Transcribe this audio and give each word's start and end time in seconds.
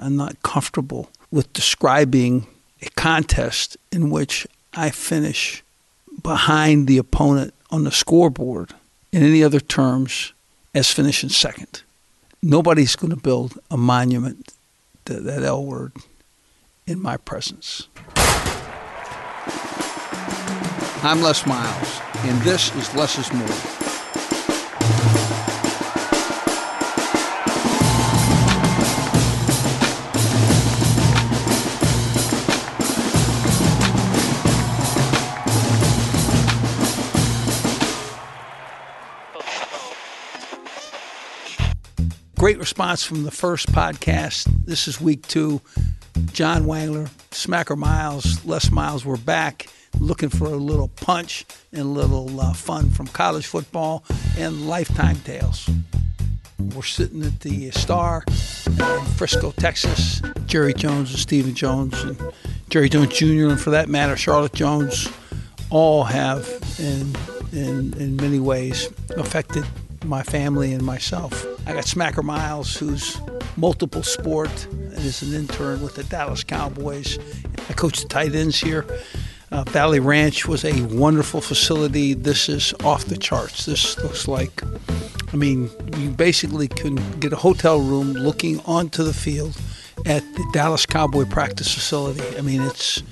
I'm 0.00 0.16
not 0.16 0.42
comfortable 0.42 1.10
with 1.30 1.52
describing 1.52 2.46
a 2.80 2.88
contest 2.96 3.76
in 3.92 4.08
which 4.08 4.46
I 4.72 4.88
finish 4.88 5.62
behind 6.22 6.86
the 6.86 6.96
opponent 6.96 7.52
on 7.70 7.84
the 7.84 7.92
scoreboard 7.92 8.72
in 9.12 9.22
any 9.22 9.44
other 9.44 9.60
terms 9.60 10.32
as 10.74 10.90
finishing 10.90 11.28
second. 11.28 11.82
Nobody's 12.42 12.96
going 12.96 13.10
to 13.10 13.16
build 13.16 13.58
a 13.70 13.76
monument 13.76 14.54
to 15.04 15.20
that 15.20 15.42
L 15.42 15.64
word 15.64 15.92
in 16.86 17.00
my 17.02 17.18
presence. 17.18 17.86
I'm 21.02 21.20
Les 21.20 21.46
Miles, 21.46 22.00
and 22.24 22.40
this 22.40 22.74
is 22.74 22.94
Less 22.94 23.18
is 23.18 23.30
More. 23.34 23.46
Great 42.50 42.58
response 42.58 43.04
from 43.04 43.22
the 43.22 43.30
first 43.30 43.68
podcast. 43.68 44.48
This 44.64 44.88
is 44.88 45.00
week 45.00 45.24
two. 45.28 45.60
John 46.32 46.64
Wangler, 46.64 47.08
Smacker 47.30 47.78
Miles, 47.78 48.44
Les 48.44 48.72
Miles, 48.72 49.04
we're 49.04 49.18
back 49.18 49.68
looking 50.00 50.30
for 50.30 50.46
a 50.46 50.56
little 50.56 50.88
punch 50.88 51.46
and 51.70 51.82
a 51.82 51.84
little 51.84 52.40
uh, 52.40 52.52
fun 52.52 52.90
from 52.90 53.06
college 53.06 53.46
football 53.46 54.02
and 54.36 54.66
lifetime 54.66 55.20
tales. 55.20 55.70
We're 56.74 56.82
sitting 56.82 57.22
at 57.22 57.38
the 57.38 57.70
Star 57.70 58.24
in 58.66 59.04
Frisco, 59.14 59.52
Texas. 59.52 60.20
Jerry 60.46 60.74
Jones 60.74 61.10
and 61.10 61.20
Stephen 61.20 61.54
Jones 61.54 62.02
and 62.02 62.20
Jerry 62.68 62.88
Jones 62.88 63.16
Jr. 63.16 63.46
and 63.46 63.60
for 63.60 63.70
that 63.70 63.88
matter 63.88 64.16
Charlotte 64.16 64.54
Jones 64.54 65.08
all 65.70 66.02
have 66.02 66.48
in 66.80 67.14
in, 67.52 67.94
in 67.94 68.16
many 68.16 68.40
ways 68.40 68.88
affected 69.10 69.64
my 70.04 70.22
family 70.22 70.72
and 70.72 70.82
myself. 70.82 71.46
I 71.66 71.74
got 71.74 71.84
Smacker 71.84 72.22
Miles, 72.22 72.76
who's 72.76 73.20
multiple 73.56 74.02
sport 74.02 74.66
and 74.70 74.94
is 74.94 75.22
an 75.22 75.34
intern 75.34 75.82
with 75.82 75.94
the 75.94 76.04
Dallas 76.04 76.44
Cowboys. 76.44 77.18
I 77.68 77.72
coach 77.74 78.00
the 78.00 78.08
tight 78.08 78.34
ends 78.34 78.58
here. 78.58 78.86
Uh, 79.52 79.64
Valley 79.64 79.98
Ranch 79.98 80.46
was 80.46 80.64
a 80.64 80.82
wonderful 80.82 81.40
facility. 81.40 82.14
This 82.14 82.48
is 82.48 82.72
off 82.84 83.06
the 83.06 83.16
charts. 83.16 83.66
This 83.66 83.98
looks 83.98 84.28
like, 84.28 84.62
I 85.32 85.36
mean, 85.36 85.70
you 85.96 86.10
basically 86.10 86.68
can 86.68 86.96
get 87.18 87.32
a 87.32 87.36
hotel 87.36 87.80
room 87.80 88.12
looking 88.12 88.60
onto 88.60 89.02
the 89.02 89.14
field 89.14 89.60
at 90.06 90.22
the 90.34 90.50
Dallas 90.52 90.86
Cowboy 90.86 91.24
practice 91.24 91.74
facility. 91.74 92.22
I 92.38 92.42
mean, 92.42 92.62
it's 92.62 93.02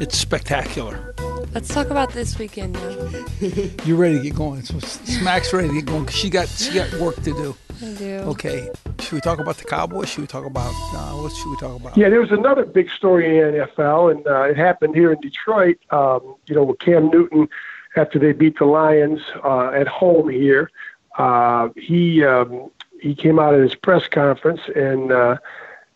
it's 0.00 0.16
spectacular. 0.16 1.14
Let's 1.54 1.68
talk 1.68 1.88
about 1.88 2.12
this 2.12 2.38
weekend 2.38 2.74
now. 2.74 3.24
You're 3.84 3.96
ready 3.96 4.18
to 4.18 4.22
get 4.22 4.34
going. 4.34 4.62
So 4.62 4.78
Smack's 4.80 5.52
ready 5.52 5.68
to 5.68 5.74
get 5.74 5.86
going 5.86 6.04
because 6.04 6.16
she 6.16 6.30
got 6.30 6.48
she 6.48 6.74
got 6.74 6.92
work 6.94 7.16
to 7.16 7.32
do. 7.32 7.56
I 7.80 7.92
do. 7.94 8.16
Okay. 8.26 8.70
Should 9.00 9.12
we 9.12 9.20
talk 9.20 9.38
about 9.38 9.56
the 9.56 9.64
Cowboys? 9.64 10.08
Should 10.08 10.20
we 10.20 10.26
talk 10.26 10.44
about 10.44 10.72
uh, 10.94 11.22
what 11.22 11.32
should 11.32 11.50
we 11.50 11.56
talk 11.56 11.80
about? 11.80 11.96
Yeah, 11.96 12.08
there 12.10 12.20
was 12.20 12.32
another 12.32 12.64
big 12.64 12.90
story 12.90 13.38
in 13.38 13.52
the 13.52 13.66
NFL, 13.66 14.10
and 14.10 14.26
uh, 14.26 14.42
it 14.42 14.56
happened 14.56 14.94
here 14.94 15.12
in 15.12 15.20
Detroit. 15.20 15.78
Um, 15.90 16.36
you 16.46 16.54
know, 16.54 16.64
with 16.64 16.80
Cam 16.80 17.08
Newton 17.10 17.48
after 17.96 18.18
they 18.18 18.32
beat 18.32 18.58
the 18.58 18.66
Lions 18.66 19.20
uh, 19.42 19.70
at 19.70 19.88
home 19.88 20.28
here, 20.28 20.70
uh, 21.16 21.68
he 21.76 22.24
um, 22.24 22.70
he 23.00 23.14
came 23.14 23.38
out 23.38 23.54
at 23.54 23.60
his 23.60 23.74
press 23.74 24.06
conference 24.06 24.60
and 24.74 25.12
uh, 25.12 25.38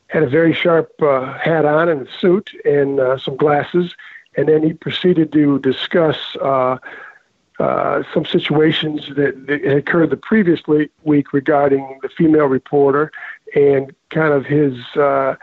had 0.07 0.23
a 0.23 0.29
very 0.29 0.53
sharp 0.53 0.91
uh, 1.03 1.39
hat 1.39 1.65
on 1.65 1.89
and 1.89 2.07
a 2.07 2.13
suit 2.19 2.51
and 2.65 3.01
uh, 3.01 3.19
some 3.19 3.37
glasses, 3.37 3.95
and 4.37 4.49
then 4.49 4.63
he 4.63 4.73
proceeded 4.73 5.33
to 5.33 5.59
discuss. 5.61 6.17
Uh, 6.41 6.79
uh, 7.59 8.03
some 8.13 8.25
situations 8.25 9.07
that, 9.15 9.47
that 9.47 9.63
had 9.63 9.77
occurred 9.77 10.11
the 10.11 10.17
previous 10.17 10.61
week 11.05 11.33
regarding 11.33 12.01
the 12.03 12.09
female 12.09 12.47
reporter 12.47 13.13
and 13.55 13.95
kind 14.09 14.33
of 14.33 14.45
his 14.45 14.75
uh, 14.97 15.37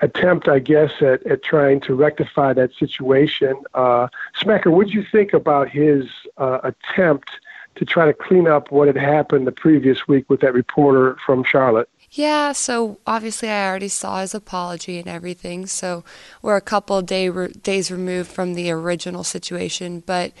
attempt, 0.00 0.48
I 0.48 0.58
guess, 0.58 0.92
at, 1.00 1.26
at 1.26 1.42
trying 1.42 1.80
to 1.80 1.94
rectify 1.94 2.52
that 2.54 2.72
situation. 2.74 3.56
Uh, 3.74 4.08
Smacker, 4.40 4.72
what 4.72 4.86
did 4.86 4.94
you 4.94 5.04
think 5.10 5.32
about 5.32 5.68
his 5.68 6.06
uh, 6.38 6.60
attempt 6.62 7.30
to 7.74 7.84
try 7.84 8.06
to 8.06 8.14
clean 8.14 8.46
up 8.46 8.70
what 8.70 8.86
had 8.86 8.96
happened 8.96 9.46
the 9.46 9.52
previous 9.52 10.08
week 10.08 10.28
with 10.28 10.40
that 10.40 10.54
reporter 10.54 11.16
from 11.24 11.44
Charlotte? 11.44 11.88
Yeah, 12.12 12.52
so 12.52 12.98
obviously 13.06 13.48
I 13.50 13.68
already 13.68 13.86
saw 13.88 14.20
his 14.20 14.34
apology 14.34 14.98
and 14.98 15.06
everything. 15.06 15.66
So 15.66 16.02
we're 16.42 16.56
a 16.56 16.60
couple 16.60 17.00
day 17.02 17.28
re- 17.28 17.52
days 17.52 17.90
removed 17.92 18.30
from 18.30 18.54
the 18.54 18.70
original 18.72 19.22
situation, 19.22 20.00
but 20.04 20.32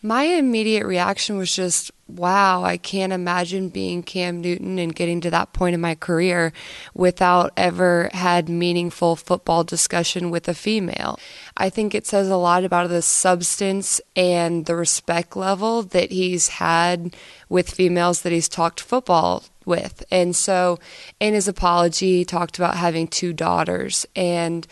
my 0.00 0.22
immediate 0.22 0.86
reaction 0.86 1.36
was 1.36 1.54
just, 1.54 1.90
wow, 2.08 2.64
I 2.64 2.78
can't 2.78 3.12
imagine 3.12 3.68
being 3.68 4.02
Cam 4.02 4.40
Newton 4.40 4.78
and 4.78 4.94
getting 4.94 5.20
to 5.20 5.30
that 5.30 5.52
point 5.52 5.74
in 5.74 5.80
my 5.80 5.94
career 5.94 6.52
without 6.94 7.52
ever 7.56 8.08
had 8.14 8.48
meaningful 8.48 9.14
football 9.14 9.62
discussion 9.62 10.30
with 10.30 10.48
a 10.48 10.54
female. 10.54 11.20
I 11.56 11.68
think 11.68 11.94
it 11.94 12.06
says 12.06 12.30
a 12.30 12.36
lot 12.36 12.64
about 12.64 12.88
the 12.88 13.02
substance 13.02 14.00
and 14.16 14.64
the 14.64 14.74
respect 14.74 15.36
level 15.36 15.82
that 15.82 16.10
he's 16.10 16.48
had 16.48 17.14
with 17.48 17.70
females 17.70 18.22
that 18.22 18.32
he's 18.32 18.48
talked 18.48 18.80
football 18.80 19.44
with. 19.66 20.02
And 20.10 20.34
so 20.34 20.78
in 21.20 21.34
his 21.34 21.46
apology, 21.46 22.18
he 22.18 22.24
talked 22.24 22.58
about 22.58 22.76
having 22.76 23.06
two 23.06 23.34
daughters. 23.34 24.06
And 24.16 24.66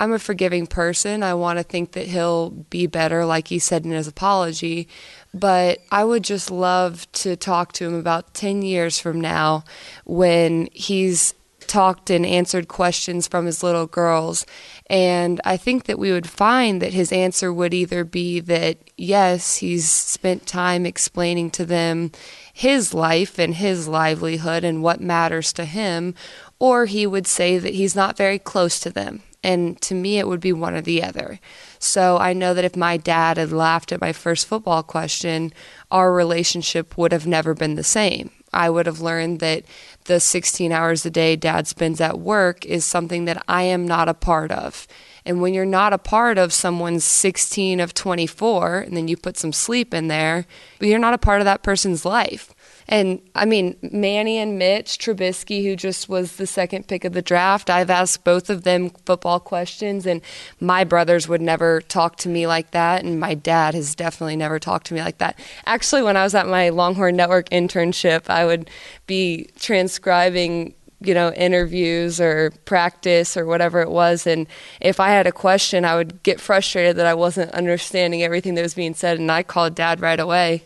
I'm 0.00 0.12
a 0.12 0.18
forgiving 0.18 0.66
person. 0.66 1.22
I 1.22 1.34
want 1.34 1.58
to 1.58 1.62
think 1.62 1.92
that 1.92 2.08
he'll 2.08 2.50
be 2.50 2.86
better, 2.86 3.24
like 3.24 3.48
he 3.48 3.60
said 3.60 3.84
in 3.84 3.92
his 3.92 4.08
apology. 4.08 4.88
But 5.34 5.80
I 5.90 6.04
would 6.04 6.22
just 6.22 6.50
love 6.50 7.10
to 7.12 7.34
talk 7.34 7.72
to 7.72 7.86
him 7.86 7.94
about 7.94 8.34
10 8.34 8.62
years 8.62 9.00
from 9.00 9.20
now 9.20 9.64
when 10.04 10.68
he's 10.72 11.34
talked 11.66 12.08
and 12.10 12.24
answered 12.24 12.68
questions 12.68 13.26
from 13.26 13.46
his 13.46 13.62
little 13.62 13.86
girls. 13.86 14.46
And 14.88 15.40
I 15.44 15.56
think 15.56 15.84
that 15.84 15.98
we 15.98 16.12
would 16.12 16.28
find 16.28 16.80
that 16.80 16.92
his 16.92 17.10
answer 17.10 17.52
would 17.52 17.74
either 17.74 18.04
be 18.04 18.38
that, 18.40 18.78
yes, 18.96 19.56
he's 19.56 19.90
spent 19.90 20.46
time 20.46 20.86
explaining 20.86 21.50
to 21.52 21.64
them 21.64 22.12
his 22.52 22.94
life 22.94 23.38
and 23.38 23.54
his 23.56 23.88
livelihood 23.88 24.62
and 24.62 24.82
what 24.82 25.00
matters 25.00 25.52
to 25.54 25.64
him, 25.64 26.14
or 26.60 26.86
he 26.86 27.06
would 27.06 27.26
say 27.26 27.58
that 27.58 27.74
he's 27.74 27.96
not 27.96 28.16
very 28.16 28.38
close 28.38 28.78
to 28.80 28.90
them. 28.90 29.22
And 29.44 29.78
to 29.82 29.94
me, 29.94 30.18
it 30.18 30.26
would 30.26 30.40
be 30.40 30.54
one 30.54 30.74
or 30.74 30.80
the 30.80 31.02
other. 31.02 31.38
So 31.78 32.16
I 32.16 32.32
know 32.32 32.54
that 32.54 32.64
if 32.64 32.76
my 32.76 32.96
dad 32.96 33.36
had 33.36 33.52
laughed 33.52 33.92
at 33.92 34.00
my 34.00 34.12
first 34.12 34.46
football 34.46 34.82
question, 34.82 35.52
our 35.90 36.12
relationship 36.12 36.96
would 36.96 37.12
have 37.12 37.26
never 37.26 37.52
been 37.52 37.74
the 37.74 37.84
same. 37.84 38.30
I 38.54 38.70
would 38.70 38.86
have 38.86 39.00
learned 39.00 39.40
that 39.40 39.64
the 40.04 40.18
16 40.18 40.72
hours 40.72 41.04
a 41.04 41.10
day 41.10 41.36
dad 41.36 41.66
spends 41.66 42.00
at 42.00 42.18
work 42.18 42.64
is 42.64 42.86
something 42.86 43.26
that 43.26 43.44
I 43.46 43.64
am 43.64 43.86
not 43.86 44.08
a 44.08 44.14
part 44.14 44.50
of. 44.50 44.86
And 45.26 45.42
when 45.42 45.52
you're 45.52 45.66
not 45.66 45.92
a 45.92 45.98
part 45.98 46.38
of 46.38 46.52
someone's 46.52 47.04
16 47.04 47.80
of 47.80 47.92
24, 47.92 48.78
and 48.78 48.96
then 48.96 49.08
you 49.08 49.16
put 49.16 49.36
some 49.36 49.52
sleep 49.52 49.92
in 49.92 50.08
there, 50.08 50.46
but 50.78 50.88
you're 50.88 50.98
not 50.98 51.14
a 51.14 51.18
part 51.18 51.40
of 51.40 51.44
that 51.44 51.62
person's 51.62 52.04
life. 52.06 52.54
And 52.88 53.20
I 53.34 53.44
mean, 53.44 53.76
Manny 53.82 54.38
and 54.38 54.58
Mitch 54.58 54.98
Trubisky, 54.98 55.64
who 55.64 55.74
just 55.76 56.08
was 56.08 56.36
the 56.36 56.46
second 56.46 56.86
pick 56.86 57.04
of 57.04 57.12
the 57.12 57.22
draft, 57.22 57.70
I've 57.70 57.90
asked 57.90 58.24
both 58.24 58.50
of 58.50 58.64
them 58.64 58.90
football 59.06 59.40
questions, 59.40 60.06
and 60.06 60.20
my 60.60 60.84
brothers 60.84 61.26
would 61.28 61.40
never 61.40 61.80
talk 61.80 62.16
to 62.16 62.28
me 62.28 62.46
like 62.46 62.72
that, 62.72 63.02
and 63.02 63.18
my 63.18 63.34
dad 63.34 63.74
has 63.74 63.94
definitely 63.94 64.36
never 64.36 64.58
talked 64.58 64.86
to 64.88 64.94
me 64.94 65.00
like 65.00 65.18
that. 65.18 65.38
Actually, 65.66 66.02
when 66.02 66.16
I 66.16 66.24
was 66.24 66.34
at 66.34 66.46
my 66.46 66.68
Longhorn 66.68 67.16
Network 67.16 67.48
internship, 67.50 68.28
I 68.28 68.44
would 68.44 68.68
be 69.06 69.48
transcribing 69.58 70.74
you 71.00 71.14
know, 71.14 71.32
interviews 71.32 72.20
or 72.20 72.50
practice 72.64 73.36
or 73.36 73.44
whatever 73.44 73.80
it 73.80 73.90
was. 73.90 74.26
And 74.26 74.46
if 74.80 75.00
I 75.00 75.08
had 75.08 75.26
a 75.26 75.32
question, 75.32 75.84
I 75.84 75.96
would 75.96 76.22
get 76.22 76.40
frustrated 76.40 76.96
that 76.96 77.06
I 77.06 77.14
wasn't 77.14 77.50
understanding 77.52 78.22
everything 78.22 78.54
that 78.54 78.62
was 78.62 78.74
being 78.74 78.94
said. 78.94 79.18
And 79.18 79.30
I 79.30 79.42
called 79.42 79.74
dad 79.74 80.00
right 80.00 80.18
away. 80.18 80.62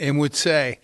And 0.00 0.18
would 0.18 0.34
say, 0.34 0.78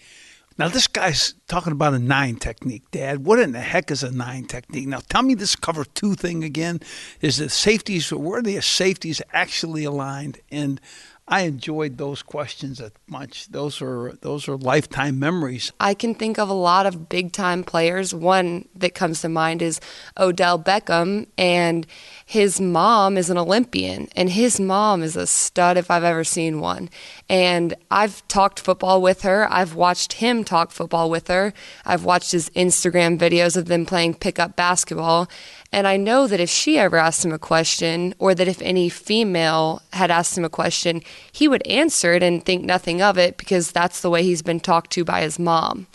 now 0.57 0.69
this 0.69 0.87
guy's 0.87 1.35
talking 1.49 1.73
about 1.73 1.95
a 1.95 1.99
nine 1.99 2.37
technique, 2.37 2.91
Dad. 2.91 3.25
What 3.25 3.39
in 3.41 3.53
the 3.53 3.61
heck 3.61 3.91
is 3.91 4.03
a 4.03 4.11
nine 4.11 4.45
technique? 4.45 4.87
Now 4.87 5.01
tell 5.09 5.23
me 5.23 5.35
this 5.35 5.57
cover 5.57 5.85
two 5.85 6.15
thing 6.15 6.45
again. 6.45 6.81
Is 7.21 7.39
the 7.39 7.49
safeties 7.49 8.13
where 8.13 8.39
are 8.39 8.43
the 8.43 8.61
safeties 8.61 9.21
actually 9.33 9.85
aligned? 9.85 10.39
And 10.51 10.81
I 11.27 11.43
enjoyed 11.43 11.97
those 11.97 12.23
questions 12.23 12.81
a 12.81 12.93
much. 13.07 13.49
Those 13.49 13.81
are 13.81 14.13
those 14.21 14.47
are 14.47 14.59
lifetime 14.59 15.19
memories. 15.19 15.73
I 15.81 15.95
can 15.95 16.15
think 16.15 16.39
of 16.39 16.51
a 16.51 16.55
lot 16.55 16.85
of 16.85 17.09
big 17.09 17.33
time 17.33 17.65
players. 17.65 18.15
One 18.15 18.69
that 18.75 18.95
comes 18.95 19.23
to 19.23 19.31
mind 19.31 19.63
is 19.63 19.81
Odell 20.19 20.59
Beckham, 20.59 21.29
and 21.39 21.87
his 22.27 22.61
mom 22.61 23.17
is 23.17 23.31
an 23.31 23.39
Olympian, 23.39 24.09
and 24.15 24.29
his 24.29 24.61
mom 24.61 25.03
is 25.03 25.17
a 25.17 25.27
stud 25.27 25.79
if 25.79 25.91
I've 25.91 26.05
ever 26.05 26.25
seen 26.25 26.61
one. 26.61 26.91
And 27.31 27.73
I've 27.91 28.27
talked 28.29 28.61
football 28.61 29.01
with 29.01 29.23
her. 29.23 29.51
I've 29.51 29.75
watched 29.75 30.15
him 30.15 30.45
talk 30.45 30.73
football 30.73 31.09
with 31.09 31.29
her. 31.29 31.55
I've 31.87 32.05
watched 32.05 32.33
his 32.33 32.51
Instagram 32.51 33.19
videos 33.19 33.57
of 33.57 33.67
them 33.67 33.87
playing 33.87 34.17
pickup 34.17 34.57
basketball. 34.57 35.31
And 35.75 35.89
I 35.89 35.97
know 35.97 36.29
that 36.29 36.39
if 36.39 36.49
she 36.49 36.79
ever 36.79 36.99
asked 36.99 37.25
him 37.25 37.33
a 37.33 37.39
question, 37.39 38.15
or 38.21 38.33
that 38.33 38.47
if 38.47 38.63
any 38.63 38.89
female 38.89 39.83
had 39.93 40.09
asked 40.09 40.39
him 40.39 40.45
a 40.45 40.49
question, 40.49 41.03
he 41.33 41.49
would 41.49 41.67
answer 41.67 42.13
it 42.13 42.23
and 42.23 42.45
think 42.45 42.63
nothing 42.63 43.03
of 43.03 43.19
it 43.19 43.37
because 43.39 43.73
that's 43.73 44.01
the 44.01 44.09
way 44.09 44.23
he's 44.23 44.41
been 44.41 44.61
talked 44.61 44.93
to 44.93 45.05
by 45.05 45.23
his 45.23 45.37
mom. 45.37 45.89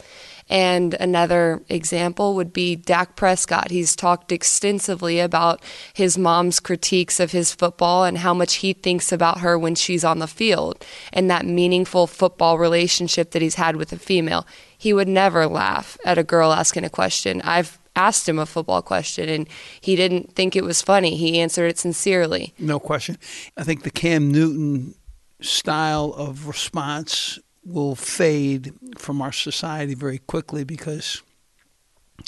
And 0.49 0.95
another 0.95 1.61
example 1.69 2.35
would 2.35 2.51
be 2.51 2.75
Dak 2.75 3.15
Prescott. 3.15 3.71
He's 3.71 3.95
talked 3.95 4.33
extensively 4.33 5.21
about 5.21 5.63
his 5.93 6.17
mom's 6.17 6.59
critiques 6.59 7.21
of 7.21 7.31
his 7.31 7.53
football 7.53 8.03
and 8.03 8.17
how 8.17 8.33
much 8.33 8.55
he 8.55 8.73
thinks 8.73 9.13
about 9.13 9.39
her 9.39 9.57
when 9.57 9.75
she's 9.75 10.03
on 10.03 10.19
the 10.19 10.27
field 10.27 10.85
and 11.13 11.31
that 11.31 11.45
meaningful 11.45 12.05
football 12.05 12.57
relationship 12.57 13.31
that 13.31 13.41
he's 13.41 13.55
had 13.55 13.77
with 13.77 13.93
a 13.93 13.97
female. 13.97 14.45
He 14.77 14.91
would 14.91 15.07
never 15.07 15.47
laugh 15.47 15.97
at 16.03 16.17
a 16.17 16.23
girl 16.23 16.51
asking 16.51 16.83
a 16.83 16.89
question. 16.89 17.41
I've 17.43 17.79
asked 17.99 18.29
him 18.29 18.39
a 18.39 18.45
football 18.45 18.81
question 18.81 19.27
and 19.27 19.47
he 19.81 19.95
didn't 19.95 20.33
think 20.33 20.55
it 20.55 20.63
was 20.63 20.81
funny. 20.81 21.15
He 21.15 21.39
answered 21.39 21.67
it 21.67 21.77
sincerely. 21.77 22.53
No 22.57 22.79
question. 22.79 23.17
I 23.57 23.63
think 23.63 23.83
the 23.83 23.91
Cam 23.91 24.31
Newton 24.31 24.95
style 25.41 26.13
of 26.13 26.47
response 26.47 27.39
will 27.65 27.95
fade 27.95 28.73
from 28.97 29.21
our 29.21 29.31
society 29.31 29.93
very 29.93 30.17
quickly 30.17 30.63
because, 30.63 31.21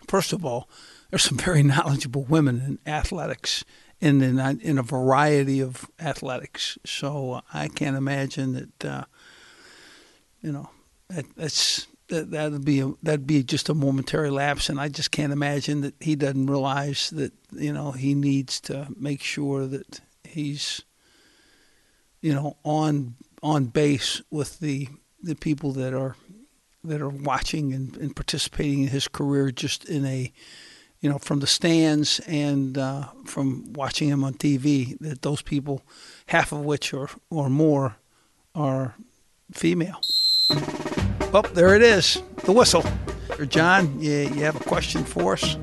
first 0.07 0.33
of 0.33 0.45
all, 0.45 0.69
there's 1.09 1.23
some 1.23 1.37
very 1.37 1.63
knowledgeable 1.73 2.23
women 2.23 2.61
in 2.85 2.91
athletics 2.91 3.63
and 4.01 4.21
in, 4.21 4.39
in 4.61 4.77
a 4.77 4.83
variety 4.83 5.61
of 5.61 5.89
athletics. 5.99 6.77
So 6.85 7.41
I 7.53 7.69
can't 7.69 7.95
imagine 7.95 8.53
that, 8.53 8.85
uh, 8.85 9.05
you 10.41 10.51
know, 10.51 10.69
that, 11.09 11.25
that's 11.35 11.87
that 12.11 12.29
that'd 12.29 12.63
be 12.63 12.81
a, 12.81 12.93
that'd 13.01 13.25
be 13.25 13.41
just 13.41 13.69
a 13.69 13.73
momentary 13.73 14.29
lapse, 14.29 14.69
and 14.69 14.79
I 14.79 14.89
just 14.89 15.11
can't 15.11 15.33
imagine 15.33 15.81
that 15.81 15.95
he 15.99 16.15
doesn't 16.15 16.45
realize 16.45 17.09
that 17.11 17.33
you 17.51 17.73
know 17.73 17.91
he 17.91 18.13
needs 18.13 18.61
to 18.61 18.87
make 18.95 19.23
sure 19.23 19.65
that 19.65 20.01
he's 20.23 20.83
you 22.21 22.33
know 22.33 22.57
on 22.63 23.15
on 23.41 23.65
base 23.65 24.21
with 24.29 24.59
the 24.59 24.87
the 25.23 25.35
people 25.35 25.71
that 25.73 25.93
are 25.93 26.15
that 26.83 27.01
are 27.01 27.09
watching 27.09 27.73
and, 27.73 27.95
and 27.97 28.15
participating 28.15 28.83
in 28.83 28.87
his 28.89 29.07
career 29.07 29.51
just 29.51 29.85
in 29.85 30.05
a 30.05 30.31
you 30.99 31.09
know 31.09 31.17
from 31.17 31.39
the 31.39 31.47
stands 31.47 32.19
and 32.27 32.77
uh, 32.77 33.07
from 33.25 33.71
watching 33.73 34.09
him 34.09 34.23
on 34.23 34.33
TV 34.33 34.97
that 34.99 35.21
those 35.21 35.41
people 35.41 35.81
half 36.27 36.51
of 36.51 36.59
which 36.59 36.93
or 36.93 37.09
or 37.29 37.49
more 37.49 37.95
are 38.53 38.95
female. 39.53 40.01
Well, 41.31 41.43
there 41.53 41.75
it 41.75 41.81
is, 41.81 42.21
the 42.43 42.51
whistle. 42.51 42.83
Or, 43.39 43.45
John, 43.45 44.01
you, 44.01 44.11
you 44.11 44.43
have 44.43 44.59
a 44.59 44.63
question 44.65 45.05
for 45.05 45.33
us? 45.33 45.57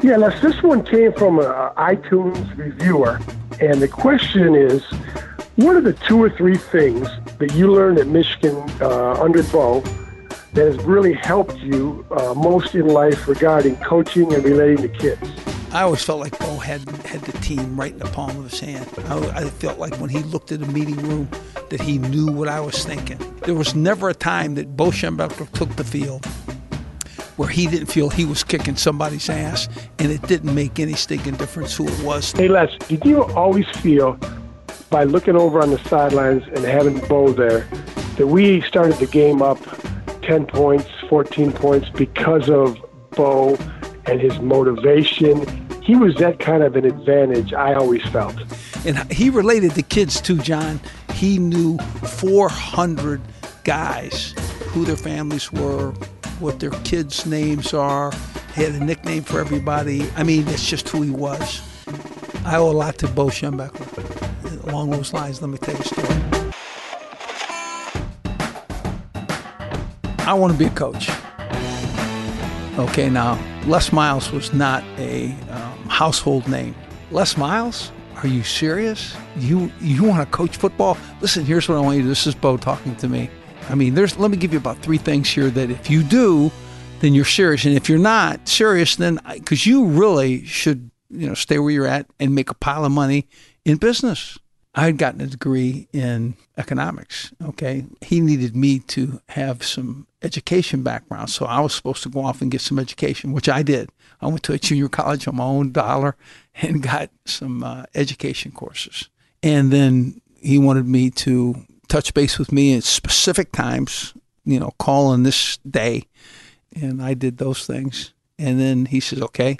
Yeah, 0.00 0.16
Les, 0.16 0.40
this 0.40 0.62
one 0.62 0.84
came 0.84 1.12
from 1.12 1.40
an 1.40 1.46
iTunes 1.76 2.56
reviewer, 2.56 3.18
and 3.60 3.82
the 3.82 3.88
question 3.88 4.54
is, 4.54 4.84
what 5.56 5.74
are 5.74 5.80
the 5.80 5.94
two 5.94 6.22
or 6.22 6.30
three 6.30 6.56
things 6.56 7.08
that 7.38 7.52
you 7.54 7.72
learned 7.72 7.98
at 7.98 8.06
Michigan 8.06 8.56
uh, 8.80 9.14
under 9.14 9.42
Bo 9.42 9.80
that 10.52 10.66
has 10.66 10.76
really 10.84 11.14
helped 11.14 11.56
you 11.58 12.06
uh, 12.12 12.32
most 12.34 12.76
in 12.76 12.86
life 12.86 13.26
regarding 13.26 13.74
coaching 13.78 14.32
and 14.32 14.44
relating 14.44 14.76
to 14.76 14.88
kids? 14.88 15.28
I 15.70 15.82
always 15.82 16.02
felt 16.02 16.20
like 16.20 16.38
Bo 16.38 16.56
had 16.56 16.88
had 17.06 17.20
the 17.22 17.32
team 17.38 17.78
right 17.78 17.92
in 17.92 17.98
the 17.98 18.06
palm 18.06 18.30
of 18.38 18.50
his 18.50 18.58
hand. 18.58 18.88
I, 19.06 19.42
I, 19.42 19.44
felt 19.44 19.78
like 19.78 19.94
when 20.00 20.08
he 20.08 20.20
looked 20.20 20.50
at 20.50 20.60
the 20.60 20.66
meeting 20.66 20.96
room 20.96 21.28
that 21.68 21.80
he 21.80 21.98
knew 21.98 22.32
what 22.32 22.48
I 22.48 22.58
was 22.60 22.84
thinking. 22.84 23.18
There 23.42 23.54
was 23.54 23.74
never 23.74 24.08
a 24.08 24.14
time 24.14 24.54
that 24.54 24.76
Bo 24.76 24.86
Schembechler 24.86 25.50
took 25.52 25.68
the 25.76 25.84
field 25.84 26.24
where 27.36 27.48
he 27.48 27.66
didn't 27.66 27.86
feel 27.86 28.08
he 28.08 28.24
was 28.24 28.42
kicking 28.42 28.76
somebody's 28.76 29.28
ass, 29.28 29.68
and 29.98 30.10
it 30.10 30.22
didn't 30.22 30.54
make 30.54 30.80
any 30.80 30.94
stinking 30.94 31.36
difference 31.36 31.76
who 31.76 31.86
it 31.86 32.02
was. 32.02 32.32
Hey, 32.32 32.48
Les, 32.48 32.74
did 32.88 33.04
you 33.04 33.24
always 33.24 33.68
feel 33.68 34.18
by 34.90 35.04
looking 35.04 35.36
over 35.36 35.60
on 35.62 35.70
the 35.70 35.78
sidelines 35.80 36.44
and 36.48 36.64
having 36.64 36.98
Bo 37.08 37.32
there 37.32 37.60
that 38.16 38.26
we 38.26 38.62
started 38.62 38.96
the 38.96 39.06
game 39.06 39.42
up 39.42 39.58
10 40.22 40.46
points, 40.46 40.88
14 41.08 41.52
points 41.52 41.90
because 41.90 42.48
of 42.48 42.76
Bo 43.10 43.56
and 44.08 44.20
his 44.20 44.38
motivation. 44.40 45.46
He 45.82 45.94
was 45.94 46.14
that 46.16 46.38
kind 46.38 46.62
of 46.62 46.76
an 46.76 46.84
advantage, 46.84 47.52
I 47.52 47.74
always 47.74 48.02
felt. 48.08 48.36
And 48.86 49.10
he 49.12 49.28
related 49.30 49.74
to 49.74 49.82
kids 49.82 50.20
too, 50.20 50.38
John. 50.38 50.80
He 51.14 51.38
knew 51.38 51.78
400 51.78 53.20
guys, 53.64 54.34
who 54.68 54.84
their 54.84 54.96
families 54.96 55.52
were, 55.52 55.90
what 56.40 56.58
their 56.60 56.70
kids' 56.70 57.26
names 57.26 57.74
are. 57.74 58.12
He 58.54 58.62
had 58.62 58.72
a 58.72 58.84
nickname 58.84 59.24
for 59.24 59.40
everybody. 59.40 60.08
I 60.16 60.22
mean, 60.22 60.48
it's 60.48 60.66
just 60.68 60.88
who 60.88 61.02
he 61.02 61.10
was. 61.10 61.62
I 62.44 62.56
owe 62.56 62.70
a 62.70 62.72
lot 62.72 62.96
to 62.98 63.08
Bo 63.08 63.26
Schembechler. 63.26 64.64
Along 64.68 64.90
those 64.90 65.12
lines, 65.12 65.42
let 65.42 65.50
me 65.50 65.58
tell 65.58 65.74
you 65.74 65.80
a 65.80 65.84
story. 65.84 66.08
I 70.20 70.34
want 70.34 70.52
to 70.52 70.58
be 70.58 70.66
a 70.66 70.70
coach. 70.70 71.10
Okay, 72.78 73.10
now 73.10 73.38
Les 73.68 73.92
Miles 73.92 74.32
was 74.32 74.54
not 74.54 74.82
a 74.96 75.26
um, 75.50 75.88
household 75.90 76.48
name. 76.48 76.74
Les 77.10 77.36
Miles? 77.36 77.92
Are 78.16 78.26
you 78.26 78.42
serious? 78.42 79.14
You 79.36 79.70
you 79.78 80.04
want 80.04 80.26
to 80.26 80.36
coach 80.36 80.56
football? 80.56 80.96
Listen, 81.20 81.44
here's 81.44 81.68
what 81.68 81.76
I 81.76 81.80
want 81.80 81.96
you 81.96 82.02
to 82.02 82.06
do. 82.06 82.08
This 82.08 82.26
is 82.26 82.34
Bo 82.34 82.56
talking 82.56 82.96
to 82.96 83.08
me. 83.08 83.28
I 83.68 83.74
mean, 83.74 83.94
there's 83.94 84.18
let 84.18 84.30
me 84.30 84.38
give 84.38 84.54
you 84.54 84.58
about 84.58 84.78
three 84.78 84.96
things 84.96 85.28
here 85.28 85.50
that 85.50 85.70
if 85.70 85.90
you 85.90 86.02
do, 86.02 86.50
then 87.00 87.12
you're 87.12 87.26
serious, 87.26 87.66
and 87.66 87.76
if 87.76 87.90
you're 87.90 87.98
not 87.98 88.48
serious, 88.48 88.96
then 88.96 89.20
because 89.34 89.66
you 89.66 89.84
really 89.84 90.46
should, 90.46 90.90
you 91.10 91.28
know, 91.28 91.34
stay 91.34 91.58
where 91.58 91.70
you're 91.70 91.86
at 91.86 92.06
and 92.18 92.34
make 92.34 92.48
a 92.48 92.54
pile 92.54 92.86
of 92.86 92.90
money 92.92 93.28
in 93.66 93.76
business. 93.76 94.38
I 94.78 94.84
had 94.84 94.96
gotten 94.96 95.20
a 95.20 95.26
degree 95.26 95.88
in 95.92 96.36
economics. 96.56 97.32
Okay. 97.42 97.84
He 98.00 98.20
needed 98.20 98.54
me 98.54 98.78
to 98.94 99.20
have 99.30 99.64
some 99.64 100.06
education 100.22 100.84
background. 100.84 101.30
So 101.30 101.46
I 101.46 101.58
was 101.58 101.74
supposed 101.74 102.04
to 102.04 102.08
go 102.08 102.24
off 102.24 102.40
and 102.40 102.48
get 102.48 102.60
some 102.60 102.78
education, 102.78 103.32
which 103.32 103.48
I 103.48 103.64
did. 103.64 103.90
I 104.20 104.28
went 104.28 104.44
to 104.44 104.52
a 104.52 104.58
junior 104.58 104.88
college 104.88 105.26
on 105.26 105.34
my 105.34 105.42
own 105.42 105.72
dollar 105.72 106.14
and 106.54 106.80
got 106.80 107.10
some 107.24 107.64
uh, 107.64 107.86
education 107.96 108.52
courses. 108.52 109.08
And 109.42 109.72
then 109.72 110.20
he 110.40 110.58
wanted 110.58 110.86
me 110.86 111.10
to 111.10 111.56
touch 111.88 112.14
base 112.14 112.38
with 112.38 112.52
me 112.52 112.76
at 112.76 112.84
specific 112.84 113.50
times, 113.50 114.14
you 114.44 114.60
know, 114.60 114.70
call 114.78 115.08
on 115.08 115.24
this 115.24 115.56
day. 115.68 116.04
And 116.80 117.02
I 117.02 117.14
did 117.14 117.38
those 117.38 117.66
things. 117.66 118.14
And 118.38 118.60
then 118.60 118.86
he 118.86 119.00
says, 119.00 119.22
okay, 119.22 119.56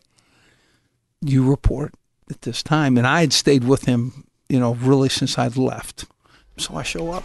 you 1.20 1.42
report 1.42 1.92
at 2.30 2.42
this 2.42 2.62
time. 2.62 2.96
And 2.96 3.04
I 3.04 3.22
had 3.22 3.32
stayed 3.32 3.64
with 3.64 3.86
him 3.86 4.27
you 4.48 4.58
know, 4.58 4.74
really 4.76 5.08
since 5.08 5.38
I'd 5.38 5.56
left. 5.56 6.06
So 6.56 6.76
I 6.76 6.82
show 6.82 7.10
up. 7.10 7.24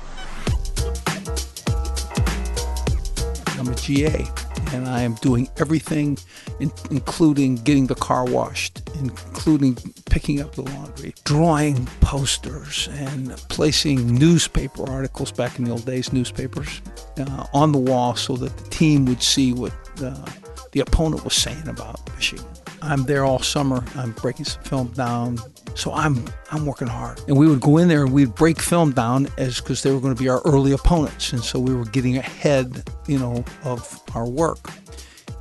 I'm 3.58 3.68
a 3.68 3.76
GA 3.76 4.28
and 4.74 4.88
I 4.88 5.02
am 5.02 5.14
doing 5.16 5.48
everything, 5.58 6.18
in, 6.60 6.72
including 6.92 7.56
getting 7.56 7.88
the 7.88 7.96
car 7.96 8.26
washed, 8.26 8.82
including 9.00 9.78
picking 10.10 10.42
up 10.42 10.54
the 10.56 10.64
laundry, 10.64 11.14
drawing 11.24 11.86
posters, 12.02 12.90
and 12.92 13.32
placing 13.50 14.16
newspaper 14.16 14.90
articles 14.90 15.32
back 15.32 15.60
in 15.60 15.66
the 15.66 15.72
old 15.72 15.86
days, 15.86 16.12
newspapers, 16.12 16.82
uh, 17.20 17.46
on 17.54 17.72
the 17.72 17.78
wall 17.78 18.16
so 18.16 18.36
that 18.36 18.56
the 18.58 18.70
team 18.70 19.06
would 19.06 19.22
see 19.22 19.54
what 19.54 19.74
uh, 20.02 20.26
the 20.72 20.80
opponent 20.80 21.24
was 21.24 21.36
saying 21.36 21.68
about 21.68 22.00
Michigan. 22.16 22.46
I'm 22.82 23.04
there 23.04 23.24
all 23.24 23.40
summer. 23.40 23.84
I'm 23.96 24.12
breaking 24.12 24.46
some 24.46 24.64
film 24.64 24.88
down, 24.90 25.40
so 25.76 25.94
I'm 25.94 26.24
I'm 26.52 26.66
working 26.66 26.88
hard, 26.88 27.22
and 27.28 27.38
we 27.38 27.48
would 27.48 27.62
go 27.62 27.78
in 27.78 27.88
there 27.88 28.04
and 28.04 28.14
we'd 28.14 28.36
break 28.36 28.62
film 28.62 28.92
down 28.92 29.28
as 29.38 29.60
because 29.60 29.82
they 29.84 29.92
were 29.92 30.00
going 30.00 30.16
to 30.16 30.22
be 30.22 30.30
our 30.30 30.42
early 30.46 30.72
opponents, 30.72 31.34
and 31.34 31.44
so 31.44 31.60
we 31.60 31.74
were 31.74 31.86
getting 31.86 32.18
ahead, 32.18 32.90
you 33.08 33.18
know, 33.18 33.44
of 33.64 34.02
our 34.16 34.28
work. 34.28 34.70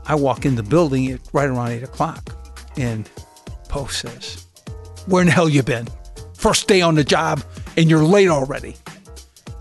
I 0.07 0.15
walk 0.15 0.45
in 0.45 0.57
the 0.57 0.63
building 0.63 1.11
at 1.13 1.21
right 1.33 1.49
around 1.49 1.71
eight 1.71 1.83
o'clock, 1.83 2.35
and 2.77 3.09
Bo 3.73 3.87
says, 3.87 4.47
"Where 5.07 5.21
in 5.21 5.27
the 5.27 5.33
hell 5.33 5.49
you 5.49 5.63
been? 5.63 5.89
First 6.35 6.67
day 6.67 6.81
on 6.81 6.95
the 6.95 7.05
job, 7.05 7.43
and 7.77 7.89
you're 7.89 8.05
late 8.05 8.29
already." 8.29 8.77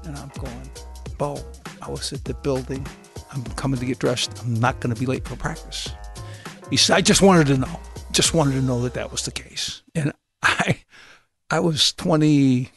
And 0.04 0.18
I'm 0.18 0.32
going, 0.40 0.70
Bo, 1.18 1.40
I 1.82 1.90
was 1.90 2.12
at 2.12 2.26
the 2.26 2.34
building. 2.34 2.86
I'm 3.32 3.44
coming 3.56 3.80
to 3.80 3.86
get 3.86 4.00
dressed. 4.00 4.42
I'm 4.42 4.56
not 4.56 4.80
going 4.80 4.94
to 4.94 5.00
be 5.00 5.06
late 5.06 5.28
for 5.28 5.36
practice. 5.36 5.90
He 6.70 6.78
said, 6.78 6.96
"I 6.96 7.02
just 7.02 7.22
wanted 7.22 7.48
to 7.48 7.58
know." 7.58 7.80
Just 8.12 8.34
wanted 8.34 8.56
to 8.56 8.62
know 8.62 8.82
that 8.82 8.94
that 8.96 9.10
was 9.10 9.24
the 9.24 9.32
case. 9.32 9.81
I 11.52 11.60
was 11.60 11.94
20 11.94 12.72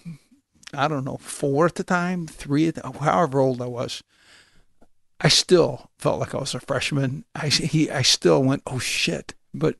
I 0.76 0.88
don't 0.88 1.04
know, 1.04 1.18
4 1.18 1.66
at 1.66 1.76
the 1.76 1.84
time, 1.84 2.26
3 2.26 2.68
at 2.68 2.74
the, 2.74 2.90
however 2.90 3.38
old 3.38 3.62
I 3.62 3.66
was. 3.66 4.02
I 5.20 5.28
still 5.28 5.90
felt 6.00 6.18
like 6.18 6.34
I 6.34 6.38
was 6.38 6.54
a 6.54 6.60
freshman. 6.60 7.24
I 7.34 7.48
he 7.48 7.88
I 7.88 8.02
still 8.02 8.42
went, 8.42 8.62
"Oh 8.66 8.80
shit." 8.80 9.34
But 9.54 9.76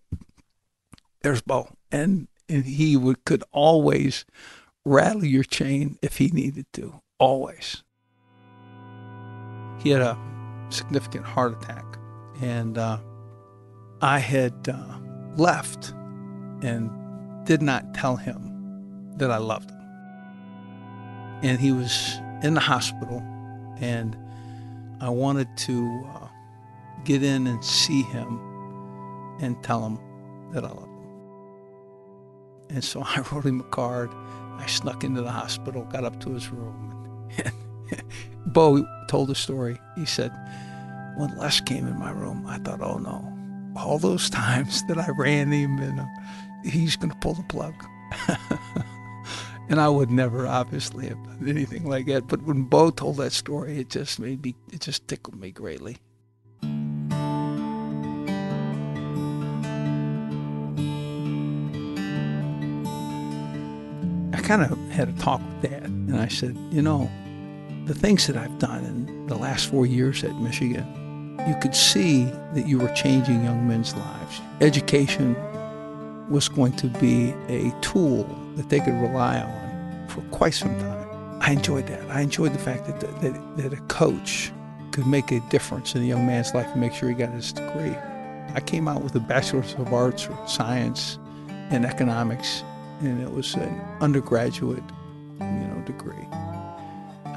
there's 1.23 1.43
Bo 1.43 1.75
and 1.91 2.29
and 2.49 2.65
he 2.65 2.97
would 2.97 3.25
could 3.25 3.43
always 3.51 4.25
rattle 4.85 5.25
your 5.25 5.43
chain 5.43 5.99
if 6.01 6.19
he 6.19 6.29
needed 6.29 6.67
to, 6.75 7.01
always. 7.19 7.83
He 9.81 9.91
had 9.91 10.03
a 10.03 10.17
significant 10.71 11.27
heart 11.27 11.53
attack 11.61 11.85
and 12.41 12.79
uh, 12.79 12.99
I 14.01 14.21
had 14.21 14.69
uh, 14.69 14.99
left 15.37 15.93
and 16.63 16.91
did 17.45 17.61
not 17.61 17.93
tell 17.93 18.17
him 18.17 18.54
that 19.17 19.31
I 19.31 19.39
loved 19.39 19.71
him. 19.71 19.81
And 21.43 21.61
he 21.61 21.73
was 21.73 22.21
in 22.43 22.55
the 22.55 22.61
hospital, 22.61 23.23
and 23.81 24.17
I 25.01 25.09
wanted 25.11 25.49
to 25.59 26.07
uh, 26.15 26.29
get 27.05 27.23
in 27.23 27.47
and 27.47 27.65
see 27.65 28.03
him 28.03 28.41
and 29.41 29.63
tell 29.63 29.85
him 29.85 29.99
that 30.53 30.65
I 30.65 30.69
loved 30.69 30.81
him. 30.81 30.95
And 32.71 32.85
so 32.85 33.03
I 33.03 33.25
wrote 33.33 33.45
him 33.45 33.61
a 33.61 33.65
card. 33.65 34.11
I 34.57 34.67
snuck 34.67 35.05
into 35.05 35.21
the 35.21 35.33
hospital, 35.33 35.85
got 35.85 36.05
up 36.05 36.21
to 36.21 36.31
his 36.31 36.49
room, 36.51 37.29
and, 37.39 37.53
Bo 38.47 38.87
told 39.09 39.29
the 39.29 39.35
story. 39.35 39.79
He 39.97 40.07
said, 40.07 40.33
When 41.17 41.37
Les 41.37 41.61
came 41.61 41.87
in 41.87 41.99
my 41.99 42.11
room, 42.11 42.47
I 42.47 42.59
thought, 42.59 42.81
oh 42.81 42.99
no, 42.99 43.33
all 43.77 43.99
those 43.99 44.31
times 44.43 44.83
that 44.89 44.99
I 44.99 45.09
ran 45.19 45.51
him 45.53 45.79
and 45.79 46.01
uh, 46.01 46.07
he's 46.65 46.97
going 46.97 47.11
to 47.11 47.19
pull 47.19 47.35
the 47.35 47.43
plug. 47.45 47.75
And 49.69 49.81
I 49.81 49.89
would 49.89 50.11
never, 50.11 50.47
obviously, 50.47 51.07
have 51.09 51.23
done 51.25 51.49
anything 51.49 51.89
like 51.89 52.07
that. 52.07 52.29
But 52.29 52.43
when 52.43 52.65
Bo 52.65 52.91
told 52.91 53.17
that 53.17 53.33
story, 53.33 53.79
it 53.79 53.89
just 53.89 54.19
made 54.19 54.43
me, 54.43 54.55
it 54.73 54.81
just 54.81 55.09
tickled 55.09 55.41
me 55.41 55.51
greatly. 55.51 55.99
I 64.33 64.41
kind 64.47 64.63
of 64.63 64.79
had 64.91 65.09
a 65.09 65.13
talk 65.15 65.41
with 65.41 65.71
Dad, 65.71 65.85
and 65.85 66.17
I 66.17 66.29
said, 66.29 66.57
you 66.71 66.83
know, 66.83 67.11
the 67.87 67.95
things 67.95 68.27
that 68.27 68.37
I've 68.37 68.59
done 68.59 68.85
in 68.85 69.27
the 69.27 69.37
last 69.37 69.71
four 69.71 69.87
years 69.87 70.23
at 70.25 70.35
Michigan, 70.37 71.39
you 71.49 71.55
could 71.61 71.75
see 71.75 72.25
that 72.53 72.67
you 72.67 72.79
were 72.79 72.93
changing 72.95 73.45
young 73.45 73.67
men's 73.67 73.95
lives. 73.95 74.41
Education 74.61 75.35
was 76.31 76.49
going 76.49 76.73
to 76.77 76.87
be 76.87 77.31
a 77.49 77.71
tool 77.81 78.25
that 78.57 78.69
they 78.69 78.81
could 78.81 78.95
rely 78.95 79.41
on 79.41 80.09
for 80.09 80.21
quite 80.31 80.55
some 80.55 80.79
time. 80.79 81.41
I 81.41 81.53
enjoyed 81.53 81.87
that. 81.89 82.09
I 82.11 82.21
enjoyed 82.21 82.53
the 82.53 82.59
fact 82.59 82.87
that, 82.87 83.01
that, 83.01 83.57
that 83.57 83.73
a 83.73 83.81
coach 83.83 84.53
could 84.93 85.07
make 85.07 85.33
a 85.33 85.41
difference 85.51 85.95
in 85.95 86.03
a 86.03 86.05
young 86.07 86.27
man's 86.27 86.55
life 86.55 86.69
and 86.69 86.81
make 86.81 86.93
sure 86.95 87.09
he 87.09 87.15
got 87.15 87.31
his 87.31 87.53
degree. 87.53 87.95
I 88.55 88.61
came 88.61 88.87
out 88.87 89.03
with 89.03 89.15
a 89.17 89.21
Bachelor's 89.21 89.75
of 89.75 89.93
Arts 89.93 90.29
or 90.29 90.49
Science 90.49 91.19
in 91.71 91.85
Economics, 91.85 92.63
and 93.01 93.21
it 93.21 93.33
was 93.33 93.55
an 93.55 93.81
undergraduate, 94.01 94.85
you 95.41 95.47
know, 95.47 95.83
degree. 95.85 96.29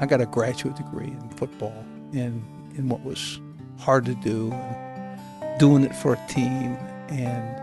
I 0.00 0.06
got 0.06 0.20
a 0.20 0.26
graduate 0.26 0.76
degree 0.76 1.08
in 1.08 1.28
football 1.30 1.74
and 2.12 2.44
in 2.76 2.88
what 2.88 3.02
was 3.02 3.40
hard 3.80 4.04
to 4.04 4.14
do, 4.14 4.50
doing 5.58 5.82
it 5.82 5.94
for 5.94 6.12
a 6.12 6.26
team, 6.28 6.76
and 7.08 7.58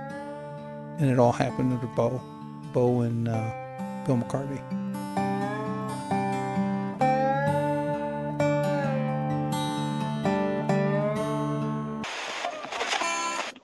and 1.00 1.10
it 1.10 1.20
all 1.20 1.32
happened 1.32 1.74
under 1.74 1.88
Bo, 1.88 2.22
And 2.76 3.30
uh, 3.30 3.52
Bill 4.06 4.18
McCartney. 4.18 4.60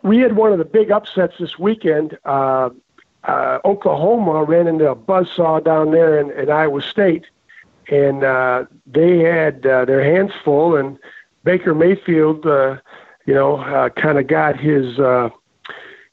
We 0.01 0.19
had 0.19 0.37
one 0.37 0.53
of 0.53 0.59
the 0.59 0.65
big 0.65 0.91
upsets 0.91 1.37
this 1.39 1.59
weekend. 1.59 2.17
Uh, 2.23 2.69
uh, 3.25 3.59
Oklahoma 3.65 4.45
ran 4.45 4.67
into 4.67 4.89
a 4.89 4.95
buzzsaw 4.95 5.61
down 5.61 5.91
there 5.91 6.17
in, 6.17 6.31
in 6.31 6.49
Iowa 6.49 6.81
State, 6.81 7.25
and 7.89 8.23
uh, 8.23 8.63
they 8.85 9.19
had 9.19 9.65
uh, 9.65 9.83
their 9.83 10.01
hands 10.01 10.31
full. 10.41 10.77
And 10.77 10.97
Baker 11.43 11.75
Mayfield, 11.75 12.45
uh, 12.45 12.77
you 13.25 13.33
know, 13.33 13.57
uh, 13.57 13.89
kind 13.89 14.17
of 14.17 14.27
got 14.27 14.57
his. 14.57 14.99
Uh, 14.99 15.31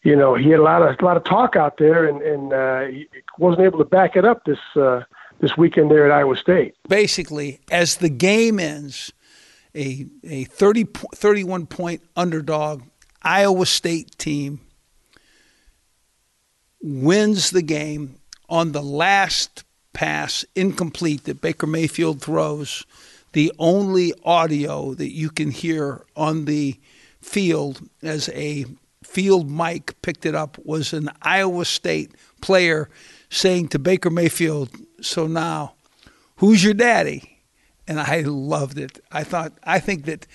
you 0.09 0.17
know, 0.17 0.35
he 0.35 0.49
had 0.49 0.59
a 0.59 0.63
lot 0.63 0.81
of 0.81 0.97
a 0.99 1.05
lot 1.05 1.19
of 1.19 1.25
talk 1.25 1.55
out 1.55 1.77
there, 1.77 2.07
and 2.07 2.23
and 2.23 2.53
uh, 2.55 2.87
he 2.87 3.07
wasn't 3.37 3.67
able 3.67 3.79
to 3.79 3.85
back 3.85 4.17
it 4.17 4.25
up 4.25 4.43
this 4.47 4.59
uh, 4.75 5.03
this 5.41 5.55
weekend 5.59 5.91
there 5.91 6.07
at 6.07 6.11
Iowa 6.11 6.35
State. 6.35 6.77
Basically, 6.89 7.61
as 7.71 7.97
the 7.97 8.09
game 8.09 8.59
ends, 8.59 9.13
a 9.75 10.07
a 10.25 10.45
30, 10.45 10.85
31 11.15 11.67
point 11.67 12.01
underdog 12.17 12.85
Iowa 13.21 13.67
State 13.67 14.17
team 14.17 14.61
wins 16.81 17.51
the 17.51 17.61
game 17.61 18.17
on 18.49 18.73
the 18.73 18.83
last 18.83 19.63
pass 19.93 20.43
incomplete 20.55 21.25
that 21.25 21.43
Baker 21.43 21.67
Mayfield 21.67 22.23
throws. 22.23 22.87
The 23.35 23.53
only 23.59 24.15
audio 24.25 24.95
that 24.95 25.13
you 25.13 25.29
can 25.29 25.51
hear 25.51 26.07
on 26.17 26.47
the 26.47 26.81
field 27.21 27.87
as 28.03 28.31
a 28.31 28.65
field 29.03 29.49
Mike 29.49 30.01
picked 30.03 30.27
it 30.27 30.35
up 30.35 30.59
was 30.65 30.93
an 30.93 31.11
Iowa 31.23 31.65
State 31.65 32.13
player 32.41 32.89
saying 33.31 33.69
to 33.69 33.79
Baker 33.79 34.11
Mayfield, 34.11 34.71
"So 35.01 35.27
now, 35.27 35.75
who's 36.37 36.65
your 36.65 36.75
daddy?" 36.75 37.41
And 37.87 38.01
I 38.01 38.21
loved 38.21 38.79
it. 38.79 39.01
I 39.11 39.25
thought 39.25 39.53
I 39.65 39.79
think 39.79 40.05
that 40.07 40.27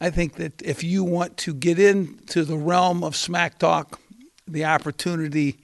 I 0.00 0.10
think 0.10 0.34
that 0.34 0.60
if 0.62 0.84
you 0.84 1.04
want 1.04 1.36
to 1.38 1.54
get 1.54 1.78
into 1.78 2.44
the 2.44 2.56
realm 2.56 3.02
of 3.02 3.16
smack 3.16 3.58
talk, 3.58 4.00
the 4.46 4.64
opportunity 4.64 5.58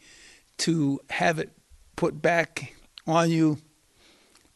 to 0.59 1.00
have 1.11 1.38
it 1.38 1.50
put 1.97 2.23
back 2.23 2.75
on 3.06 3.30
you 3.30 3.59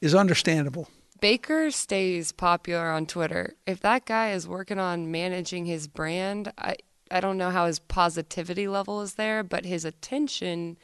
is 0.01 0.15
understandable. 0.15 0.89
Baker 1.21 1.71
stays 1.71 2.33
popular 2.33 2.91
on 2.91 3.07
Twitter. 3.07 3.55
If 3.67 3.81
that 3.81 4.05
guy 4.05 4.31
is 4.33 4.47
working 4.47 4.79
on 4.79 5.11
managing 5.11 5.65
his 5.65 5.89
brand, 5.89 6.53
I 6.59 6.77
I 7.11 7.21
don't 7.21 7.39
know 7.39 7.51
how 7.51 7.67
his 7.67 7.79
positivity 7.79 8.69
level 8.69 9.01
is 9.01 9.15
there, 9.15 9.43
but 9.43 9.65
his 9.65 9.85
attention 9.85 10.77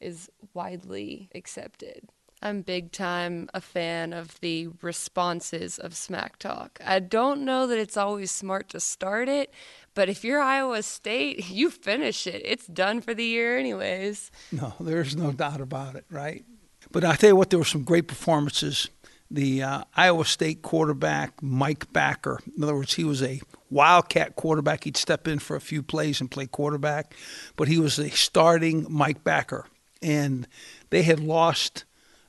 is 0.00 0.30
widely 0.54 1.28
accepted. 1.34 2.08
I'm 2.42 2.62
big 2.62 2.90
time 2.90 3.50
a 3.52 3.60
fan 3.60 4.14
of 4.14 4.40
the 4.40 4.68
responses 4.80 5.78
of 5.78 5.94
Smack 5.94 6.38
Talk. 6.38 6.80
I 6.84 6.98
don't 6.98 7.44
know 7.44 7.66
that 7.66 7.78
it's 7.78 7.98
always 7.98 8.30
smart 8.30 8.70
to 8.70 8.80
start 8.80 9.28
it, 9.28 9.52
but 9.94 10.08
if 10.08 10.24
you're 10.24 10.40
Iowa 10.40 10.82
State, 10.82 11.50
you 11.50 11.70
finish 11.70 12.26
it. 12.26 12.40
It's 12.44 12.66
done 12.66 13.02
for 13.02 13.12
the 13.12 13.24
year, 13.24 13.58
anyways. 13.58 14.30
No, 14.52 14.72
there's 14.80 15.16
no 15.16 15.32
doubt 15.32 15.60
about 15.60 15.96
it, 15.96 16.06
right? 16.10 16.44
But 16.90 17.04
I 17.04 17.14
tell 17.16 17.30
you 17.30 17.36
what, 17.36 17.50
there 17.50 17.58
were 17.58 17.64
some 17.64 17.84
great 17.84 18.08
performances. 18.08 18.88
The 19.30 19.62
uh, 19.62 19.84
Iowa 19.96 20.24
State 20.24 20.62
quarterback, 20.62 21.40
Mike 21.42 21.92
Backer, 21.92 22.40
in 22.56 22.64
other 22.64 22.74
words, 22.74 22.94
he 22.94 23.04
was 23.04 23.22
a 23.22 23.40
wildcat 23.70 24.34
quarterback. 24.34 24.84
He'd 24.84 24.96
step 24.96 25.28
in 25.28 25.38
for 25.38 25.54
a 25.54 25.60
few 25.60 25.82
plays 25.82 26.20
and 26.20 26.30
play 26.30 26.46
quarterback, 26.46 27.14
but 27.56 27.68
he 27.68 27.78
was 27.78 27.98
a 27.98 28.10
starting 28.10 28.86
Mike 28.88 29.22
Backer. 29.22 29.66
And 30.02 30.48
they 30.90 31.02
had 31.02 31.20
lost 31.20 31.84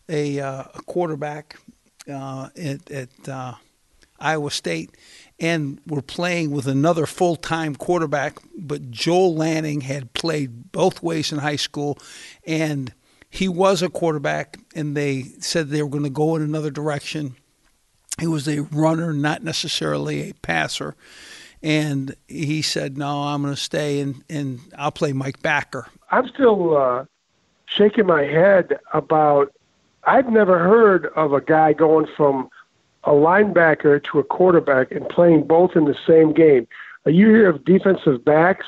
a, 0.07 0.39
uh, 0.39 0.63
a 0.75 0.81
quarterback 0.85 1.57
uh, 2.07 2.49
at, 2.55 2.91
at 2.91 3.29
uh, 3.29 3.55
Iowa 4.19 4.51
State 4.51 4.95
and 5.39 5.79
were 5.87 6.03
playing 6.03 6.51
with 6.51 6.67
another 6.67 7.05
full 7.05 7.35
time 7.35 7.75
quarterback. 7.75 8.37
But 8.55 8.91
Joel 8.91 9.35
Lanning 9.35 9.81
had 9.81 10.13
played 10.13 10.71
both 10.71 11.01
ways 11.01 11.31
in 11.31 11.39
high 11.39 11.55
school, 11.55 11.97
and 12.45 12.93
he 13.31 13.47
was 13.47 13.81
a 13.81 13.89
quarterback, 13.89 14.59
and 14.75 14.95
they 14.95 15.23
said 15.39 15.69
they 15.69 15.81
were 15.81 15.89
going 15.89 16.03
to 16.03 16.09
go 16.09 16.35
in 16.35 16.41
another 16.41 16.69
direction. 16.69 17.35
He 18.19 18.27
was 18.27 18.47
a 18.47 18.61
runner, 18.63 19.13
not 19.13 19.41
necessarily 19.43 20.29
a 20.29 20.33
passer. 20.33 20.95
And 21.63 22.15
he 22.27 22.61
said, 22.61 22.97
No, 22.97 23.23
I'm 23.23 23.41
going 23.41 23.55
to 23.55 23.59
stay 23.59 23.99
and, 24.01 24.23
and 24.29 24.59
I'll 24.77 24.91
play 24.91 25.13
Mike 25.13 25.41
Backer. 25.41 25.87
I'm 26.09 26.27
still 26.27 26.75
uh, 26.75 27.05
shaking 27.67 28.05
my 28.05 28.23
head 28.23 28.79
about 28.93 29.53
I've 30.03 30.29
never 30.29 30.59
heard 30.59 31.07
of 31.15 31.33
a 31.33 31.41
guy 31.41 31.73
going 31.73 32.07
from 32.17 32.49
a 33.03 33.11
linebacker 33.11 34.03
to 34.11 34.19
a 34.19 34.23
quarterback 34.23 34.91
and 34.91 35.07
playing 35.07 35.43
both 35.47 35.75
in 35.75 35.85
the 35.85 35.95
same 36.05 36.33
game. 36.33 36.67
You 37.05 37.29
hear 37.29 37.49
of 37.49 37.63
defensive 37.63 38.25
backs 38.25 38.65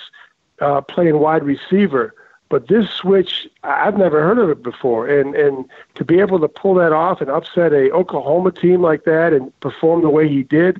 uh, 0.62 0.82
playing 0.82 1.20
wide 1.20 1.44
receiver, 1.44 2.14
but 2.54 2.68
this 2.68 2.88
switch, 2.92 3.48
I've 3.64 3.98
never 3.98 4.22
heard 4.22 4.38
of 4.38 4.48
it 4.48 4.62
before. 4.62 5.08
And 5.08 5.34
and 5.36 5.66
to 5.96 6.06
be 6.06 6.20
able 6.20 6.40
to 6.40 6.48
pull 6.48 6.76
that 6.76 6.94
off 6.94 7.20
and 7.20 7.32
upset 7.32 7.74
a 7.74 7.90
Oklahoma 7.90 8.52
team 8.52 8.80
like 8.80 9.06
that 9.06 9.34
and 9.34 9.60
perform 9.60 10.04
the 10.04 10.10
way 10.12 10.30
he 10.30 10.44
did. 10.44 10.80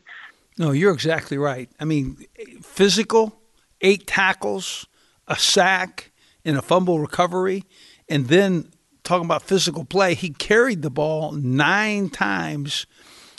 No, 0.60 0.70
you're 0.70 0.94
exactly 0.94 1.40
right. 1.40 1.72
I 1.80 1.86
mean, 1.86 2.28
physical, 2.62 3.42
eight 3.82 4.06
tackles, 4.06 4.86
a 5.28 5.36
sack, 5.36 6.12
and 6.46 6.60
a 6.60 6.62
fumble 6.62 7.00
recovery, 7.00 7.64
and 8.08 8.28
then 8.28 8.70
talking 9.04 9.26
about 9.26 9.42
physical 9.42 9.84
play, 9.84 10.14
he 10.14 10.30
carried 10.30 10.84
the 10.84 10.92
ball 10.92 11.32
nine 11.32 12.12
times 12.12 12.86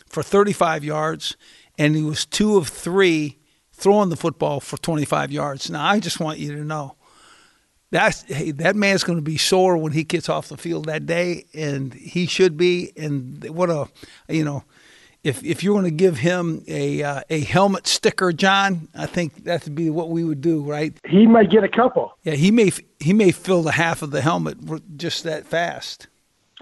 for 0.09 0.25
35 0.25 0.83
yards, 0.83 1.37
and 1.79 1.95
he 1.95 2.03
was 2.03 2.27
two 2.27 2.57
of 2.57 2.67
three 2.67 3.39
throwing 3.73 4.09
the 4.09 4.17
football 4.17 4.59
for 4.59 4.77
25 4.77 5.31
yards. 5.31 5.71
Now, 5.71 5.87
I 5.87 6.01
just 6.01 6.19
want 6.19 6.41
you 6.41 6.53
to 6.57 6.65
know 6.65 6.97
that's 7.95 8.23
hey, 8.23 8.51
that 8.51 8.75
man's 8.75 9.05
going 9.05 9.19
to 9.19 9.23
be 9.23 9.39
sore 9.39 9.77
when 9.77 9.93
he 9.93 10.03
gets 10.03 10.29
off 10.29 10.49
the 10.49 10.57
field 10.57 10.87
that 10.87 11.07
day, 11.07 11.45
and 11.55 11.95
he 11.95 12.27
should 12.27 12.57
be. 12.57 12.93
And 12.97 13.49
what 13.51 13.71
a 13.71 13.89
you 14.29 14.45
know, 14.45 14.65
if 15.23 15.45
if 15.45 15.63
you're 15.63 15.75
going 15.75 15.85
to 15.85 15.93
give 15.93 16.19
him 16.19 16.65
a 16.67 17.05
uh, 17.05 17.21
a 17.31 17.41
helmet 17.41 17.87
sticker, 17.87 18.33
John, 18.33 18.89
I 18.97 19.07
think 19.07 19.45
that'd 19.45 19.77
be 19.77 19.91
what 19.91 20.11
we 20.11 20.25
would 20.25 20.41
do, 20.41 20.61
right? 20.61 20.93
He 21.07 21.29
might 21.29 21.51
get 21.51 21.63
a 21.63 21.69
couple. 21.69 22.19
Yeah, 22.25 22.35
he 22.35 22.51
may 22.51 22.73
he 22.99 23.13
may 23.13 23.31
fill 23.31 23.63
the 23.63 23.73
half 23.73 24.03
of 24.03 24.11
the 24.11 24.21
helmet 24.21 24.59
just 24.97 25.23
that 25.23 25.47
fast. 25.47 26.09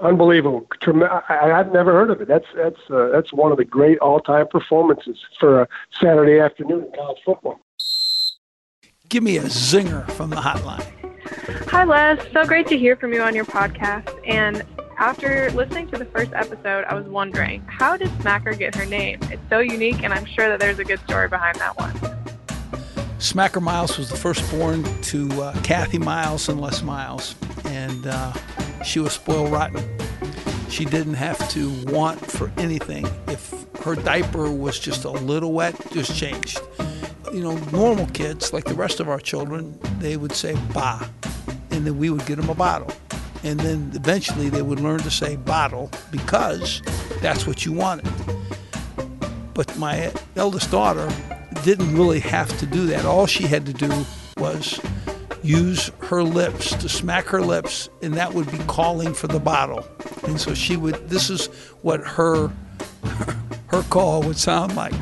Unbelievable! 0.01 0.67
I, 0.87 1.49
have 1.49 1.73
never 1.73 1.93
heard 1.93 2.11
of 2.11 2.21
it. 2.21 2.29
That's 2.29 2.47
that's 2.55 2.91
uh, 2.91 3.09
that's 3.11 3.33
one 3.33 3.53
of 3.53 3.57
the 3.57 3.65
great 3.65 3.99
all-time 4.01 4.49
performances 4.49 5.17
for 5.41 5.62
a 5.62 5.69
Saturday 5.99 6.41
afternoon 6.41 6.85
in 6.85 6.93
college 6.93 7.23
football. 7.25 7.59
Give 9.09 9.23
me 9.23 9.39
a 9.39 9.45
zinger 9.45 10.11
from 10.12 10.29
the 10.29 10.37
hotline. 10.37 11.02
Hi, 11.69 11.85
Les. 11.85 12.19
So 12.33 12.45
great 12.45 12.67
to 12.69 12.79
hear 12.79 12.97
from 12.97 13.12
you 13.12 13.23
on 13.23 13.35
your 13.35 13.45
podcast. 13.45 14.09
And 14.27 14.62
after 14.99 15.51
listening 15.53 15.89
to 15.89 15.99
the 15.99 16.05
first 16.05 16.33
episode, 16.33 16.85
I 16.85 16.95
was 16.95 17.07
wondering, 17.07 17.62
how 17.67 17.97
did 17.97 18.09
Smacker 18.21 18.57
get 18.57 18.75
her 18.75 18.87
name? 18.87 19.19
It's 19.25 19.43
so 19.49 19.59
unique, 19.61 20.03
and 20.05 20.12
I'm 20.12 20.27
sure 20.27 20.49
that 20.49 20.61
there's 20.61 20.79
a 20.79 20.85
good 20.85 21.01
story 21.01 21.29
behind 21.29 21.57
that 21.57 21.77
one. 21.79 21.93
Smacker 23.19 23.62
Miles 23.62 23.99
was 23.99 24.11
the 24.11 24.17
firstborn 24.17 24.85
to 25.03 25.31
uh, 25.43 25.61
Kathy 25.62 25.99
Miles 25.99 26.49
and 26.49 26.61
Les 26.61 26.83
Miles, 26.83 27.35
and 27.65 28.07
uh, 28.07 28.33
she 28.85 28.99
was 28.99 29.12
spoiled 29.12 29.51
rotten. 29.51 29.83
She 30.69 30.85
didn't 30.85 31.15
have 31.15 31.49
to 31.51 31.71
want 31.87 32.19
for 32.19 32.51
anything. 32.57 33.07
If 33.29 33.72
her 33.85 33.95
diaper 33.95 34.51
was 34.51 34.79
just 34.79 35.05
a 35.05 35.11
little 35.11 35.53
wet, 35.53 35.75
just 35.93 36.17
changed. 36.17 36.61
You 37.33 37.41
know, 37.41 37.57
normal 37.71 38.07
kids, 38.07 38.53
like 38.53 38.65
the 38.65 38.75
rest 38.75 39.01
of 39.01 39.09
our 39.09 39.21
children, 39.21 39.79
they 39.99 40.17
would 40.17 40.33
say 40.33 40.55
ba, 40.73 41.09
and 41.71 41.87
then 41.87 41.99
we 41.99 42.11
would 42.11 42.27
get 42.27 42.37
them 42.37 42.49
a 42.49 42.55
bottle 42.55 42.93
and 43.45 43.59
then 43.61 43.91
eventually 43.95 44.49
they 44.49 44.62
would 44.62 44.81
learn 44.81 45.01
to 45.01 45.11
say 45.11 45.37
bottle 45.37 45.91
because 46.11 46.83
that's 47.21 47.47
what 47.47 47.65
you 47.65 47.73
wanted. 47.73 48.09
But 49.55 49.77
my 49.77 50.12
eldest 50.37 50.71
daughter 50.71 51.11
didn't 51.62 51.95
really 51.95 52.21
have 52.21 52.57
to 52.59 52.67
do 52.67 52.87
that. 52.87 53.05
All 53.05 53.27
she 53.27 53.45
had 53.45 53.67
to 53.67 53.73
do 53.73 54.05
was 54.37 54.81
use 55.43 55.91
her 56.01 56.23
lips 56.23 56.75
to 56.77 56.89
smack 56.89 57.27
her 57.27 57.43
lips, 57.43 57.89
and 58.01 58.15
that 58.15 58.33
would 58.33 58.51
be 58.51 58.59
calling 58.59 59.12
for 59.12 59.27
the 59.27 59.41
bottle. 59.41 59.87
And 60.25 60.41
so 60.41 60.55
she 60.55 60.77
would. 60.77 61.09
This 61.09 61.29
is 61.29 61.47
what 61.83 62.01
her 62.01 62.51
her 63.73 63.83
call 63.85 64.23
would 64.23 64.37
sound 64.37 64.76
like. 64.76 64.93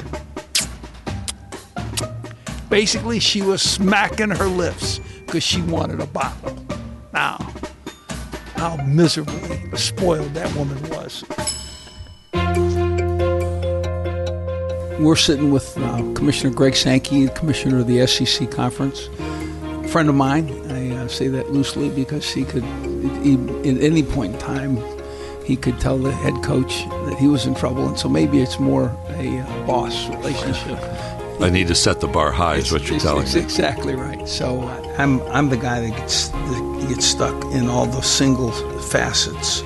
Basically, 2.71 3.19
she 3.19 3.43
was 3.43 3.61
smacking 3.61 4.31
her 4.31 4.47
lips 4.47 5.01
because 5.27 5.43
she 5.43 5.61
wanted 5.63 6.01
a 6.01 6.07
bottle. 6.07 6.57
Now, 7.13 7.39
how 8.55 8.77
miserably 8.87 9.77
spoiled 9.77 10.33
that 10.35 10.55
woman 10.55 10.81
was. 10.91 11.25
We're 15.01 15.17
sitting 15.17 15.51
with 15.51 15.77
uh, 15.79 15.97
Commissioner 16.15 16.55
Greg 16.55 16.77
Sankey, 16.77 17.29
Commissioner 17.29 17.81
of 17.81 17.89
the 17.89 18.07
SEC 18.07 18.51
Conference. 18.51 19.09
A 19.63 19.89
friend 19.89 20.09
of 20.09 20.15
mine, 20.15 20.49
I 20.71 20.95
uh, 20.95 21.09
say 21.09 21.27
that 21.29 21.51
loosely 21.51 21.89
because 21.89 22.31
he 22.31 22.45
could, 22.45 22.63
he, 23.25 23.35
at 23.69 23.83
any 23.83 24.05
point 24.05 24.35
in 24.35 24.39
time, 24.39 24.77
he 25.51 25.57
could 25.57 25.81
tell 25.81 25.99
the 25.99 26.13
head 26.13 26.45
coach 26.45 26.85
that 27.07 27.19
he 27.19 27.27
was 27.27 27.45
in 27.45 27.57
trouble, 27.57 27.89
and 27.89 27.99
so 27.99 28.09
maybe 28.09 28.41
it's 28.41 28.61
more 28.61 28.97
a 29.09 29.41
uh, 29.41 29.67
boss 29.67 30.09
relationship. 30.09 30.79
I 31.41 31.51
need 31.51 31.67
to 31.67 31.75
set 31.75 32.01
the 32.01 32.07
bar 32.07 32.31
high, 32.31 32.55
is 32.55 32.71
what 32.71 32.87
you're 32.87 32.95
it's, 32.95 33.05
telling 33.05 33.25
it's 33.25 33.35
me. 33.35 33.41
Exactly 33.41 33.97
right. 33.97 34.29
So 34.29 34.61
uh, 34.61 34.95
I'm 34.97 35.21
I'm 35.23 35.49
the 35.49 35.57
guy 35.57 35.81
that 35.81 35.97
gets 35.99 36.29
that 36.29 36.87
gets 36.89 37.05
stuck 37.05 37.35
in 37.47 37.69
all 37.69 37.87
the 37.87 38.01
single 38.01 38.53
facets 38.79 39.63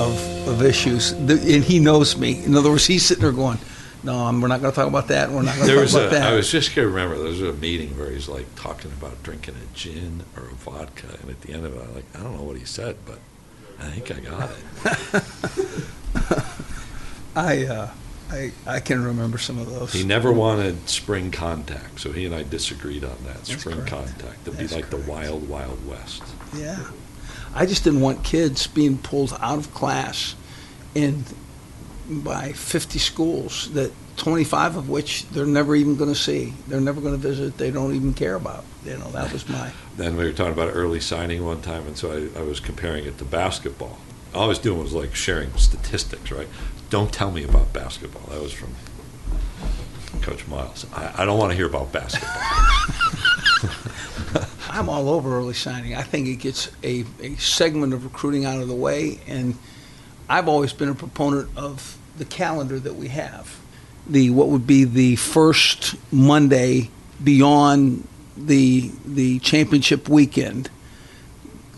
of 0.00 0.16
of 0.48 0.62
issues, 0.62 1.12
and 1.12 1.62
he 1.62 1.80
knows 1.80 2.16
me. 2.16 2.42
In 2.42 2.54
other 2.56 2.70
words, 2.70 2.86
he's 2.86 3.04
sitting 3.04 3.22
there 3.22 3.32
going. 3.32 3.58
No, 4.04 4.24
we're 4.40 4.48
not 4.48 4.60
going 4.60 4.72
to 4.72 4.76
talk 4.76 4.88
about 4.88 5.08
that. 5.08 5.30
We're 5.30 5.42
not 5.42 5.56
going 5.56 5.68
to 5.68 5.74
talk 5.74 5.90
about 5.90 6.06
a, 6.06 6.10
that. 6.14 6.32
I 6.32 6.36
was 6.36 6.50
just 6.50 6.74
going 6.74 6.86
to 6.86 6.94
remember 6.94 7.16
there 7.18 7.28
was 7.28 7.42
a 7.42 7.52
meeting 7.54 7.98
where 7.98 8.10
he's 8.10 8.28
like 8.28 8.46
talking 8.54 8.92
about 8.92 9.20
drinking 9.22 9.56
a 9.56 9.76
gin 9.76 10.22
or 10.36 10.44
a 10.44 10.54
vodka, 10.54 11.08
and 11.20 11.28
at 11.30 11.40
the 11.42 11.52
end 11.52 11.66
of 11.66 11.74
it, 11.74 11.82
I'm 11.82 11.94
like, 11.94 12.04
I 12.14 12.22
don't 12.22 12.36
know 12.36 12.44
what 12.44 12.56
he 12.56 12.64
said, 12.64 12.96
but 13.04 13.18
I 13.80 13.84
think 13.90 14.10
I 14.10 14.20
got 14.20 14.50
it. 16.34 16.42
I 17.36 17.66
uh, 17.66 17.90
I, 18.30 18.52
I 18.66 18.80
can 18.80 19.04
remember 19.04 19.38
some 19.38 19.58
of 19.58 19.70
those. 19.70 19.92
He 19.92 20.04
never 20.04 20.32
wanted 20.32 20.88
spring 20.88 21.30
contact, 21.30 22.00
so 22.00 22.12
he 22.12 22.26
and 22.26 22.34
I 22.34 22.42
disagreed 22.42 23.04
on 23.04 23.16
that. 23.24 23.34
That's 23.44 23.60
spring 23.60 23.76
correct. 23.76 23.90
contact. 23.90 24.44
That'd 24.44 24.58
That's 24.58 24.72
be 24.72 24.80
like 24.80 24.90
correct. 24.90 25.06
the 25.06 25.10
wild, 25.10 25.48
wild 25.48 25.86
west. 25.86 26.22
Yeah. 26.54 26.82
I 27.54 27.66
just 27.66 27.84
didn't 27.84 28.00
want 28.00 28.24
kids 28.24 28.66
being 28.66 28.98
pulled 28.98 29.36
out 29.40 29.58
of 29.58 29.72
class 29.72 30.34
in 30.94 31.24
by 32.08 32.52
50 32.52 32.98
schools 32.98 33.70
that 33.72 33.92
25 34.16 34.76
of 34.76 34.88
which 34.88 35.28
they're 35.28 35.46
never 35.46 35.76
even 35.76 35.96
going 35.96 36.12
to 36.12 36.18
see. 36.18 36.54
They're 36.68 36.80
never 36.80 37.00
going 37.00 37.14
to 37.14 37.20
visit. 37.20 37.58
They 37.58 37.70
don't 37.70 37.94
even 37.94 38.14
care 38.14 38.34
about. 38.34 38.64
You 38.84 38.96
know, 38.98 39.10
that 39.10 39.32
was 39.32 39.48
my. 39.48 39.72
Then 39.96 40.16
we 40.16 40.24
were 40.24 40.32
talking 40.32 40.52
about 40.52 40.70
early 40.74 41.00
signing 41.00 41.42
one 41.44 41.62
time, 41.62 41.86
and 41.86 41.96
so 41.96 42.12
I, 42.12 42.38
I 42.38 42.42
was 42.42 42.60
comparing 42.60 43.06
it 43.06 43.16
to 43.16 43.24
basketball. 43.24 43.98
All 44.34 44.44
I 44.44 44.46
was 44.46 44.58
doing 44.58 44.78
was 44.78 44.92
like 44.92 45.14
sharing 45.14 45.50
statistics, 45.56 46.30
right? 46.30 46.48
Don't 46.90 47.10
tell 47.10 47.30
me 47.30 47.44
about 47.44 47.72
basketball. 47.72 48.22
That 48.30 48.42
was 48.42 48.52
from 48.52 48.74
Coach 50.20 50.46
Miles. 50.48 50.84
I, 50.92 51.22
I 51.22 51.24
don't 51.24 51.38
want 51.38 51.52
to 51.52 51.56
hear 51.56 51.66
about 51.66 51.92
basketball. 51.92 52.30
I'm 54.68 54.88
all 54.88 55.08
over 55.08 55.36
early 55.36 55.54
signing. 55.54 55.94
I 55.94 56.02
think 56.02 56.28
it 56.28 56.36
gets 56.36 56.70
a, 56.82 57.04
a 57.20 57.36
segment 57.36 57.94
of 57.94 58.04
recruiting 58.04 58.44
out 58.44 58.60
of 58.60 58.68
the 58.68 58.74
way, 58.74 59.20
and 59.26 59.56
I've 60.28 60.48
always 60.48 60.72
been 60.72 60.88
a 60.88 60.94
proponent 60.94 61.48
of 61.56 61.98
the 62.16 62.24
calendar 62.24 62.78
that 62.80 62.94
we 62.96 63.08
have. 63.08 63.58
The 64.08 64.30
what 64.30 64.48
would 64.48 64.66
be 64.66 64.84
the 64.84 65.16
first 65.16 65.96
Monday 66.12 66.90
beyond 67.22 68.06
the 68.36 68.90
the 69.04 69.38
championship 69.40 70.08
weekend. 70.08 70.70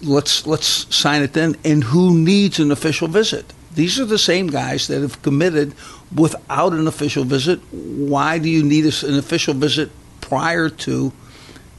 Let's 0.02 0.46
let's 0.46 0.94
sign 0.94 1.22
it 1.22 1.32
then. 1.32 1.56
And 1.64 1.84
who 1.84 2.16
needs 2.16 2.58
an 2.58 2.70
official 2.70 3.08
visit? 3.08 3.52
These 3.74 4.00
are 4.00 4.04
the 4.04 4.18
same 4.18 4.48
guys 4.48 4.88
that 4.88 5.02
have 5.02 5.22
committed 5.22 5.74
without 6.14 6.72
an 6.72 6.86
official 6.86 7.24
visit. 7.24 7.60
Why 7.70 8.38
do 8.38 8.48
you 8.48 8.62
need 8.62 8.84
an 8.84 9.18
official 9.18 9.54
visit 9.54 9.90
prior 10.20 10.68
to 10.68 11.12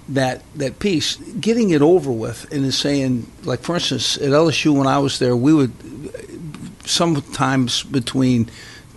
that 0.10 0.44
that 0.56 0.80
piece? 0.80 1.18
Getting 1.40 1.72
it 1.72 1.82
over 1.82 2.12
with 2.12 2.52
and 2.52 2.74
saying, 2.74 3.30
like 3.44 3.62
for 3.62 3.76
instance, 3.76 4.18
at 4.18 4.30
LSU 4.30 4.76
when 4.76 4.88
I 4.88 5.00
was 5.00 5.20
there, 5.20 5.36
we 5.36 5.54
would 5.54 5.74
sometimes 6.86 7.84
between 7.84 8.50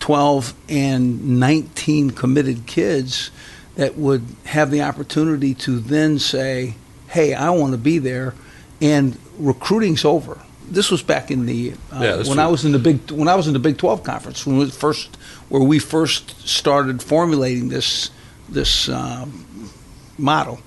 12 0.03 0.53
and 0.69 1.39
19 1.39 2.11
committed 2.11 2.67
kids 2.67 3.31
that 3.77 3.97
would 3.97 4.27
have 4.45 4.73
the 4.73 4.83
opportunity 4.83 5.55
to 5.55 5.79
then 5.79 6.19
say, 6.19 6.75
"Hey, 7.07 7.35
I 7.35 7.51
want 7.51 7.71
to 7.71 7.79
be 7.79 7.99
there," 7.99 8.35
and 8.81 9.17
recruiting's 9.39 10.05
over. 10.05 10.39
This 10.69 10.91
was 10.91 11.03
back 11.05 11.31
in 11.31 11.47
the 11.47 11.75
uh, 11.93 12.01
Yeah, 12.01 12.17
when 12.17 12.25
true. 12.25 12.41
I 12.41 12.49
was 12.49 12.65
in 12.65 12.73
the 12.73 12.81
big 12.81 13.13
when 13.13 13.29
I 13.29 13.37
was 13.37 13.47
in 13.47 13.53
the 13.53 13.61
Big 13.61 13.79
12 13.79 14.03
conference 14.03 14.45
when 14.45 14.59
we 14.59 14.71
first 14.71 15.17
where 15.49 15.63
we 15.63 15.79
first 15.79 16.49
started 16.49 17.01
formulating 17.01 17.69
this 17.69 18.11
this 18.49 18.89
um, 18.89 19.71
model. 20.19 20.59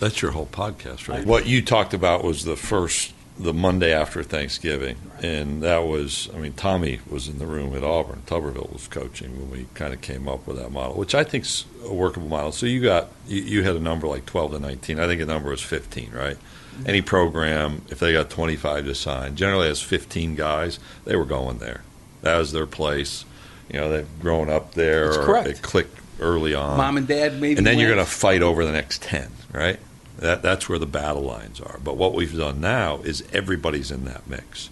That's 0.00 0.20
your 0.20 0.32
whole 0.32 0.48
podcast, 0.52 1.08
right? 1.08 1.24
What 1.24 1.46
you 1.46 1.62
talked 1.62 1.94
about 1.94 2.22
was 2.22 2.44
the 2.44 2.56
first, 2.56 3.14
the 3.38 3.52
Monday 3.52 3.92
after 3.92 4.22
Thanksgiving, 4.22 4.96
and 5.22 5.62
that 5.62 5.78
was, 5.84 6.28
I 6.34 6.38
mean, 6.38 6.54
Tommy 6.54 7.00
was 7.08 7.28
in 7.28 7.38
the 7.38 7.46
room 7.46 7.76
at 7.76 7.84
Auburn. 7.84 8.22
Tuberville 8.26 8.72
was 8.72 8.88
coaching 8.88 9.38
when 9.38 9.50
we 9.50 9.66
kind 9.74 9.92
of 9.92 10.00
came 10.00 10.26
up 10.28 10.46
with 10.46 10.56
that 10.56 10.70
model, 10.72 10.96
which 10.96 11.14
I 11.14 11.22
think's 11.22 11.66
a 11.84 11.92
workable 11.92 12.28
model. 12.28 12.52
So 12.52 12.64
you 12.66 12.80
got, 12.82 13.08
you, 13.28 13.42
you 13.42 13.62
had 13.62 13.76
a 13.76 13.80
number 13.80 14.06
like 14.06 14.24
12 14.26 14.52
to 14.52 14.58
19. 14.58 14.98
I 14.98 15.06
think 15.06 15.20
the 15.20 15.26
number 15.26 15.50
was 15.50 15.60
15, 15.62 16.12
right? 16.12 16.38
Any 16.86 17.02
program, 17.02 17.82
if 17.90 17.98
they 17.98 18.12
got 18.12 18.30
25 18.30 18.84
to 18.86 18.94
sign, 18.94 19.36
generally 19.36 19.68
has 19.68 19.80
15 19.82 20.34
guys, 20.34 20.78
they 21.04 21.16
were 21.16 21.24
going 21.24 21.58
there. 21.58 21.82
That 22.22 22.38
was 22.38 22.52
their 22.52 22.66
place. 22.66 23.24
You 23.70 23.80
know, 23.80 23.90
they've 23.90 24.20
grown 24.20 24.48
up 24.50 24.72
there, 24.74 25.06
That's 25.06 25.16
or 25.18 25.24
correct. 25.24 25.48
it 25.48 25.62
clicked 25.62 25.98
early 26.20 26.54
on 26.54 26.78
Mom 26.78 26.96
and 26.96 27.06
Dad 27.06 27.34
maybe. 27.40 27.58
and 27.58 27.66
then 27.66 27.78
you're 27.78 27.92
going 27.92 28.02
to 28.04 28.10
fight 28.10 28.40
over 28.40 28.64
the 28.64 28.72
next 28.72 29.02
10 29.02 29.30
right 29.52 29.78
that, 30.18 30.42
that's 30.42 30.68
where 30.68 30.78
the 30.78 30.86
battle 30.86 31.22
lines 31.22 31.60
are. 31.60 31.78
But 31.82 31.96
what 31.96 32.14
we've 32.14 32.36
done 32.36 32.60
now 32.60 32.98
is 32.98 33.22
everybody's 33.32 33.90
in 33.90 34.04
that 34.04 34.26
mix. 34.28 34.70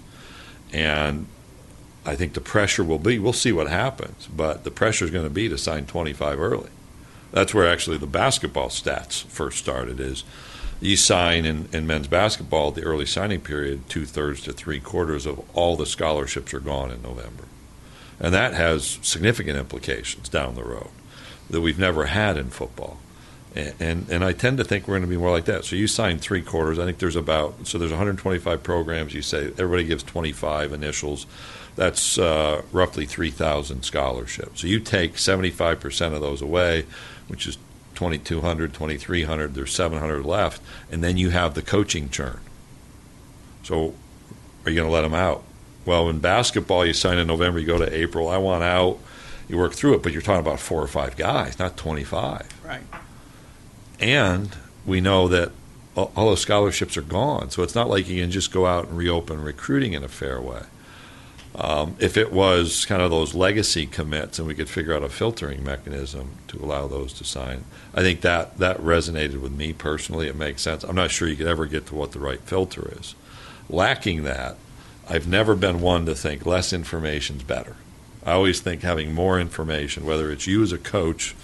And 0.72 1.26
i 2.06 2.14
think 2.14 2.34
the 2.34 2.40
pressure 2.40 2.84
will 2.84 2.98
be 2.98 3.18
we'll 3.18 3.32
see 3.32 3.52
what 3.52 3.68
happens 3.68 4.26
but 4.26 4.64
the 4.64 4.70
pressure 4.70 5.06
is 5.06 5.10
going 5.10 5.24
to 5.24 5.30
be 5.30 5.48
to 5.48 5.56
sign 5.56 5.86
25 5.86 6.38
early. 6.40 6.70
That's 7.32 7.52
where 7.52 7.68
actually 7.68 7.98
the 7.98 8.06
basketball 8.06 8.68
stats 8.68 9.24
first 9.24 9.58
started 9.58 9.98
is 9.98 10.22
you 10.80 10.96
sign 10.96 11.44
in, 11.44 11.68
in 11.72 11.86
men's 11.86 12.08
basketball 12.08 12.70
the 12.70 12.82
early 12.82 13.06
signing 13.06 13.40
period 13.40 13.88
two-thirds 13.88 14.42
to 14.42 14.52
three-quarters 14.52 15.26
of 15.26 15.42
all 15.56 15.76
the 15.76 15.86
scholarships 15.86 16.52
are 16.52 16.60
gone 16.60 16.90
in 16.90 17.02
november. 17.02 17.44
And 18.20 18.34
that 18.34 18.54
has 18.54 18.98
significant 19.02 19.58
implications 19.58 20.28
down 20.28 20.54
the 20.54 20.64
road 20.64 20.90
that 21.50 21.60
we've 21.60 21.78
never 21.78 22.06
had 22.06 22.36
in 22.36 22.50
football. 22.50 22.98
And, 23.54 24.08
and, 24.10 24.24
I 24.24 24.32
tend 24.32 24.58
to 24.58 24.64
think 24.64 24.88
we're 24.88 24.94
going 24.94 25.02
to 25.02 25.08
be 25.08 25.16
more 25.16 25.30
like 25.30 25.44
that. 25.44 25.64
So 25.64 25.76
you 25.76 25.86
sign 25.86 26.18
three 26.18 26.42
quarters. 26.42 26.80
I 26.80 26.84
think 26.84 26.98
there's 26.98 27.14
about 27.14 27.68
so 27.68 27.78
there's 27.78 27.92
125 27.92 28.64
programs. 28.64 29.14
You 29.14 29.22
say 29.22 29.46
everybody 29.46 29.84
gives 29.84 30.02
25 30.02 30.72
initials. 30.72 31.26
That's 31.76 32.18
uh, 32.18 32.62
roughly 32.72 33.06
3,000 33.06 33.84
scholarships. 33.84 34.60
So 34.60 34.66
you 34.66 34.80
take 34.80 35.18
75 35.18 35.78
percent 35.78 36.14
of 36.14 36.20
those 36.20 36.42
away, 36.42 36.86
which 37.28 37.46
is 37.46 37.56
2,200, 37.94 38.72
2,300. 38.72 39.54
There's 39.54 39.72
700 39.72 40.26
left, 40.26 40.60
and 40.90 41.04
then 41.04 41.16
you 41.16 41.30
have 41.30 41.54
the 41.54 41.62
coaching 41.62 42.10
churn. 42.10 42.40
So 43.62 43.94
are 44.64 44.70
you 44.70 44.76
going 44.76 44.88
to 44.88 44.92
let 44.92 45.02
them 45.02 45.14
out? 45.14 45.44
Well, 45.86 46.08
in 46.08 46.18
basketball, 46.18 46.86
you 46.86 46.92
sign 46.92 47.18
in 47.18 47.26
November, 47.26 47.58
you 47.60 47.66
go 47.66 47.78
to 47.78 47.94
April. 47.94 48.28
I 48.28 48.38
want 48.38 48.64
out. 48.64 48.98
You 49.48 49.58
work 49.58 49.74
through 49.74 49.94
it, 49.94 50.02
but 50.02 50.12
you're 50.12 50.22
talking 50.22 50.40
about 50.40 50.58
four 50.58 50.82
or 50.82 50.86
five 50.86 51.16
guys, 51.16 51.58
not 51.58 51.76
25. 51.76 52.62
Right. 52.64 52.82
And 54.00 54.54
we 54.84 55.00
know 55.00 55.28
that 55.28 55.52
all 55.96 56.10
those 56.16 56.40
scholarships 56.40 56.96
are 56.96 57.02
gone. 57.02 57.50
So 57.50 57.62
it's 57.62 57.74
not 57.74 57.88
like 57.88 58.08
you 58.08 58.20
can 58.20 58.30
just 58.30 58.52
go 58.52 58.66
out 58.66 58.88
and 58.88 58.96
reopen 58.96 59.42
recruiting 59.42 59.92
in 59.92 60.02
a 60.02 60.08
fair 60.08 60.40
way. 60.40 60.62
Um, 61.56 61.94
if 62.00 62.16
it 62.16 62.32
was 62.32 62.84
kind 62.84 63.00
of 63.00 63.12
those 63.12 63.32
legacy 63.32 63.86
commits 63.86 64.40
and 64.40 64.48
we 64.48 64.56
could 64.56 64.68
figure 64.68 64.92
out 64.92 65.04
a 65.04 65.08
filtering 65.08 65.62
mechanism 65.62 66.30
to 66.48 66.58
allow 66.58 66.88
those 66.88 67.12
to 67.14 67.24
sign, 67.24 67.64
I 67.94 68.00
think 68.00 68.22
that, 68.22 68.58
that 68.58 68.78
resonated 68.78 69.40
with 69.40 69.52
me 69.52 69.72
personally. 69.72 70.26
It 70.26 70.34
makes 70.34 70.62
sense. 70.62 70.82
I'm 70.82 70.96
not 70.96 71.12
sure 71.12 71.28
you 71.28 71.36
could 71.36 71.46
ever 71.46 71.66
get 71.66 71.86
to 71.86 71.94
what 71.94 72.10
the 72.10 72.18
right 72.18 72.40
filter 72.40 72.92
is. 72.98 73.14
Lacking 73.70 74.24
that, 74.24 74.56
I've 75.08 75.28
never 75.28 75.54
been 75.54 75.80
one 75.80 76.06
to 76.06 76.14
think 76.16 76.44
less 76.44 76.72
information 76.72 77.36
is 77.36 77.44
better. 77.44 77.76
I 78.26 78.32
always 78.32 78.60
think 78.60 78.82
having 78.82 79.12
more 79.12 79.38
information, 79.38 80.04
whether 80.04 80.32
it's 80.32 80.46
you 80.48 80.62
as 80.62 80.72
a 80.72 80.78
coach 80.78 81.36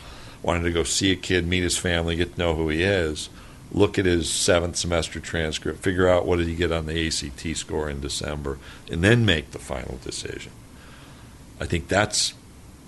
wanting 0.42 0.64
to 0.64 0.72
go 0.72 0.83
see 0.83 1.12
a 1.12 1.16
kid, 1.16 1.46
meet 1.46 1.62
his 1.62 1.76
family, 1.76 2.16
get 2.16 2.35
to 2.35 2.38
know 2.38 2.55
who 2.55 2.68
he 2.68 2.83
is, 2.83 3.29
look 3.72 3.98
at 3.98 4.05
his 4.05 4.31
seventh 4.31 4.76
semester 4.76 5.20
transcript, 5.20 5.81
figure 5.81 6.09
out 6.09 6.26
what 6.26 6.38
did 6.38 6.48
he 6.48 6.55
get 6.55 6.72
on 6.72 6.87
the 6.87 7.07
ACT 7.07 7.57
score 7.57 7.88
in 7.88 8.00
December, 8.00 8.59
and 8.90 9.03
then 9.03 9.24
make 9.24 9.50
the 9.50 9.59
final 9.59 9.98
decision. 10.03 10.53
I 11.61 11.66
think 11.66 11.88
that's 11.88 12.35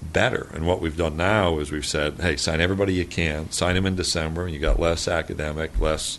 better. 0.02 0.48
And 0.54 0.66
what 0.66 0.80
we've 0.80 0.96
done 0.96 1.16
now 1.16 1.58
is 1.58 1.70
we've 1.70 1.86
said, 1.86 2.14
hey, 2.14 2.36
sign 2.36 2.60
everybody 2.60 2.94
you 2.94 3.04
can, 3.04 3.50
sign 3.50 3.74
them 3.74 3.86
in 3.86 3.96
December, 3.96 4.44
and 4.44 4.54
you 4.54 4.58
got 4.58 4.80
less 4.80 5.06
academic, 5.06 5.78
less 5.78 6.18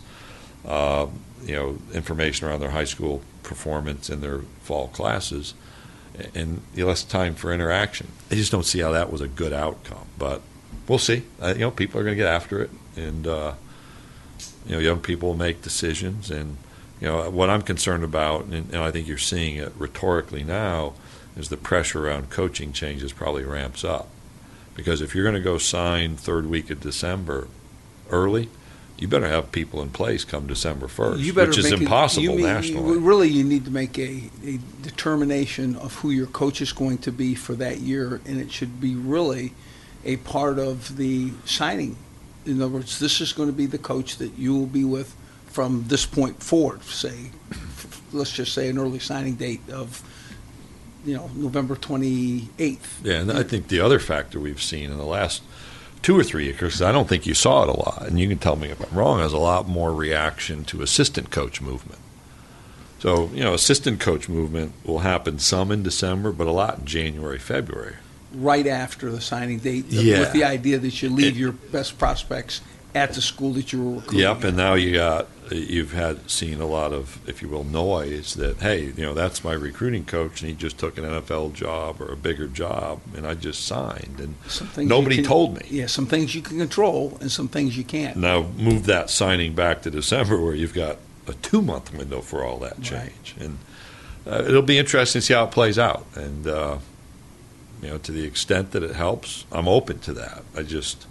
uh, 0.64 1.06
you 1.44 1.54
know 1.54 1.78
information 1.92 2.48
around 2.48 2.60
their 2.60 2.70
high 2.70 2.84
school 2.84 3.22
performance 3.42 4.08
in 4.08 4.20
their 4.20 4.40
fall 4.62 4.88
classes, 4.88 5.54
and 6.34 6.62
less 6.76 7.04
time 7.04 7.34
for 7.34 7.52
interaction. 7.52 8.08
I 8.30 8.36
just 8.36 8.52
don't 8.52 8.64
see 8.64 8.80
how 8.80 8.92
that 8.92 9.12
was 9.12 9.20
a 9.20 9.28
good 9.28 9.52
outcome, 9.52 10.06
but 10.16 10.40
we'll 10.88 10.98
see. 10.98 11.22
Uh, 11.40 11.54
you 11.54 11.60
know, 11.60 11.70
people 11.70 12.00
are 12.00 12.04
going 12.04 12.16
to 12.16 12.22
get 12.22 12.32
after 12.32 12.62
it, 12.62 12.70
and 12.96 13.26
uh, 13.26 13.54
you 14.66 14.72
know, 14.72 14.78
young 14.78 15.00
people 15.00 15.34
make 15.34 15.62
decisions. 15.62 16.30
And 16.30 16.56
you 17.00 17.08
know, 17.08 17.30
what 17.30 17.50
I'm 17.50 17.62
concerned 17.62 18.04
about, 18.04 18.44
and, 18.44 18.72
and 18.72 18.76
I 18.76 18.90
think 18.90 19.06
you're 19.08 19.18
seeing 19.18 19.56
it 19.56 19.72
rhetorically 19.78 20.44
now, 20.44 20.94
is 21.36 21.48
the 21.48 21.56
pressure 21.56 22.06
around 22.06 22.30
coaching 22.30 22.72
changes 22.72 23.12
probably 23.12 23.44
ramps 23.44 23.84
up. 23.84 24.08
Because 24.74 25.00
if 25.00 25.14
you're 25.14 25.24
going 25.24 25.36
to 25.36 25.40
go 25.40 25.58
sign 25.58 26.16
third 26.16 26.46
week 26.46 26.70
of 26.70 26.80
December 26.80 27.48
early, 28.10 28.48
you 28.98 29.08
better 29.08 29.28
have 29.28 29.50
people 29.52 29.82
in 29.82 29.90
place 29.90 30.24
come 30.24 30.46
December 30.46 30.86
1st, 30.86 31.46
which 31.46 31.58
is 31.58 31.72
impossible 31.72 32.38
nationally. 32.38 32.94
You, 32.94 33.00
really, 33.00 33.28
you 33.28 33.44
need 33.44 33.64
to 33.64 33.70
make 33.70 33.98
a, 33.98 34.30
a 34.44 34.58
determination 34.82 35.76
of 35.76 35.96
who 35.96 36.10
your 36.10 36.26
coach 36.26 36.60
is 36.60 36.72
going 36.72 36.98
to 36.98 37.12
be 37.12 37.34
for 37.34 37.54
that 37.54 37.80
year, 37.80 38.20
and 38.24 38.40
it 38.40 38.52
should 38.52 38.80
be 38.80 38.94
really 38.94 39.52
a 40.04 40.16
part 40.18 40.58
of 40.58 40.96
the 40.96 41.32
signing. 41.44 41.96
In 42.46 42.60
other 42.60 42.74
words, 42.74 42.98
this 42.98 43.20
is 43.20 43.32
going 43.32 43.48
to 43.48 43.54
be 43.54 43.66
the 43.66 43.78
coach 43.78 44.18
that 44.18 44.38
you 44.38 44.54
will 44.54 44.66
be 44.66 44.84
with 44.84 45.16
from 45.46 45.84
this 45.88 46.04
point 46.04 46.42
forward. 46.42 46.82
Say, 46.82 47.30
let's 48.12 48.32
just 48.32 48.52
say 48.52 48.68
an 48.68 48.78
early 48.78 48.98
signing 48.98 49.36
date 49.36 49.62
of, 49.70 50.02
you 51.06 51.16
know, 51.16 51.30
November 51.34 51.76
twenty 51.76 52.48
eighth. 52.58 53.00
Yeah, 53.02 53.20
and 53.20 53.32
I 53.32 53.42
think 53.42 53.68
the 53.68 53.80
other 53.80 53.98
factor 53.98 54.38
we've 54.38 54.62
seen 54.62 54.90
in 54.90 54.98
the 54.98 55.04
last 55.04 55.42
two 56.02 56.18
or 56.18 56.22
three 56.22 56.44
years, 56.44 56.56
because 56.56 56.82
I 56.82 56.92
don't 56.92 57.08
think 57.08 57.26
you 57.26 57.32
saw 57.32 57.62
it 57.62 57.70
a 57.70 57.72
lot, 57.72 58.06
and 58.06 58.20
you 58.20 58.28
can 58.28 58.38
tell 58.38 58.56
me 58.56 58.68
if 58.68 58.80
I'm 58.80 58.98
wrong, 58.98 59.20
is 59.20 59.32
a 59.32 59.38
lot 59.38 59.66
more 59.66 59.94
reaction 59.94 60.64
to 60.66 60.82
assistant 60.82 61.30
coach 61.30 61.62
movement. 61.62 62.00
So, 62.98 63.30
you 63.32 63.42
know, 63.42 63.54
assistant 63.54 64.00
coach 64.00 64.28
movement 64.28 64.72
will 64.84 64.98
happen 64.98 65.38
some 65.38 65.70
in 65.70 65.82
December, 65.82 66.30
but 66.32 66.46
a 66.46 66.52
lot 66.52 66.80
in 66.80 66.84
January, 66.84 67.38
February 67.38 67.96
right 68.34 68.66
after 68.66 69.10
the 69.10 69.20
signing 69.20 69.58
date 69.58 69.86
Yeah. 69.88 70.20
with 70.20 70.32
the 70.32 70.44
idea 70.44 70.78
that 70.78 71.02
you 71.02 71.10
leave 71.10 71.36
your 71.38 71.52
best 71.52 71.98
prospects 71.98 72.60
at 72.94 73.12
the 73.14 73.20
school 73.22 73.52
that 73.54 73.72
you 73.72 73.82
were 73.82 73.94
recruiting. 73.96 74.20
Yep, 74.20 74.44
and 74.44 74.56
now 74.56 74.74
you 74.74 74.92
got 74.94 75.28
you've 75.50 75.92
had 75.92 76.30
seen 76.30 76.58
a 76.58 76.66
lot 76.66 76.90
of, 76.92 77.18
if 77.28 77.42
you 77.42 77.48
will, 77.48 77.64
noise 77.64 78.32
that 78.34 78.56
hey, 78.60 78.84
you 78.96 79.02
know, 79.04 79.12
that's 79.12 79.44
my 79.44 79.52
recruiting 79.52 80.04
coach, 80.04 80.40
and 80.40 80.48
he 80.48 80.54
just 80.56 80.78
took 80.78 80.96
an 80.96 81.04
NFL 81.04 81.52
job 81.52 82.00
or 82.00 82.10
a 82.12 82.16
bigger 82.16 82.46
job, 82.46 83.00
and 83.16 83.26
I 83.26 83.34
just 83.34 83.66
signed, 83.66 84.20
and 84.20 84.88
nobody 84.88 85.16
can- 85.16 85.24
told 85.24 85.56
me. 85.56 85.66
Yeah, 85.68 85.86
some 85.86 86.06
things 86.06 86.34
you 86.34 86.40
can 86.40 86.58
control 86.58 87.18
and 87.20 87.30
some 87.30 87.48
things 87.48 87.76
you 87.76 87.84
can't. 87.84 88.16
Now 88.16 88.46
move 88.56 88.86
that 88.86 89.10
signing 89.10 89.54
back 89.54 89.82
to 89.82 89.90
December, 89.90 90.40
where 90.42 90.54
you've 90.54 90.72
got 90.74 90.96
a 91.26 91.34
two 91.34 91.60
month 91.62 91.92
window 91.92 92.20
for 92.22 92.42
all 92.44 92.58
that 92.60 92.74
Right. 92.78 92.82
change, 92.82 93.34
and 93.38 93.58
uh, 94.26 94.44
it'll 94.48 94.62
be 94.62 94.78
interesting 94.78 95.20
to 95.20 95.26
see 95.26 95.34
how 95.34 95.44
it 95.44 95.50
plays 95.50 95.78
out, 95.78 96.06
and. 96.14 96.46
Uh, 96.46 96.76
you 97.84 97.90
know, 97.90 97.98
to 97.98 98.12
the 98.12 98.24
extent 98.24 98.70
that 98.70 98.82
it 98.82 98.96
helps, 98.96 99.44
I'm 99.52 99.68
open 99.68 99.98
to 100.00 100.14
that. 100.14 100.42
I 100.56 100.62
just 100.62 101.06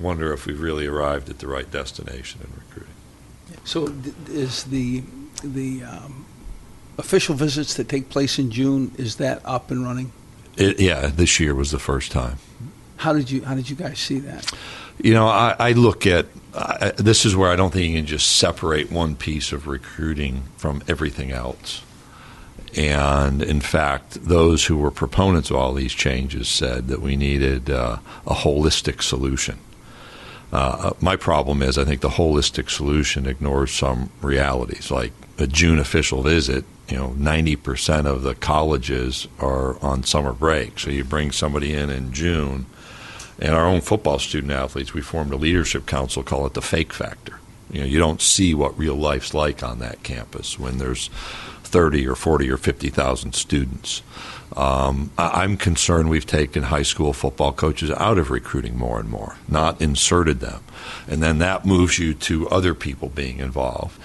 wonder 0.00 0.32
if 0.32 0.46
we've 0.46 0.60
really 0.60 0.86
arrived 0.86 1.28
at 1.28 1.40
the 1.40 1.48
right 1.48 1.68
destination 1.68 2.40
in 2.44 2.52
recruiting. 2.56 2.94
So 3.64 3.92
is 4.28 4.64
the 4.64 5.02
the 5.42 5.82
um, 5.82 6.24
official 6.98 7.34
visits 7.34 7.74
that 7.74 7.88
take 7.88 8.08
place 8.10 8.38
in 8.38 8.52
June 8.52 8.92
is 8.96 9.16
that 9.16 9.42
up 9.44 9.72
and 9.72 9.84
running? 9.84 10.12
It, 10.56 10.78
yeah, 10.78 11.08
this 11.08 11.40
year 11.40 11.52
was 11.52 11.72
the 11.72 11.80
first 11.80 12.12
time. 12.12 12.38
How 12.98 13.12
did 13.12 13.28
you 13.28 13.42
how 13.44 13.56
did 13.56 13.68
you 13.68 13.74
guys 13.74 13.98
see 13.98 14.20
that? 14.20 14.52
You 15.00 15.14
know, 15.14 15.26
I, 15.26 15.56
I 15.58 15.72
look 15.72 16.06
at 16.06 16.26
I, 16.54 16.92
this 16.96 17.24
is 17.24 17.34
where 17.34 17.50
I 17.50 17.56
don't 17.56 17.72
think 17.72 17.90
you 17.90 17.98
can 17.98 18.06
just 18.06 18.36
separate 18.36 18.92
one 18.92 19.16
piece 19.16 19.50
of 19.50 19.66
recruiting 19.66 20.44
from 20.56 20.80
everything 20.86 21.32
else. 21.32 21.82
And 22.76 23.42
in 23.42 23.60
fact, 23.60 24.24
those 24.24 24.64
who 24.64 24.78
were 24.78 24.90
proponents 24.90 25.50
of 25.50 25.56
all 25.56 25.74
these 25.74 25.92
changes 25.92 26.48
said 26.48 26.88
that 26.88 27.02
we 27.02 27.16
needed 27.16 27.68
uh, 27.68 27.98
a 28.26 28.34
holistic 28.34 29.02
solution. 29.02 29.58
Uh, 30.52 30.92
my 31.00 31.16
problem 31.16 31.62
is, 31.62 31.78
I 31.78 31.84
think 31.84 32.00
the 32.00 32.08
holistic 32.08 32.70
solution 32.70 33.26
ignores 33.26 33.72
some 33.72 34.10
realities, 34.20 34.90
like 34.90 35.12
a 35.38 35.46
June 35.46 35.78
official 35.78 36.22
visit. 36.22 36.64
You 36.88 36.96
know, 36.98 37.12
ninety 37.12 37.56
percent 37.56 38.06
of 38.06 38.22
the 38.22 38.34
colleges 38.34 39.28
are 39.38 39.78
on 39.82 40.02
summer 40.02 40.32
break, 40.32 40.78
so 40.78 40.90
you 40.90 41.04
bring 41.04 41.32
somebody 41.32 41.72
in 41.72 41.88
in 41.88 42.12
June. 42.12 42.66
And 43.38 43.54
our 43.54 43.66
own 43.66 43.80
football 43.80 44.18
student 44.18 44.52
athletes, 44.52 44.92
we 44.92 45.00
formed 45.00 45.32
a 45.32 45.36
leadership 45.36 45.86
council, 45.86 46.22
call 46.22 46.46
it 46.46 46.52
the 46.52 46.60
fake 46.62 46.92
factor. 46.92 47.40
You 47.70 47.80
know, 47.80 47.86
you 47.86 47.98
don't 47.98 48.20
see 48.20 48.54
what 48.54 48.76
real 48.78 48.94
life's 48.94 49.32
like 49.32 49.62
on 49.62 49.78
that 49.78 50.02
campus 50.02 50.58
when 50.58 50.76
there's 50.76 51.08
30 51.72 52.06
or 52.06 52.14
40 52.14 52.50
or 52.50 52.56
50,000 52.56 53.34
students. 53.34 54.02
Um, 54.56 55.10
I'm 55.16 55.56
concerned 55.56 56.10
we've 56.10 56.26
taken 56.26 56.64
high 56.64 56.82
school 56.82 57.12
football 57.12 57.52
coaches 57.52 57.90
out 57.90 58.18
of 58.18 58.30
recruiting 58.30 58.76
more 58.76 59.00
and 59.00 59.08
more, 59.08 59.36
not 59.48 59.80
inserted 59.80 60.40
them. 60.40 60.62
And 61.08 61.22
then 61.22 61.38
that 61.38 61.64
moves 61.64 61.98
you 61.98 62.12
to 62.14 62.48
other 62.50 62.74
people 62.74 63.08
being 63.08 63.38
involved. 63.38 63.98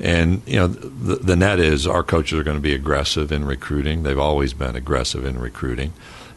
And, 0.00 0.42
you 0.46 0.56
know, 0.56 0.66
the, 0.66 1.16
the 1.16 1.36
net 1.36 1.60
is 1.60 1.86
our 1.86 2.02
coaches 2.02 2.38
are 2.38 2.42
going 2.42 2.56
to 2.56 2.62
be 2.62 2.74
aggressive 2.74 3.30
in 3.30 3.44
recruiting. 3.44 4.02
They've 4.02 4.18
always 4.18 4.52
been 4.52 4.76
aggressive 4.76 5.24
in 5.24 5.38
recruiting. 5.38 5.92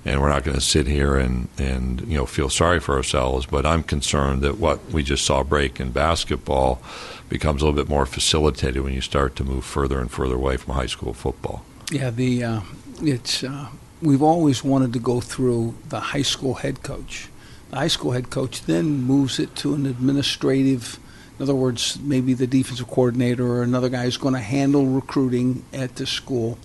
And 0.06 0.22
we're 0.22 0.30
not 0.30 0.44
going 0.44 0.56
to 0.56 0.62
sit 0.62 0.88
here 0.88 1.18
and, 1.18 1.50
and, 1.58 2.02
you 2.02 2.18
know, 2.18 2.26
feel 2.26 2.50
sorry 2.50 2.80
for 2.80 2.96
ourselves. 2.96 3.46
But 3.46 3.66
I'm 3.66 3.84
concerned 3.84 4.42
that 4.44 4.58
what 4.58 4.86
we 4.92 5.04
just 5.04 5.26
saw 5.26 5.44
break 5.44 5.80
in 5.80 5.92
basketball 5.92 6.82
becomes 7.30 7.62
a 7.62 7.66
little 7.66 7.84
bit 7.84 7.90
more 7.90 8.06
facilitated 8.06 8.84
when 8.84 8.94
you 8.94 9.02
start 9.02 9.36
to 9.38 9.44
move 9.44 9.66
further 9.66 10.00
and 10.00 10.10
further 10.10 10.36
away 10.36 10.58
from 10.58 10.76
high 10.76 10.86
school 10.86 11.14
football. 11.14 11.66
Yeah, 11.92 12.10
the 12.10 12.44
uh, 12.44 12.62
it's 13.02 13.44
uh, 13.44 13.68
we've 14.02 14.22
always 14.22 14.64
wanted 14.64 14.94
to 14.94 15.00
go 15.00 15.20
through 15.20 15.76
the 15.90 16.00
high 16.00 16.22
school 16.22 16.56
head 16.56 16.84
coach. 16.84 17.30
The 17.70 17.78
high 17.78 17.88
school 17.88 18.12
head 18.12 18.30
coach 18.30 18.64
then 18.64 19.02
moves 19.04 19.40
it 19.40 19.56
to 19.58 19.74
an 19.74 19.86
administrative. 19.86 21.00
In 21.38 21.44
other 21.44 21.56
words, 21.56 22.00
maybe 22.02 22.34
the 22.34 22.48
defensive 22.48 22.88
coordinator 22.88 23.46
or 23.46 23.62
another 23.62 23.90
guy 23.90 24.06
is 24.06 24.18
going 24.18 24.34
to 24.34 24.40
handle 24.40 24.88
recruiting 24.88 25.64
at 25.72 25.96
the 25.96 26.06
school. 26.06 26.58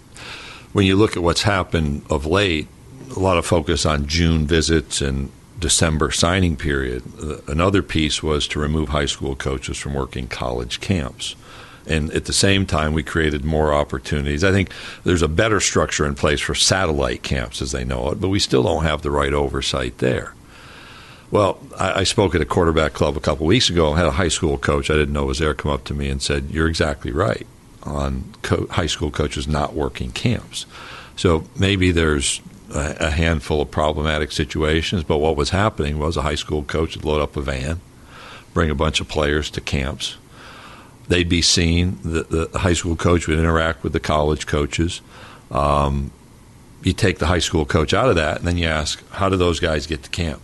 When 0.72 0.86
you 0.86 0.96
look 0.96 1.16
at 1.16 1.22
what's 1.22 1.42
happened 1.42 2.04
of 2.08 2.24
late, 2.24 2.68
a 3.14 3.18
lot 3.18 3.36
of 3.36 3.44
focus 3.44 3.84
on 3.84 4.06
June 4.06 4.46
visits 4.46 5.02
and 5.02 5.30
December 5.58 6.10
signing 6.10 6.56
period. 6.56 7.02
Another 7.46 7.82
piece 7.82 8.22
was 8.22 8.48
to 8.48 8.58
remove 8.58 8.88
high 8.88 9.06
school 9.06 9.36
coaches 9.36 9.76
from 9.76 9.92
working 9.92 10.26
college 10.26 10.80
camps. 10.80 11.36
And 11.86 12.10
at 12.12 12.24
the 12.24 12.32
same 12.32 12.64
time, 12.64 12.94
we 12.94 13.02
created 13.02 13.44
more 13.44 13.74
opportunities. 13.74 14.44
I 14.44 14.52
think 14.52 14.70
there's 15.04 15.22
a 15.22 15.28
better 15.28 15.60
structure 15.60 16.06
in 16.06 16.14
place 16.14 16.40
for 16.40 16.54
satellite 16.54 17.22
camps 17.22 17.60
as 17.60 17.72
they 17.72 17.84
know 17.84 18.10
it, 18.10 18.20
but 18.20 18.28
we 18.28 18.38
still 18.38 18.62
don't 18.62 18.84
have 18.84 19.02
the 19.02 19.10
right 19.10 19.32
oversight 19.32 19.98
there. 19.98 20.34
Well, 21.32 21.58
I, 21.78 22.00
I 22.00 22.04
spoke 22.04 22.34
at 22.34 22.42
a 22.42 22.44
quarterback 22.44 22.92
club 22.92 23.16
a 23.16 23.20
couple 23.20 23.46
weeks 23.46 23.70
ago. 23.70 23.94
I 23.94 23.96
had 23.96 24.06
a 24.06 24.12
high 24.12 24.28
school 24.28 24.58
coach 24.58 24.90
I 24.90 24.94
didn't 24.94 25.14
know 25.14 25.24
was 25.24 25.38
there 25.38 25.54
come 25.54 25.72
up 25.72 25.84
to 25.84 25.94
me 25.94 26.08
and 26.08 26.22
said, 26.22 26.50
"You're 26.50 26.68
exactly 26.68 27.10
right 27.10 27.46
on 27.82 28.34
co- 28.42 28.68
high 28.68 28.86
school 28.86 29.10
coaches 29.10 29.48
not 29.48 29.72
working 29.72 30.12
camps." 30.12 30.66
So 31.16 31.44
maybe 31.58 31.90
there's 31.90 32.42
a, 32.74 32.96
a 33.00 33.10
handful 33.10 33.62
of 33.62 33.70
problematic 33.70 34.30
situations, 34.30 35.04
but 35.04 35.18
what 35.18 35.36
was 35.36 35.50
happening 35.50 35.98
was 35.98 36.18
a 36.18 36.22
high 36.22 36.34
school 36.34 36.62
coach 36.64 36.96
would 36.96 37.04
load 37.04 37.22
up 37.22 37.34
a 37.34 37.40
van, 37.40 37.80
bring 38.52 38.68
a 38.68 38.74
bunch 38.74 39.00
of 39.00 39.08
players 39.08 39.50
to 39.52 39.62
camps. 39.62 40.18
They'd 41.08 41.30
be 41.30 41.42
seen. 41.42 41.98
The, 42.04 42.48
the 42.50 42.58
high 42.58 42.74
school 42.74 42.94
coach 42.94 43.26
would 43.26 43.38
interact 43.38 43.82
with 43.82 43.94
the 43.94 44.00
college 44.00 44.46
coaches. 44.46 45.00
Um, 45.50 46.10
you 46.82 46.92
take 46.92 47.20
the 47.20 47.26
high 47.26 47.38
school 47.38 47.64
coach 47.64 47.94
out 47.94 48.10
of 48.10 48.16
that, 48.16 48.38
and 48.38 48.46
then 48.46 48.58
you 48.58 48.66
ask, 48.66 49.02
how 49.12 49.30
do 49.30 49.36
those 49.36 49.60
guys 49.60 49.86
get 49.86 50.02
to 50.02 50.10
camp? 50.10 50.42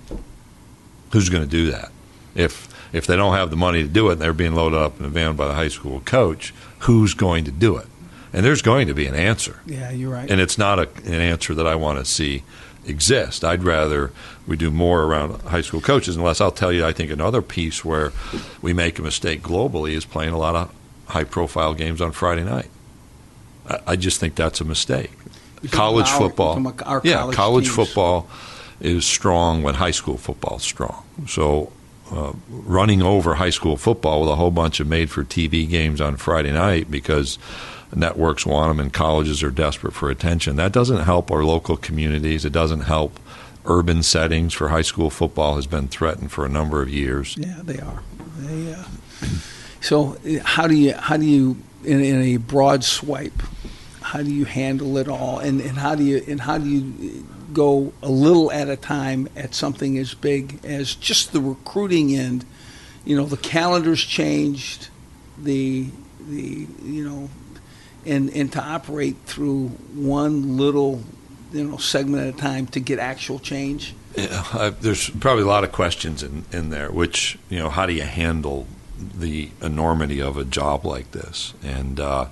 Who's 1.13 1.29
going 1.29 1.45
to 1.45 1.49
do 1.49 1.71
that? 1.71 1.91
If 2.35 2.69
if 2.93 3.07
they 3.07 3.17
don't 3.17 3.35
have 3.35 3.51
the 3.51 3.57
money 3.57 3.83
to 3.83 3.89
do 3.89 4.09
it, 4.09 4.13
and 4.15 4.21
they're 4.23 4.33
being 4.33 4.55
loaded 4.55 4.79
up 4.79 4.99
in 4.99 5.07
a 5.07 5.09
van 5.09 5.37
by 5.37 5.47
the 5.47 5.55
high 5.55 5.69
school 5.69 6.01
coach, 6.01 6.55
who's 6.81 7.15
going 7.15 7.45
to 7.45 7.51
do 7.51 7.77
it? 7.77 7.87
And 8.33 8.45
there's 8.45 8.63
going 8.63 8.89
to 8.89 8.95
be 8.95 9.07
an 9.07 9.15
answer. 9.15 9.61
Yeah, 9.67 9.91
you're 9.91 10.11
right. 10.11 10.31
And 10.31 10.41
it's 10.41 10.59
not 10.59 10.79
a, 10.79 10.89
an 11.05 11.15
answer 11.15 11.55
that 11.55 11.67
I 11.67 11.75
want 11.75 11.99
to 11.99 12.05
see 12.05 12.45
exist. 12.87 13.45
I'd 13.45 13.63
rather 13.65 14.11
we 14.47 14.57
do 14.57 14.71
more 14.71 15.03
around 15.03 15.41
high 15.43 15.61
school 15.61 15.81
coaches, 15.81 16.17
unless 16.17 16.41
I'll 16.41 16.51
tell 16.51 16.73
you, 16.73 16.85
I 16.85 16.93
think 16.93 17.11
another 17.11 17.43
piece 17.43 17.85
where 17.85 18.13
we 18.63 18.73
make 18.73 18.99
a 18.99 19.03
mistake 19.03 19.43
globally 19.43 19.93
is 19.93 20.05
playing 20.05 20.33
a 20.33 20.39
lot 20.39 20.55
of 20.55 20.75
high 21.07 21.25
profile 21.25 21.75
games 21.75 22.01
on 22.01 22.13
Friday 22.13 22.45
night. 22.45 22.71
I, 23.69 23.81
I 23.89 23.97
just 23.97 24.21
think 24.21 24.35
that's 24.35 24.61
a 24.61 24.65
mistake. 24.65 25.11
College 25.71 26.09
our- 26.09 26.19
football. 26.19 26.55
you're 26.55 26.65
talking 26.65 26.81
about 26.81 26.87
our 26.89 27.01
yeah, 27.05 27.17
college 27.17 27.37
college 27.37 27.69
football 27.69 28.29
is 28.81 29.05
strong 29.05 29.63
when 29.63 29.75
high 29.75 29.91
school 29.91 30.17
football 30.17 30.57
is 30.57 30.63
strong. 30.63 31.05
So 31.27 31.73
uh, 32.11 32.33
running 32.49 33.03
over 33.03 33.35
high 33.35 33.51
school 33.51 33.77
football 33.77 34.21
with 34.21 34.31
a 34.31 34.37
whole 34.37 34.51
bunch 34.51 34.81
of 34.81 34.87
made 34.87 35.11
for 35.11 35.25
TV 35.25 35.69
games 35.69 36.01
on 36.01 36.17
Friday 36.17 36.53
night 36.53 36.91
because 36.91 37.39
networks 37.95 38.47
want 38.47 38.71
them 38.71 38.81
and 38.81 38.93
colleges 38.93 39.43
are 39.43 39.51
desperate 39.51 39.95
for 39.95 40.11
attention. 40.11 40.57
That 40.57 40.73
doesn't 40.73 41.03
help 41.03 41.31
our 41.31 41.45
local 41.45 41.77
communities. 41.77 42.45
It 42.45 42.53
doesn't 42.53 42.83
help 42.83 43.19
urban 43.65 44.03
settings 44.03 44.55
for 44.55 44.69
high 44.69 44.83
school 44.83 45.11
football 45.11 45.57
has 45.57 45.67
been 45.67 45.89
threatened 45.89 46.33
for 46.33 46.47
a 46.47 46.49
number 46.49 46.81
of 46.81 46.89
years. 46.89 47.37
Yeah, 47.37 47.61
they 47.63 47.79
are. 47.79 48.03
They, 48.39 48.73
uh, 48.73 48.85
so 49.81 50.17
how 50.43 50.67
do 50.67 50.75
you 50.75 50.95
how 50.95 51.17
do 51.17 51.27
you 51.27 51.59
in, 51.85 52.03
in 52.03 52.23
a 52.23 52.37
broad 52.39 52.85
swipe? 52.85 53.43
How 54.01 54.23
do 54.23 54.33
you 54.33 54.47
handle 54.47 54.97
it 54.97 55.09
all, 55.09 55.39
and, 55.39 55.61
and 55.61 55.77
how 55.77 55.95
do 55.95 56.03
you 56.03 56.23
and 56.27 56.41
how 56.41 56.57
do 56.57 56.69
you 56.69 57.27
go 57.59 57.93
a 58.03 58.09
little 58.09 58.51
at 58.53 58.69
a 58.69 58.77
time 58.77 59.29
at 59.37 59.55
something 59.55 59.99
as 59.99 60.15
big 60.15 60.61
as 60.65 60.95
just 60.95 61.33
the 61.33 61.41
recruiting 61.41 62.15
end? 62.15 62.45
You 63.05 63.17
know, 63.17 63.27
the 63.27 63.37
calendar's 63.37 64.05
changed, 64.05 64.89
the 65.37 65.89
the 66.29 66.67
you 66.83 67.05
know, 67.09 67.29
and 68.07 68.31
and 68.31 68.53
to 68.53 68.63
operate 68.63 69.17
through 69.27 69.69
one 69.95 70.57
little 70.57 71.03
you 71.53 71.65
know 71.65 71.77
segment 71.79 72.29
at 72.29 72.35
a 72.35 72.37
time 72.37 72.67
to 72.69 72.81
get 72.81 72.99
actual 72.99 73.39
change. 73.39 73.95
Yeah, 74.17 74.45
I, 74.53 74.71
there's 74.71 75.11
probably 75.11 75.45
a 75.45 75.47
lot 75.47 75.65
of 75.65 75.73
questions 75.73 76.23
in, 76.23 76.45
in 76.53 76.71
there, 76.71 76.91
which, 76.91 77.39
you 77.49 77.59
know, 77.59 77.71
how 77.71 77.87
do 77.87 77.93
you 77.93 78.03
handle 78.03 78.67
the 78.99 79.51
enormity 79.63 80.21
of 80.21 80.37
a 80.37 80.45
job 80.45 80.85
like 80.85 81.13
this? 81.13 81.55
And 81.63 82.01
uh, 82.01 82.27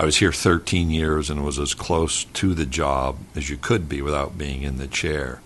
I 0.00 0.04
was 0.06 0.16
here 0.16 0.32
13 0.32 0.88
years 0.88 1.28
and 1.28 1.44
was 1.44 1.58
as 1.58 1.74
close 1.74 2.24
to 2.24 2.54
the 2.54 2.64
job 2.64 3.18
as 3.36 3.50
you 3.50 3.58
could 3.58 3.86
be 3.86 4.00
without 4.00 4.38
being 4.38 4.62
in 4.62 4.78
the 4.78 4.86
chair. 4.86 5.42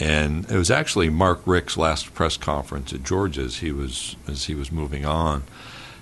And 0.00 0.44
it 0.50 0.56
was 0.56 0.72
actually 0.72 1.08
Mark 1.08 1.40
Richt's 1.46 1.76
last 1.76 2.12
press 2.12 2.36
conference 2.36 2.92
at 2.92 3.04
Georgia's. 3.04 3.58
He 3.58 3.70
was 3.70 4.16
as 4.26 4.46
he 4.46 4.56
was 4.56 4.72
moving 4.72 5.04
on. 5.04 5.44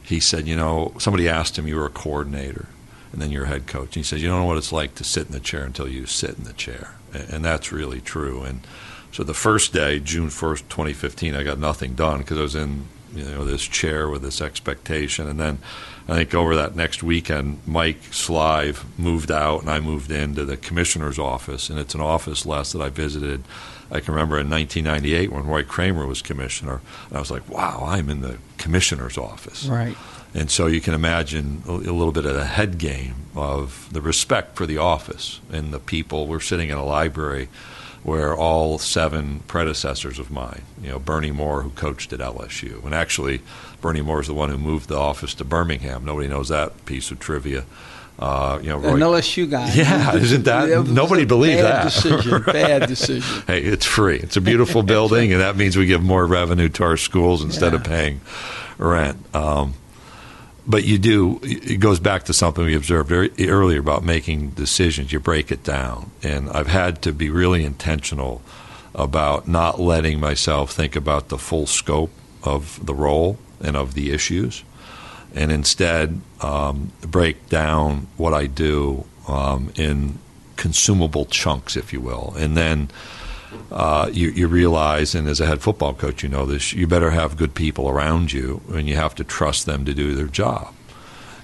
He 0.02 0.18
said, 0.18 0.48
you 0.48 0.56
know, 0.56 0.94
somebody 0.98 1.28
asked 1.28 1.58
him, 1.58 1.68
you 1.68 1.76
were 1.76 1.84
a 1.84 1.90
coordinator, 1.90 2.68
and 3.12 3.20
then 3.20 3.30
you're 3.30 3.44
a 3.44 3.48
head 3.48 3.66
coach. 3.66 3.88
And 3.88 3.96
he 3.96 4.02
said, 4.02 4.18
you 4.18 4.28
don't 4.28 4.40
know 4.40 4.46
what 4.46 4.56
it's 4.56 4.72
like 4.72 4.94
to 4.94 5.04
sit 5.04 5.26
in 5.26 5.32
the 5.32 5.38
chair 5.38 5.64
until 5.64 5.86
you 5.86 6.06
sit 6.06 6.38
in 6.38 6.44
the 6.44 6.54
chair, 6.54 6.94
and, 7.12 7.28
and 7.28 7.44
that's 7.44 7.70
really 7.70 8.00
true. 8.00 8.44
And 8.44 8.66
so 9.12 9.24
the 9.24 9.34
first 9.34 9.74
day, 9.74 10.00
June 10.00 10.28
1st, 10.28 10.70
2015, 10.70 11.34
I 11.34 11.42
got 11.42 11.58
nothing 11.58 11.94
done 11.94 12.20
because 12.20 12.38
I 12.38 12.42
was 12.42 12.54
in 12.54 12.86
you 13.14 13.24
know 13.24 13.44
this 13.44 13.62
chair 13.62 14.08
with 14.08 14.22
this 14.22 14.40
expectation. 14.40 15.28
And 15.28 15.38
then 15.38 15.58
I 16.06 16.16
think 16.16 16.34
over 16.34 16.54
that 16.56 16.76
next 16.76 17.02
weekend, 17.02 17.60
Mike 17.66 18.02
Slive 18.10 18.84
moved 18.98 19.30
out 19.30 19.62
and 19.62 19.70
I 19.70 19.80
moved 19.80 20.10
into 20.10 20.44
the 20.44 20.56
commissioner's 20.56 21.18
office. 21.18 21.70
And 21.70 21.78
it's 21.78 21.94
an 21.94 22.02
office 22.02 22.44
less 22.44 22.72
that 22.72 22.82
I 22.82 22.90
visited. 22.90 23.42
I 23.90 24.00
can 24.00 24.12
remember 24.12 24.38
in 24.38 24.50
1998 24.50 25.32
when 25.32 25.46
Roy 25.46 25.62
Kramer 25.62 26.06
was 26.06 26.20
commissioner. 26.20 26.82
And 27.08 27.16
I 27.16 27.20
was 27.20 27.30
like, 27.30 27.48
wow, 27.48 27.84
I'm 27.86 28.10
in 28.10 28.20
the 28.20 28.36
commissioner's 28.58 29.16
office. 29.16 29.66
Right. 29.66 29.96
And 30.34 30.50
so 30.50 30.66
you 30.66 30.80
can 30.80 30.92
imagine 30.92 31.62
a, 31.66 31.72
a 31.72 31.94
little 31.94 32.12
bit 32.12 32.26
of 32.26 32.34
the 32.34 32.44
head 32.44 32.76
game 32.76 33.14
of 33.34 33.88
the 33.92 34.02
respect 34.02 34.56
for 34.56 34.66
the 34.66 34.78
office 34.78 35.40
and 35.50 35.72
the 35.72 35.78
people. 35.78 36.26
We're 36.26 36.40
sitting 36.40 36.68
in 36.68 36.76
a 36.76 36.84
library 36.84 37.48
where 38.04 38.34
all 38.36 38.78
seven 38.78 39.40
predecessors 39.48 40.18
of 40.18 40.30
mine, 40.30 40.62
you 40.82 40.90
know, 40.90 40.98
Bernie 40.98 41.32
Moore, 41.32 41.62
who 41.62 41.70
coached 41.70 42.12
at 42.12 42.20
LSU, 42.20 42.84
and 42.84 42.94
actually 42.94 43.40
Bernie 43.80 44.02
Moore 44.02 44.20
is 44.20 44.26
the 44.28 44.34
one 44.34 44.50
who 44.50 44.58
moved 44.58 44.88
the 44.88 44.96
office 44.96 45.34
to 45.34 45.44
Birmingham. 45.44 46.04
Nobody 46.04 46.28
knows 46.28 46.48
that 46.50 46.84
piece 46.86 47.10
of 47.10 47.18
trivia. 47.18 47.64
Uh, 48.16 48.60
you 48.62 48.68
know, 48.68 48.76
An 48.80 49.00
Roy- 49.00 49.18
LSU 49.20 49.50
guy. 49.50 49.68
Yeah, 49.74 50.14
isn't 50.14 50.44
that- 50.44 50.86
nobody 50.86 51.24
believes 51.24 51.60
bad 51.62 51.82
that. 51.82 51.84
Decision, 51.84 52.42
bad 52.46 52.86
decision. 52.88 53.42
hey, 53.48 53.60
it's 53.62 53.84
free. 53.86 54.18
It's 54.18 54.36
a 54.36 54.40
beautiful 54.40 54.82
building, 54.94 55.32
and 55.32 55.40
that 55.40 55.56
means 55.56 55.76
we 55.76 55.86
give 55.86 56.02
more 56.02 56.24
revenue 56.26 56.68
to 56.68 56.84
our 56.84 56.96
schools 56.96 57.42
instead 57.42 57.74
of 57.74 57.82
paying 57.82 58.20
rent. 58.78 59.16
Um, 59.34 59.74
but 60.66 60.84
you 60.84 60.98
do. 60.98 61.40
It 61.42 61.80
goes 61.80 62.00
back 62.00 62.24
to 62.24 62.32
something 62.32 62.64
we 62.64 62.74
observed 62.74 63.12
earlier 63.12 63.80
about 63.80 64.04
making 64.04 64.50
decisions. 64.50 65.12
You 65.12 65.20
break 65.20 65.52
it 65.52 65.62
down, 65.62 66.10
and 66.22 66.50
I've 66.50 66.68
had 66.68 67.02
to 67.02 67.12
be 67.12 67.30
really 67.30 67.64
intentional 67.64 68.42
about 68.94 69.48
not 69.48 69.80
letting 69.80 70.20
myself 70.20 70.72
think 70.72 70.96
about 70.96 71.28
the 71.28 71.38
full 71.38 71.66
scope 71.66 72.12
of 72.42 72.84
the 72.84 72.94
role 72.94 73.38
and 73.60 73.76
of 73.76 73.94
the 73.94 74.10
issues, 74.10 74.62
and 75.34 75.50
instead 75.50 76.20
um, 76.40 76.92
break 77.00 77.48
down 77.48 78.06
what 78.16 78.32
I 78.32 78.46
do 78.46 79.04
um, 79.28 79.72
in 79.76 80.18
consumable 80.56 81.26
chunks, 81.26 81.76
if 81.76 81.92
you 81.92 82.00
will, 82.00 82.34
and 82.38 82.56
then 82.56 82.90
uh, 83.70 84.08
you, 84.12 84.30
you 84.30 84.48
realize, 84.48 85.14
and 85.14 85.28
as 85.28 85.40
a 85.40 85.46
head 85.46 85.60
football 85.60 85.94
coach, 85.94 86.22
you 86.22 86.28
know 86.28 86.46
this, 86.46 86.72
you 86.72 86.86
better 86.86 87.10
have 87.10 87.36
good 87.36 87.54
people 87.54 87.88
around 87.88 88.32
you, 88.32 88.62
and 88.72 88.88
you 88.88 88.96
have 88.96 89.14
to 89.16 89.24
trust 89.24 89.66
them 89.66 89.84
to 89.84 89.94
do 89.94 90.14
their 90.14 90.26
job. 90.26 90.72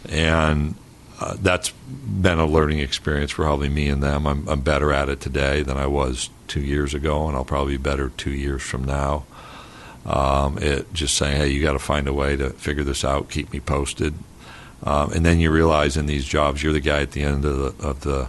And 0.09 0.77
uh, 1.21 1.37
that's 1.41 1.71
been 1.71 2.39
a 2.39 2.47
learning 2.47 2.79
experience 2.79 3.31
for 3.31 3.45
probably 3.45 3.69
me 3.69 3.89
and 3.89 4.03
them. 4.03 4.27
I'm, 4.27 4.49
I'm 4.49 4.61
better 4.61 4.93
at 4.93 5.09
it 5.09 5.21
today 5.21 5.63
than 5.63 5.77
I 5.77 5.87
was 5.87 6.31
two 6.49 6.61
years 6.61 6.95
ago, 6.95 7.29
and 7.29 7.37
I'll 7.37 7.45
probably 7.45 7.77
be 7.77 7.83
better 7.83 8.11
two 8.11 8.31
years 8.33 8.63
from 8.63 8.85
now. 8.85 9.25
Um, 10.07 10.57
it 10.59 10.93
just 10.95 11.17
saying, 11.17 11.37
hey, 11.37 11.49
you 11.49 11.61
got 11.61 11.75
to 11.75 11.79
find 11.79 12.09
a 12.09 12.15
way 12.15 12.37
to 12.37 12.51
figure 12.51 12.85
this 12.85 13.05
out. 13.05 13.29
Keep 13.29 13.53
me 13.53 13.61
posted. 13.61 14.15
Um, 14.83 15.13
and 15.13 15.27
then 15.27 15.41
you 15.41 15.51
realize 15.51 15.97
in 15.97 16.07
these 16.07 16.25
jobs, 16.25 16.63
you're 16.63 16.73
the 16.73 16.81
guy 16.81 17.03
at 17.03 17.13
the 17.13 17.23
end 17.23 17.45
of 17.45 17.79
the 17.79 17.87
of 17.87 18.01
the 18.01 18.29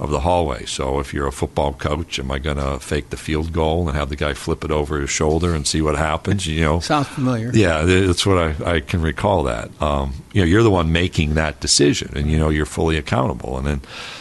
of 0.00 0.10
the 0.10 0.20
hallway. 0.20 0.64
So 0.64 0.98
if 0.98 1.12
you're 1.12 1.26
a 1.26 1.32
football 1.32 1.74
coach, 1.74 2.18
am 2.18 2.30
I 2.30 2.38
going 2.38 2.56
to 2.56 2.78
fake 2.80 3.10
the 3.10 3.16
field 3.18 3.52
goal 3.52 3.86
and 3.86 3.96
have 3.96 4.08
the 4.08 4.16
guy 4.16 4.32
flip 4.32 4.64
it 4.64 4.70
over 4.70 4.98
his 4.98 5.10
shoulder 5.10 5.54
and 5.54 5.66
see 5.66 5.82
what 5.82 5.96
happens? 5.96 6.46
You 6.46 6.62
know, 6.62 6.80
Sounds 6.80 7.06
familiar. 7.08 7.50
yeah, 7.52 7.82
that's 7.82 8.24
what 8.24 8.38
I, 8.38 8.76
I 8.76 8.80
can 8.80 9.02
recall 9.02 9.42
that. 9.44 9.70
Um, 9.82 10.14
you 10.32 10.40
know, 10.40 10.46
you're 10.46 10.62
the 10.62 10.70
one 10.70 10.90
making 10.90 11.34
that 11.34 11.60
decision, 11.60 12.12
and 12.16 12.30
you 12.30 12.38
know 12.38 12.48
you're 12.48 12.64
fully 12.66 12.96
accountable. 12.96 13.58
And 13.58 13.66
then 13.66 13.80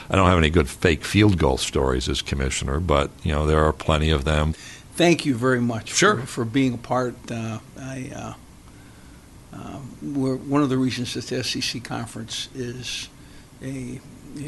I 0.09 0.15
don't 0.17 0.27
have 0.27 0.37
any 0.37 0.49
good 0.49 0.67
fake 0.69 1.05
field 1.05 1.37
goal 1.37 1.57
stories 1.57 2.09
as 2.09 2.21
commissioner, 2.21 2.79
but 2.81 3.09
you 3.23 3.31
know 3.31 3.47
there 3.47 3.63
are 3.63 3.71
plenty 3.73 4.09
of 4.11 4.25
them. 4.25 4.53
Thank 4.95 5.25
you 5.25 5.33
very 5.33 5.61
much 5.61 5.93
Sure. 5.93 6.17
for, 6.17 6.25
for 6.25 6.45
being 6.45 6.73
a 6.73 6.77
part. 6.77 7.15
Uh, 7.31 7.59
I, 7.79 8.11
uh, 8.13 8.33
um, 9.53 9.95
we're, 10.01 10.35
one 10.35 10.61
of 10.61 10.67
the 10.67 10.77
reasons 10.77 11.13
that 11.13 11.25
the 11.27 11.41
SEC 11.41 11.81
conference 11.85 12.49
is 12.53 13.07
a 13.63 13.99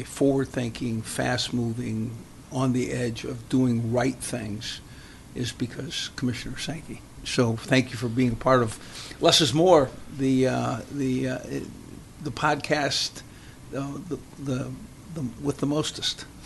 forward-thinking, 0.04 1.02
fast-moving, 1.02 2.10
on 2.50 2.72
the 2.72 2.92
edge 2.92 3.24
of 3.24 3.48
doing 3.48 3.92
right 3.92 4.14
things 4.16 4.80
is 5.34 5.52
because 5.52 6.10
Commissioner 6.16 6.58
Sankey. 6.58 7.00
So 7.24 7.56
thank 7.56 7.90
you 7.92 7.96
for 7.96 8.08
being 8.08 8.32
a 8.32 8.36
part 8.36 8.62
of 8.62 8.78
Less 9.20 9.40
is 9.40 9.54
More, 9.54 9.88
the 10.18 10.48
uh, 10.48 10.80
the 10.92 11.28
uh, 11.28 11.38
it- 11.44 11.66
the 12.22 12.30
podcast, 12.30 13.22
uh, 13.76 13.94
the, 14.08 14.18
the 14.38 14.70
the 15.14 15.22
with 15.40 15.58
the 15.58 15.66
mostest. 15.66 16.24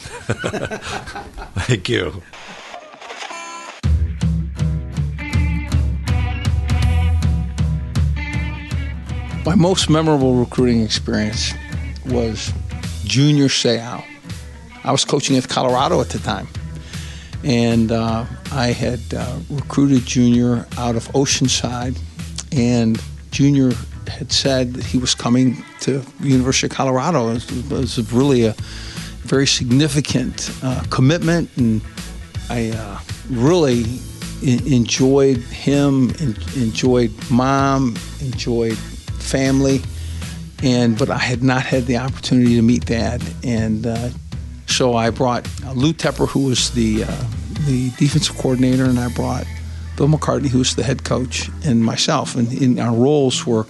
Thank 1.67 1.89
you. 1.91 2.23
My 9.45 9.55
most 9.55 9.89
memorable 9.89 10.35
recruiting 10.35 10.83
experience 10.83 11.53
was 12.07 12.53
Junior 13.07 13.47
Seau. 13.47 14.05
I 14.85 14.93
was 14.93 15.05
coaching 15.05 15.37
at 15.37 15.49
Colorado 15.49 16.01
at 16.01 16.11
the 16.11 16.19
time, 16.19 16.49
and 17.43 17.91
uh, 17.91 18.25
I 18.53 18.69
had 18.69 19.01
uh, 19.15 19.39
recruited 19.49 20.05
Junior 20.05 20.67
out 20.77 20.97
of 20.97 21.09
Oceanside, 21.09 21.99
and 22.53 23.01
Junior 23.31 23.73
had 24.09 24.31
said 24.33 24.75
that 24.75 24.85
he 24.85 24.99
was 24.99 25.15
coming 25.15 25.65
to 25.81 26.03
University 26.21 26.67
of 26.67 26.73
Colorado. 26.73 27.31
It 27.31 27.71
was, 27.71 28.13
really 28.13 28.45
a 28.45 28.55
very 29.23 29.47
significant 29.47 30.51
uh, 30.63 30.85
commitment, 30.91 31.51
and 31.57 31.83
I 32.49 32.71
uh, 32.71 32.99
really 33.31 33.85
enjoyed 34.43 35.39
him, 35.39 36.11
enjoyed 36.55 37.13
mom, 37.31 37.97
enjoyed 38.21 38.79
family, 39.19 39.83
and 40.63 40.99
but 40.99 41.11
I 41.11 41.19
had 41.19 41.43
not 41.43 41.63
had 41.63 41.87
the 41.87 41.99
opportunity 41.99 42.57
to 42.57 42.63
meet 42.63 42.87
Dad, 42.87 43.23
and 43.43 43.87
uh, 43.87 44.11
so 44.67 44.95
I 44.95 45.11
brought 45.11 45.49
Lou 45.75 45.93
Tepper, 45.93 46.29
who 46.29 46.47
was 46.47 46.71
the 46.71 47.05
uh, 47.05 47.25
the 47.67 47.91
defensive 47.99 48.37
coordinator, 48.37 48.85
and 48.85 48.99
I 48.99 49.09
brought 49.09 49.47
Bill 49.97 50.09
McCartney, 50.09 50.49
who 50.49 50.59
was 50.59 50.77
the 50.77 50.83
head 50.83 51.05
coach, 51.05 51.51
and 51.65 51.85
myself. 51.85 52.37
And 52.37 52.53
in 52.53 52.79
our 52.79 52.95
roles 52.95 53.47
were, 53.47 53.67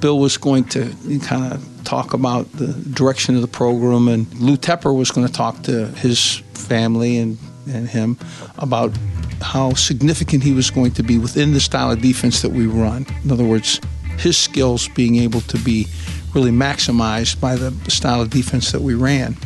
Bill 0.00 0.18
was 0.18 0.36
going 0.36 0.64
to 0.64 0.94
kind 1.22 1.52
of 1.52 1.66
talk 1.84 2.12
about 2.12 2.50
the 2.52 2.68
direction 2.94 3.34
of 3.34 3.40
the 3.40 3.48
program, 3.48 4.08
and 4.08 4.32
Lou 4.34 4.56
Tepper 4.56 4.96
was 4.96 5.10
going 5.10 5.26
to 5.26 5.32
talk 5.32 5.62
to 5.62 5.86
his 5.88 6.36
family 6.54 7.18
and, 7.18 7.38
and 7.66 7.88
him 7.88 8.18
about 8.58 8.92
how 9.40 9.72
significant 9.72 10.42
he 10.42 10.52
was 10.52 10.70
going 10.70 10.92
to 10.92 11.02
be 11.02 11.18
within 11.18 11.52
the 11.52 11.60
style 11.60 11.90
of 11.90 12.02
defense 12.02 12.42
that 12.42 12.52
we 12.52 12.66
run. 12.66 13.06
In 13.24 13.32
other 13.32 13.44
words, 13.44 13.80
his 14.18 14.36
skills 14.36 14.88
being 14.88 15.16
able 15.16 15.40
to 15.42 15.58
be 15.58 15.86
really 16.34 16.50
maximized 16.50 17.40
by 17.40 17.56
the 17.56 17.72
style 17.90 18.20
of 18.20 18.30
defense 18.30 18.72
that 18.72 18.80
we 18.80 18.94
ran. 18.94 19.36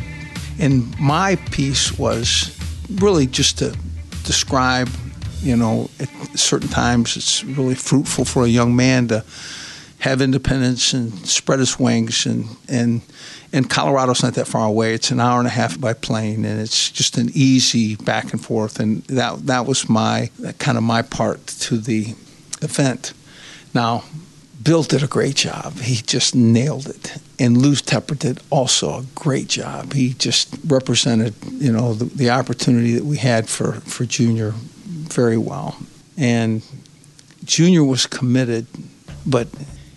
And 0.59 0.97
my 0.99 1.35
piece 1.51 1.97
was 1.97 2.57
really 2.95 3.27
just 3.27 3.57
to 3.59 3.75
describe, 4.23 4.89
you 5.41 5.55
know, 5.55 5.89
at 5.99 6.09
certain 6.37 6.69
times 6.69 7.17
it's 7.17 7.43
really 7.43 7.75
fruitful 7.75 8.25
for 8.25 8.43
a 8.43 8.47
young 8.47 8.75
man 8.75 9.07
to 9.09 9.23
have 9.99 10.21
independence 10.21 10.93
and 10.93 11.11
spread 11.25 11.59
his 11.59 11.79
wings 11.79 12.25
and 12.25 12.45
and 12.67 13.01
and 13.51 13.69
Colorado's 13.69 14.21
not 14.21 14.33
that 14.33 14.47
far 14.47 14.67
away. 14.67 14.93
It's 14.93 15.11
an 15.11 15.21
hour 15.21 15.39
and 15.39 15.47
a 15.47 15.51
half 15.51 15.79
by 15.79 15.93
plane, 15.93 16.43
and 16.43 16.59
it's 16.59 16.91
just 16.91 17.17
an 17.17 17.29
easy 17.33 17.95
back 17.95 18.33
and 18.33 18.43
forth. 18.43 18.81
And 18.81 19.01
that 19.03 19.47
that 19.47 19.65
was 19.65 19.87
my 19.89 20.29
kind 20.59 20.77
of 20.77 20.83
my 20.83 21.01
part 21.01 21.47
to 21.47 21.77
the 21.77 22.15
event. 22.61 23.13
Now, 23.73 24.03
Bill 24.65 24.81
did 24.81 25.03
a 25.03 25.07
great 25.07 25.35
job. 25.35 25.77
He 25.77 25.97
just 26.01 26.33
nailed 26.33 26.87
it, 26.87 27.17
and 27.37 27.55
Lou 27.55 27.73
Tepper 27.73 28.17
did 28.17 28.39
also 28.49 28.97
a 28.97 29.05
great 29.13 29.47
job. 29.47 29.93
He 29.93 30.13
just 30.13 30.57
represented, 30.65 31.35
you 31.51 31.71
know, 31.71 31.93
the, 31.93 32.05
the 32.05 32.31
opportunity 32.31 32.93
that 32.95 33.05
we 33.05 33.17
had 33.17 33.47
for 33.47 33.73
for 33.73 34.05
Junior 34.05 34.53
very 34.55 35.37
well. 35.37 35.77
And 36.17 36.63
Junior 37.43 37.83
was 37.83 38.07
committed, 38.07 38.65
but 39.23 39.47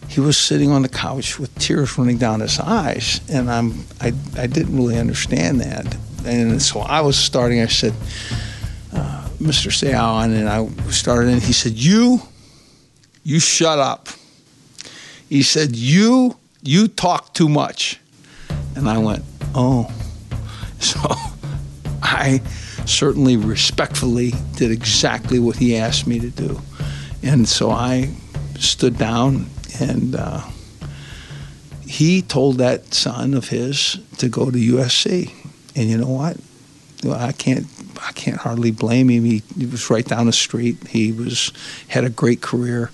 he 0.06 0.20
was 0.20 0.36
sitting 0.36 0.70
on 0.70 0.82
the 0.82 0.90
couch 0.90 1.38
with 1.38 1.54
tears 1.54 1.96
running 1.96 2.18
down 2.18 2.40
his 2.40 2.60
eyes, 2.60 3.22
and 3.30 3.50
I'm 3.50 3.86
I, 4.02 4.12
I 4.36 4.46
didn't 4.46 4.76
really 4.76 4.98
understand 4.98 5.62
that, 5.62 5.96
and 6.26 6.60
so 6.60 6.80
I 6.80 7.00
was 7.00 7.16
starting. 7.16 7.62
I 7.62 7.68
said, 7.68 7.94
uh, 8.92 9.28
"Mr. 9.40 9.72
Seau," 9.72 10.24
and 10.24 10.46
I 10.46 10.68
started, 10.90 11.30
and 11.30 11.42
he 11.42 11.54
said, 11.54 11.72
"You, 11.72 12.20
you 13.22 13.40
shut 13.40 13.78
up." 13.78 14.10
He 15.28 15.42
said, 15.42 15.76
"You, 15.76 16.36
you 16.62 16.88
talk 16.88 17.34
too 17.34 17.48
much," 17.48 18.00
and 18.74 18.88
I 18.88 18.98
went, 18.98 19.24
"Oh," 19.54 19.90
so 20.80 21.00
I 22.02 22.40
certainly 22.86 23.36
respectfully 23.36 24.32
did 24.56 24.70
exactly 24.70 25.38
what 25.38 25.56
he 25.56 25.76
asked 25.76 26.06
me 26.06 26.20
to 26.20 26.30
do, 26.30 26.60
and 27.22 27.48
so 27.48 27.70
I 27.70 28.14
stood 28.58 28.98
down 28.98 29.46
and 29.80 30.16
uh, 30.16 30.42
he 31.86 32.22
told 32.22 32.58
that 32.58 32.92
son 32.92 33.34
of 33.34 33.48
his 33.48 33.98
to 34.18 34.28
go 34.28 34.50
to 34.50 34.58
USC. 34.58 35.32
And 35.74 35.88
you 35.88 35.98
know 35.98 36.08
what? 36.08 36.36
I 37.08 37.32
can't 37.32 37.66
I 38.02 38.12
can't 38.12 38.36
hardly 38.36 38.70
blame 38.70 39.08
him. 39.08 39.24
He, 39.24 39.42
he 39.56 39.66
was 39.66 39.90
right 39.90 40.04
down 40.04 40.26
the 40.26 40.32
street. 40.32 40.88
He 40.88 41.12
was 41.12 41.52
had 41.88 42.04
a 42.04 42.10
great 42.10 42.40
career. 42.40 42.90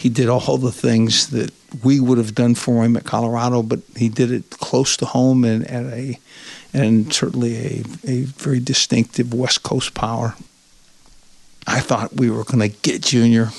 He 0.00 0.08
did 0.08 0.30
all 0.30 0.56
the 0.56 0.72
things 0.72 1.28
that 1.28 1.52
we 1.84 2.00
would 2.00 2.16
have 2.16 2.34
done 2.34 2.54
for 2.54 2.82
him 2.82 2.96
at 2.96 3.04
Colorado, 3.04 3.62
but 3.62 3.80
he 3.94 4.08
did 4.08 4.32
it 4.32 4.48
close 4.48 4.96
to 4.96 5.04
home 5.04 5.44
and 5.44 5.70
at 5.70 5.84
a 5.92 6.18
and 6.72 7.12
certainly 7.12 7.54
a, 7.56 7.84
a 8.08 8.22
very 8.22 8.60
distinctive 8.60 9.34
West 9.34 9.62
Coast 9.62 9.92
power. 9.92 10.36
I 11.66 11.80
thought 11.80 12.14
we 12.14 12.30
were 12.30 12.44
going 12.44 12.60
to 12.60 12.74
get 12.80 13.02
Junior, 13.02 13.50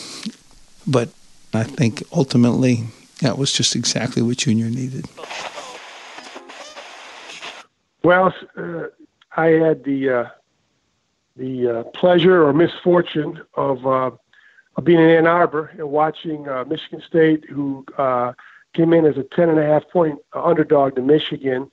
but 0.87 1.09
I 1.53 1.63
think 1.63 2.01
ultimately 2.11 2.85
that 3.19 3.37
was 3.37 3.53
just 3.53 3.75
exactly 3.75 4.23
what 4.23 4.37
Junior 4.37 4.71
needed. 4.71 5.05
Well, 8.03 8.33
uh, 8.57 8.85
I 9.37 9.47
had 9.49 9.83
the 9.83 10.09
uh, 10.09 10.29
the 11.35 11.67
uh, 11.67 11.83
pleasure 11.83 12.43
or 12.43 12.51
misfortune 12.51 13.41
of, 13.53 13.85
uh, 13.85 14.09
of 14.75 14.83
being 14.83 14.99
in 14.99 15.09
Ann 15.09 15.27
Arbor 15.27 15.71
and 15.77 15.89
watching 15.89 16.47
uh, 16.47 16.63
Michigan 16.65 17.01
State, 17.05 17.45
who 17.49 17.85
uh, 17.97 18.33
came 18.73 18.93
in 18.93 19.05
as 19.05 19.17
a 19.17 19.23
ten 19.23 19.49
and 19.49 19.59
a 19.59 19.65
half 19.65 19.87
point 19.89 20.19
underdog 20.33 20.95
to 20.95 21.01
Michigan, 21.01 21.69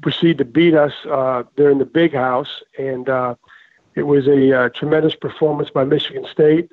proceed 0.00 0.38
to 0.38 0.44
beat 0.44 0.74
us 0.74 0.92
there 1.56 1.70
in 1.70 1.78
the 1.78 1.84
Big 1.84 2.14
House, 2.14 2.62
and 2.78 3.08
it 3.94 4.02
was 4.02 4.28
a 4.28 4.70
tremendous 4.70 5.14
performance 5.16 5.70
by 5.70 5.84
Michigan 5.84 6.24
State. 6.30 6.70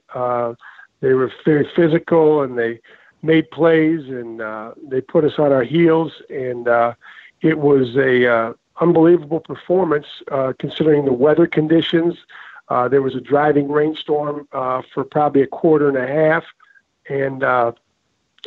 They 1.02 1.14
were 1.14 1.32
very 1.44 1.70
physical 1.76 2.42
and 2.42 2.58
they 2.58 2.80
made 3.22 3.52
plays 3.52 4.08
and 4.08 4.42
uh, 4.42 4.74
they 4.90 5.02
put 5.02 5.24
us 5.24 5.38
on 5.38 5.52
our 5.52 5.64
heels. 5.64 6.14
And 6.30 6.68
uh, 6.68 6.94
it 7.42 7.60
was 7.60 7.96
a 7.96 8.28
uh, 8.28 8.54
unbelievable 8.82 9.40
performance 9.40 10.08
uh, 10.32 10.54
considering 10.60 11.06
the 11.06 11.14
weather 11.14 11.48
conditions. 11.48 12.18
Uh, 12.68 12.88
there 12.88 13.02
was 13.02 13.16
a 13.16 13.22
driving 13.22 13.72
rainstorm 13.72 14.48
uh, 14.52 14.82
for 14.94 15.04
probably 15.04 15.42
a 15.42 15.48
quarter 15.48 15.88
and 15.88 15.98
a 15.98 16.08
half, 16.08 16.44
and 17.08 17.44
uh, 17.44 17.72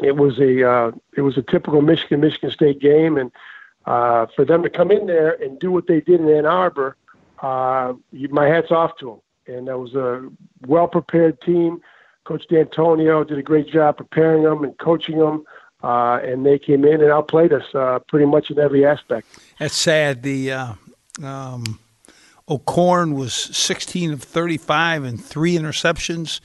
it 0.02 0.16
was 0.16 0.38
a 0.38 0.68
uh, 0.68 0.90
it 1.16 1.22
was 1.22 1.37
a 1.37 1.42
typical 1.42 1.83
Michigan 1.83 2.20
Michigan 2.20 2.50
State 2.50 2.81
game. 2.81 3.16
And 3.16 3.31
uh, 3.87 4.26
for 4.35 4.44
them 4.44 4.62
to 4.62 4.70
come 4.70 4.90
in 4.90 5.07
there 5.07 5.33
and 5.42 5.59
do 5.59 5.70
what 5.70 5.87
they 5.87 6.00
did 6.00 6.20
in 6.20 6.28
Ann 6.28 6.46
Arbor, 6.46 6.96
uh, 7.40 7.94
my 8.12 8.46
hats 8.46 8.70
off 8.70 8.96
to 8.98 9.07
them. 9.46 9.57
And 9.57 9.68
that 9.68 9.78
was 9.78 9.94
a 9.94 10.28
well 10.66 10.88
prepared 10.88 11.40
team. 11.40 11.81
Coach 12.24 12.46
D'Antonio 12.48 13.24
did 13.24 13.38
a 13.38 13.42
great 13.42 13.68
job 13.68 13.96
preparing 13.96 14.42
them 14.42 14.62
and 14.64 14.76
coaching 14.78 15.18
them. 15.18 15.44
Uh, 15.83 16.18
and 16.24 16.44
they 16.44 16.59
came 16.59 16.85
in 16.85 17.00
and 17.00 17.11
outplayed 17.11 17.52
us 17.52 17.62
uh, 17.72 18.00
pretty 18.09 18.26
much 18.26 18.50
in 18.50 18.59
every 18.59 18.85
aspect. 18.85 19.28
That's 19.61 19.76
sad. 19.76 20.24
The 20.24 20.52
uh, 20.52 20.72
um, 21.22 21.78
O'Korn 22.49 23.15
was 23.15 23.35
16 23.35 24.13
of 24.13 24.23
35 24.23 25.05
and 25.05 25.23
three 25.23 25.55
interceptions, 25.55 26.41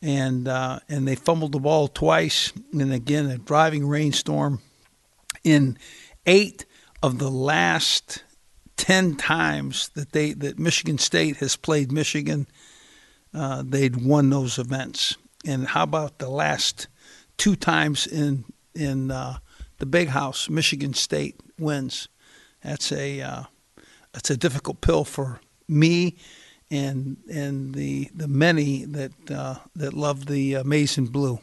and 0.00 0.48
uh, 0.48 0.78
and 0.88 1.06
they 1.06 1.14
fumbled 1.14 1.52
the 1.52 1.58
ball 1.58 1.88
twice. 1.88 2.52
And 2.72 2.92
again, 2.92 3.26
a 3.26 3.38
driving 3.38 3.86
rainstorm. 3.86 4.60
In 5.44 5.78
eight 6.26 6.64
of 7.02 7.18
the 7.18 7.30
last 7.30 8.24
10 8.76 9.16
times 9.16 9.90
that 9.90 10.12
they 10.12 10.32
that 10.32 10.58
Michigan 10.58 10.98
State 10.98 11.36
has 11.36 11.56
played 11.56 11.92
Michigan, 11.92 12.46
uh, 13.34 13.62
they'd 13.66 13.96
won 13.96 14.30
those 14.30 14.58
events. 14.58 15.16
And 15.44 15.66
how 15.68 15.82
about 15.82 16.18
the 16.18 16.30
last 16.30 16.88
two 17.36 17.54
times 17.54 18.06
in 18.06 18.44
in 18.74 19.10
uh, 19.10 19.38
the 19.78 19.86
Big 19.86 20.08
House, 20.08 20.48
Michigan 20.48 20.94
State 20.94 21.38
wins? 21.58 22.08
That's 22.62 22.90
a 22.92 23.48
that's 24.12 24.30
a 24.30 24.36
difficult 24.36 24.80
pill 24.80 25.04
for 25.04 25.40
me 25.68 26.16
and 26.70 27.16
and 27.30 27.74
the 27.74 28.08
the 28.14 28.28
many 28.28 28.84
that 28.84 29.12
uh, 29.30 29.56
that 29.76 29.94
love 29.94 30.26
the 30.26 30.62
maize 30.64 30.98
and 30.98 31.10
blue. 31.10 31.40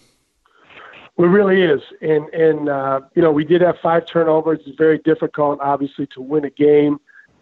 Well, 1.18 1.30
it 1.30 1.32
really 1.32 1.62
is, 1.62 1.82
and 2.02 2.28
and 2.34 2.70
uh, 2.70 3.02
you 3.16 3.22
know 3.22 3.32
we 3.32 3.46
did 3.46 3.62
have 3.62 3.78
five 3.80 4.06
turnovers. 4.06 4.60
It's 4.66 4.78
very 4.78 4.98
difficult, 5.00 5.60
obviously, 5.62 6.08
to 6.08 6.22
win 6.22 6.44
a 6.46 6.50
game 6.50 7.00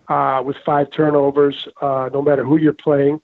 uh, 0.08 0.44
with 0.46 0.58
five 0.66 0.92
turnovers, 0.92 1.68
uh, 1.82 2.10
no 2.14 2.22
matter 2.22 2.44
who 2.44 2.58
you're 2.58 2.74
playing. 2.74 3.22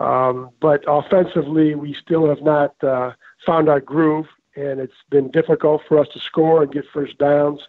Um, 0.00 0.50
but 0.60 0.82
offensively, 0.88 1.76
we 1.76 1.94
still 1.94 2.28
have 2.28 2.42
not 2.42 2.74
uh, 2.82 3.12
found 3.46 3.68
our 3.68 3.80
groove, 3.80 4.26
and 4.56 4.80
it's 4.80 4.92
been 5.10 5.30
difficult 5.30 5.82
for 5.86 5.98
us 5.98 6.08
to 6.08 6.18
score 6.18 6.64
and 6.64 6.72
get 6.72 6.84
first 6.92 7.16
downs 7.18 7.60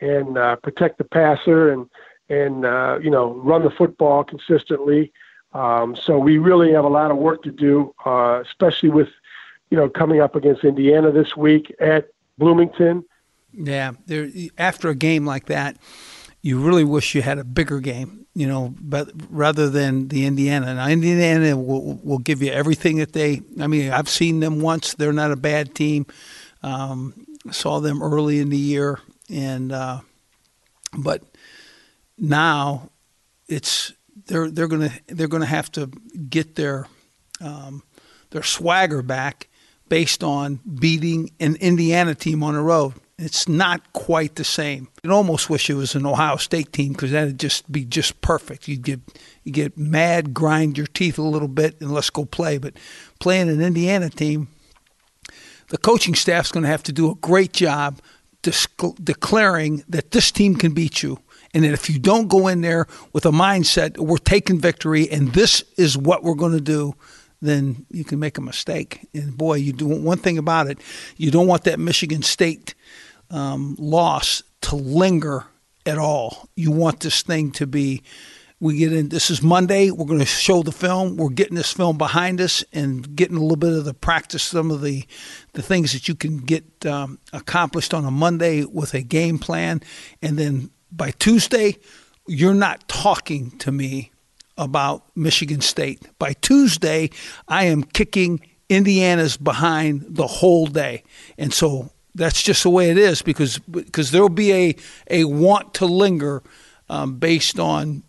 and 0.00 0.38
uh, 0.38 0.56
protect 0.56 0.98
the 0.98 1.04
passer 1.04 1.70
and 1.72 1.88
and 2.28 2.64
uh, 2.64 2.98
you 3.02 3.10
know 3.10 3.34
run 3.34 3.62
the 3.62 3.70
football 3.70 4.24
consistently. 4.24 5.12
Um, 5.52 5.94
so 5.94 6.18
we 6.18 6.38
really 6.38 6.72
have 6.72 6.84
a 6.84 6.88
lot 6.88 7.10
of 7.10 7.16
work 7.16 7.42
to 7.44 7.50
do, 7.50 7.94
uh, 8.04 8.42
especially 8.44 8.90
with 8.90 9.08
you 9.70 9.76
know 9.76 9.88
coming 9.88 10.20
up 10.20 10.34
against 10.34 10.64
Indiana 10.64 11.10
this 11.12 11.36
week 11.36 11.74
at 11.80 12.08
Bloomington. 12.38 13.04
Yeah, 13.52 13.92
there 14.06 14.28
after 14.58 14.88
a 14.88 14.94
game 14.94 15.24
like 15.24 15.46
that 15.46 15.76
you 16.44 16.60
really 16.60 16.84
wish 16.84 17.14
you 17.14 17.22
had 17.22 17.38
a 17.38 17.44
bigger 17.44 17.80
game, 17.80 18.26
you 18.34 18.46
know, 18.46 18.74
but 18.78 19.10
rather 19.30 19.70
than 19.70 20.08
the 20.08 20.26
Indiana. 20.26 20.74
Now, 20.74 20.88
Indiana 20.88 21.56
will, 21.56 21.98
will 22.04 22.18
give 22.18 22.42
you 22.42 22.52
everything 22.52 22.98
that 22.98 23.14
they. 23.14 23.40
I 23.58 23.66
mean, 23.66 23.90
I've 23.90 24.10
seen 24.10 24.40
them 24.40 24.60
once. 24.60 24.92
They're 24.92 25.14
not 25.14 25.32
a 25.32 25.36
bad 25.36 25.74
team. 25.74 26.04
Um, 26.62 27.14
saw 27.50 27.80
them 27.80 28.02
early 28.02 28.40
in 28.40 28.50
the 28.50 28.58
year, 28.58 29.00
and 29.30 29.72
uh, 29.72 30.00
but 30.98 31.22
now 32.18 32.90
it's 33.48 33.92
they're 34.26 34.50
they're 34.50 34.68
gonna 34.68 34.90
they're 35.06 35.28
gonna 35.28 35.46
have 35.46 35.70
to 35.72 35.86
get 36.28 36.54
their 36.54 36.86
um, 37.40 37.82
their 38.30 38.42
swagger 38.42 39.02
back 39.02 39.48
based 39.88 40.24
on 40.24 40.60
beating 40.78 41.30
an 41.40 41.56
Indiana 41.56 42.14
team 42.14 42.42
on 42.42 42.54
the 42.54 42.60
road. 42.60 42.94
It's 43.16 43.48
not 43.48 43.92
quite 43.92 44.34
the 44.34 44.44
same. 44.44 44.88
You'd 45.02 45.12
almost 45.12 45.48
wish 45.48 45.70
it 45.70 45.74
was 45.74 45.94
an 45.94 46.04
Ohio 46.04 46.36
State 46.36 46.72
team 46.72 46.92
because 46.92 47.12
that'd 47.12 47.38
just 47.38 47.70
be 47.70 47.84
just 47.84 48.20
perfect. 48.20 48.66
You'd 48.66 48.82
get 48.82 49.00
you 49.44 49.52
get 49.52 49.78
mad, 49.78 50.34
grind 50.34 50.76
your 50.76 50.88
teeth 50.88 51.18
a 51.18 51.22
little 51.22 51.48
bit, 51.48 51.80
and 51.80 51.92
let's 51.92 52.10
go 52.10 52.24
play. 52.24 52.58
But 52.58 52.74
playing 53.20 53.48
an 53.48 53.60
Indiana 53.60 54.10
team, 54.10 54.48
the 55.68 55.78
coaching 55.78 56.14
staff's 56.14 56.50
going 56.50 56.64
to 56.64 56.70
have 56.70 56.82
to 56.84 56.92
do 56.92 57.10
a 57.10 57.14
great 57.16 57.52
job 57.52 58.00
declaring 58.42 59.84
that 59.88 60.10
this 60.10 60.30
team 60.30 60.54
can 60.56 60.74
beat 60.74 61.02
you. 61.02 61.18
And 61.54 61.64
if 61.64 61.88
you 61.88 61.98
don't 62.00 62.28
go 62.28 62.48
in 62.48 62.60
there 62.60 62.86
with 63.12 63.24
a 63.24 63.30
mindset, 63.30 63.96
we're 63.96 64.18
taking 64.18 64.58
victory 64.58 65.08
and 65.10 65.32
this 65.32 65.62
is 65.78 65.96
what 65.96 66.24
we're 66.24 66.34
going 66.34 66.52
to 66.52 66.60
do, 66.60 66.94
then 67.40 67.86
you 67.90 68.04
can 68.04 68.18
make 68.18 68.38
a 68.38 68.40
mistake. 68.40 69.06
And 69.14 69.36
boy, 69.36 69.54
you 69.54 69.72
do 69.72 69.86
one 69.86 70.18
thing 70.18 70.36
about 70.36 70.66
it. 70.66 70.78
You 71.16 71.30
don't 71.30 71.46
want 71.46 71.64
that 71.64 71.78
Michigan 71.78 72.22
State 72.22 72.74
um, 73.30 73.76
loss 73.78 74.42
to 74.62 74.76
linger 74.76 75.44
at 75.86 75.98
all. 75.98 76.48
You 76.56 76.70
want 76.70 77.00
this 77.00 77.22
thing 77.22 77.52
to 77.52 77.66
be. 77.66 78.02
We 78.60 78.78
get 78.78 78.94
in. 78.94 79.10
This 79.10 79.30
is 79.30 79.42
Monday. 79.42 79.90
We're 79.90 80.06
going 80.06 80.20
to 80.20 80.24
show 80.24 80.62
the 80.62 80.72
film. 80.72 81.16
We're 81.16 81.28
getting 81.28 81.56
this 81.56 81.72
film 81.72 81.98
behind 81.98 82.40
us 82.40 82.64
and 82.72 83.14
getting 83.14 83.36
a 83.36 83.40
little 83.40 83.56
bit 83.56 83.74
of 83.74 83.84
the 83.84 83.92
practice, 83.92 84.42
some 84.42 84.70
of 84.70 84.80
the 84.80 85.04
the 85.52 85.60
things 85.60 85.92
that 85.92 86.08
you 86.08 86.14
can 86.14 86.38
get 86.38 86.86
um, 86.86 87.18
accomplished 87.32 87.92
on 87.92 88.06
a 88.06 88.10
Monday 88.10 88.64
with 88.64 88.94
a 88.94 89.02
game 89.02 89.38
plan, 89.38 89.82
and 90.22 90.38
then 90.38 90.70
by 90.96 91.10
Tuesday, 91.12 91.76
you're 92.26 92.54
not 92.54 92.86
talking 92.88 93.50
to 93.58 93.72
me 93.72 94.12
about 94.56 95.04
Michigan 95.16 95.60
State. 95.60 96.00
By 96.18 96.34
Tuesday, 96.34 97.10
I 97.48 97.64
am 97.64 97.82
kicking 97.82 98.40
Indiana's 98.68 99.36
behind 99.36 100.04
the 100.08 100.26
whole 100.26 100.66
day. 100.66 101.02
And 101.36 101.52
so 101.52 101.90
that's 102.14 102.42
just 102.42 102.62
the 102.62 102.70
way 102.70 102.90
it 102.90 102.98
is 102.98 103.22
because 103.22 103.58
because 103.58 104.12
there'll 104.12 104.28
be 104.28 104.52
a, 104.52 104.76
a 105.10 105.24
want 105.24 105.74
to 105.74 105.86
linger 105.86 106.42
um, 106.88 107.16
based 107.16 107.58
on 107.58 108.04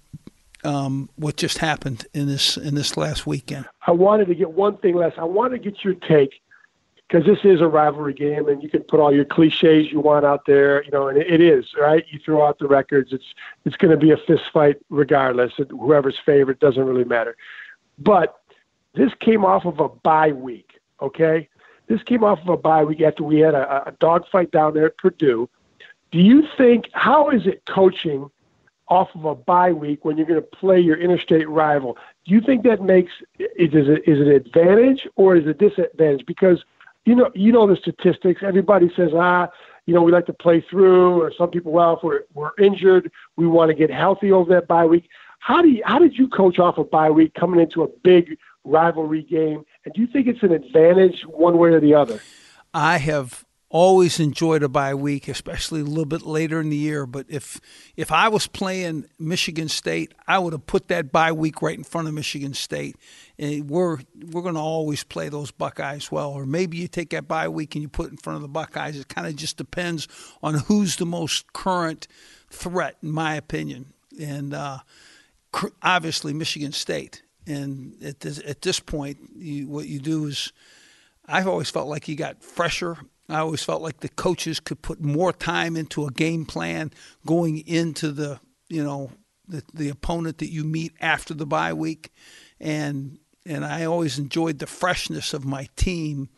um, 0.64 1.10
what 1.16 1.38
just 1.38 1.58
happened 1.58 2.06
in 2.14 2.28
this 2.28 2.58
in 2.58 2.76
this 2.76 2.96
last 2.98 3.26
weekend. 3.26 3.66
I 3.88 3.92
wanted 3.92 4.28
to 4.28 4.36
get 4.36 4.52
one 4.52 4.78
thing 4.78 4.96
Les. 4.96 5.14
I 5.18 5.24
want 5.24 5.54
to 5.54 5.60
get 5.60 5.84
your 5.84 5.96
take 5.96 6.34
because 7.08 7.26
this 7.26 7.40
is 7.44 7.62
a 7.62 7.68
rivalry 7.68 8.14
game, 8.14 8.48
and 8.48 8.64
you 8.64 8.70
can 8.70 8.84
put 8.84 9.00
all 9.00 9.14
your 9.14 9.26
cliches 9.26 9.92
you 9.92 10.00
want 10.00 10.26
out 10.26 10.46
there. 10.46 10.84
You 10.84 10.92
know, 10.92 11.08
and 11.08 11.18
it 11.18 11.42
is 11.42 11.74
right. 11.80 12.06
You 12.10 12.20
throw 12.24 12.46
out 12.46 12.60
the 12.60 12.68
records. 12.68 13.14
It's 13.14 13.34
it's 13.66 13.76
going 13.76 13.92
to 13.92 13.98
be 13.98 14.12
a 14.12 14.18
fist 14.18 14.44
fight 14.52 14.78
regardless. 14.90 15.54
Whoever's 15.70 16.18
favorite 16.26 16.60
doesn't 16.60 16.84
really 16.84 17.04
matter. 17.04 17.36
But 18.00 18.40
this 18.94 19.12
came 19.20 19.46
off 19.46 19.66
of 19.66 19.80
a 19.80 19.90
bye 19.90 20.32
week. 20.32 20.80
Okay, 21.02 21.50
this 21.88 22.02
came 22.04 22.24
off 22.24 22.40
of 22.42 22.50
a 22.50 22.58
bye 22.58 22.84
week 22.84 23.02
after 23.02 23.24
we 23.24 23.40
had 23.40 23.54
a, 23.54 23.90
a 23.90 23.92
dogfight 24.00 24.52
down 24.52 24.74
there 24.74 24.88
at 24.88 24.98
Purdue. 24.98 25.50
Do 26.12 26.20
you 26.20 26.44
think 26.58 26.90
how 26.94 27.30
is 27.30 27.46
it 27.46 27.64
coaching 27.66 28.30
off 28.88 29.10
of 29.16 29.26
a 29.26 29.36
bye 29.36 29.72
week 29.72 30.06
when 30.06 30.18
you're 30.18 30.28
going 30.28 30.42
to 30.42 30.48
play 30.48 30.80
your 30.80 30.98
interstate 30.98 31.50
rival? 31.50 31.98
Do 32.26 32.34
you 32.34 32.42
think 32.42 32.64
that 32.64 32.82
makes 32.82 33.12
is 33.40 33.70
it 33.74 34.08
is 34.08 34.20
it 34.20 34.28
an 34.28 34.32
advantage 34.34 35.08
or 35.16 35.36
is 35.36 35.46
it 35.46 35.50
a 35.50 35.54
disadvantage? 35.54 36.26
Because 36.26 36.64
you 37.06 37.16
know, 37.16 37.32
you 37.34 37.52
know 37.52 37.68
the 37.68 37.76
statistics. 37.78 38.42
Everybody 38.44 38.92
says, 38.96 39.12
ah, 39.16 39.48
you 39.86 39.94
know, 39.94 40.02
we 40.02 40.12
like 40.12 40.26
to 40.26 40.34
play 40.34 40.66
through, 40.70 41.22
or 41.22 41.32
some 41.38 41.50
people, 41.50 41.72
well, 41.72 41.98
if 41.98 42.04
we're, 42.04 42.22
we're 42.34 42.52
injured, 42.60 43.12
we 43.38 43.48
want 43.48 43.70
to 43.70 43.76
get 43.76 43.92
healthy 43.92 44.32
over 44.32 44.54
that 44.54 44.68
bye 44.68 44.86
week. 44.86 45.08
How 45.40 45.62
do 45.62 45.70
you, 45.70 45.84
how 45.86 46.00
did 46.00 46.18
you 46.18 46.28
coach 46.28 46.58
off 46.58 46.80
a 46.80 46.84
bye 46.84 47.12
week 47.12 47.36
coming 47.36 47.60
into 47.60 47.84
a 47.84 47.88
big 48.04 48.38
rivalry 48.64 49.22
game? 49.22 49.64
And 49.86 49.94
do 49.94 50.02
you 50.02 50.08
think 50.08 50.28
it's 50.28 50.42
an 50.42 50.52
advantage 50.52 51.22
one 51.28 51.60
way 51.60 51.70
or 51.70 51.80
the 51.80 51.94
other? 51.94 52.20
I 52.74 52.98
have 52.98 53.45
always 53.76 54.22
enjoyed 54.22 54.64
a 54.64 54.70
bye 54.70 54.96
week, 54.96 55.28
especially 55.28 55.82
a 55.82 55.84
little 55.84 56.06
bit 56.06 56.22
later 56.22 56.62
in 56.62 56.70
the 56.70 56.78
year. 56.78 57.06
But 57.06 57.26
if 57.28 57.60
if 57.98 58.10
I 58.10 58.30
was 58.30 58.48
playing 58.48 59.06
Michigan 59.20 59.68
State, 59.68 60.14
I 60.26 60.40
would 60.40 60.54
have 60.54 60.66
put 60.66 60.88
that 60.88 61.12
bye 61.12 61.34
week 61.34 61.62
right 61.62 61.78
in 61.78 61.84
front 61.84 62.08
of 62.08 62.14
Michigan 62.14 62.54
State. 62.54 62.96
And 63.38 63.70
we're 63.70 63.98
we're 64.32 64.44
going 64.44 64.56
to 64.56 64.62
always 64.62 65.04
play 65.04 65.28
those 65.28 65.52
Buckeyes 65.52 66.10
well. 66.10 66.32
Or 66.32 66.46
maybe 66.46 66.78
you 66.78 66.88
take 66.88 67.10
that 67.10 67.28
bye 67.28 67.50
week 67.50 67.76
and 67.76 67.82
you 67.82 67.90
put 67.90 68.08
it 68.08 68.12
in 68.12 68.18
front 68.18 68.38
of 68.38 68.44
the 68.44 68.48
Buckeyes. 68.48 68.98
It 68.98 69.10
kind 69.10 69.28
of 69.28 69.36
just 69.36 69.58
depends 69.58 70.08
on 70.42 70.54
who's 70.54 70.96
the 70.96 71.06
most 71.06 71.52
current 71.52 72.08
threat, 72.50 72.96
in 73.04 73.12
my 73.12 73.36
opinion. 73.36 73.88
And 74.18 74.54
uh, 74.54 74.80
obviously 75.82 76.34
Michigan 76.34 76.72
State. 76.72 77.24
And 77.46 78.02
at 78.02 78.22
this, 78.22 78.40
at 78.48 78.62
this 78.62 78.80
point, 78.80 79.18
you, 79.36 79.68
what 79.68 79.86
you 79.86 80.00
do 80.00 80.28
is, 80.28 80.54
I've 81.28 81.48
always 81.48 81.70
felt 81.70 81.90
like 81.90 82.08
you 82.08 82.16
got 82.16 82.42
fresher 82.42 82.98
I 83.28 83.40
always 83.40 83.64
felt 83.64 83.82
like 83.82 84.02
the 84.02 84.10
coaches 84.10 84.60
could 84.60 84.82
put 84.82 85.02
more 85.02 85.34
time 85.34 85.76
into 85.76 86.06
a 86.06 86.12
game 86.12 86.46
plan 86.46 86.92
going 87.26 87.66
into 87.68 88.12
the 88.12 88.40
you 88.70 88.84
know 88.84 89.12
the 89.48 89.64
the 89.74 89.90
opponent 89.90 90.40
that 90.40 90.52
you 90.52 90.64
meet 90.64 90.94
after 91.02 91.34
the 91.34 91.46
bye 91.46 91.74
week, 91.74 92.12
and 92.60 93.20
and 93.46 93.66
I 93.66 93.86
always 93.86 94.20
enjoyed 94.20 94.60
the 94.60 94.68
freshness 94.68 95.34
of 95.34 95.46
my 95.46 95.68
team, 95.76 96.30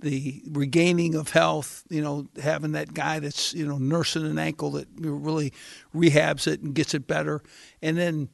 the 0.00 0.42
regaining 0.50 1.14
of 1.14 1.30
health. 1.30 1.84
You 1.88 2.02
know, 2.02 2.28
having 2.42 2.72
that 2.72 2.94
guy 2.94 3.20
that's 3.20 3.54
you 3.54 3.66
know 3.66 3.78
nursing 3.78 4.26
an 4.26 4.38
ankle 4.38 4.72
that 4.72 4.88
really 4.98 5.52
rehabs 5.94 6.46
it 6.46 6.60
and 6.60 6.74
gets 6.74 6.94
it 6.94 7.06
better, 7.06 7.42
and 7.80 7.96
then 7.96 8.28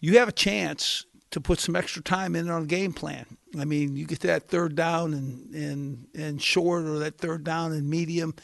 you 0.00 0.18
have 0.18 0.28
a 0.28 0.32
chance 0.32 1.06
to 1.34 1.40
put 1.40 1.58
some 1.58 1.74
extra 1.74 2.00
time 2.00 2.36
in 2.36 2.48
on 2.48 2.64
game 2.66 2.92
plan. 2.92 3.26
I 3.58 3.64
mean, 3.64 3.96
you 3.96 4.06
get 4.06 4.20
that 4.20 4.46
third 4.46 4.76
down 4.76 5.12
and 5.12 5.52
and 5.52 6.06
and 6.14 6.40
short, 6.40 6.84
or 6.84 7.00
that 7.00 7.18
third 7.18 7.42
down 7.42 7.72
and 7.72 7.90
medium, 7.90 8.36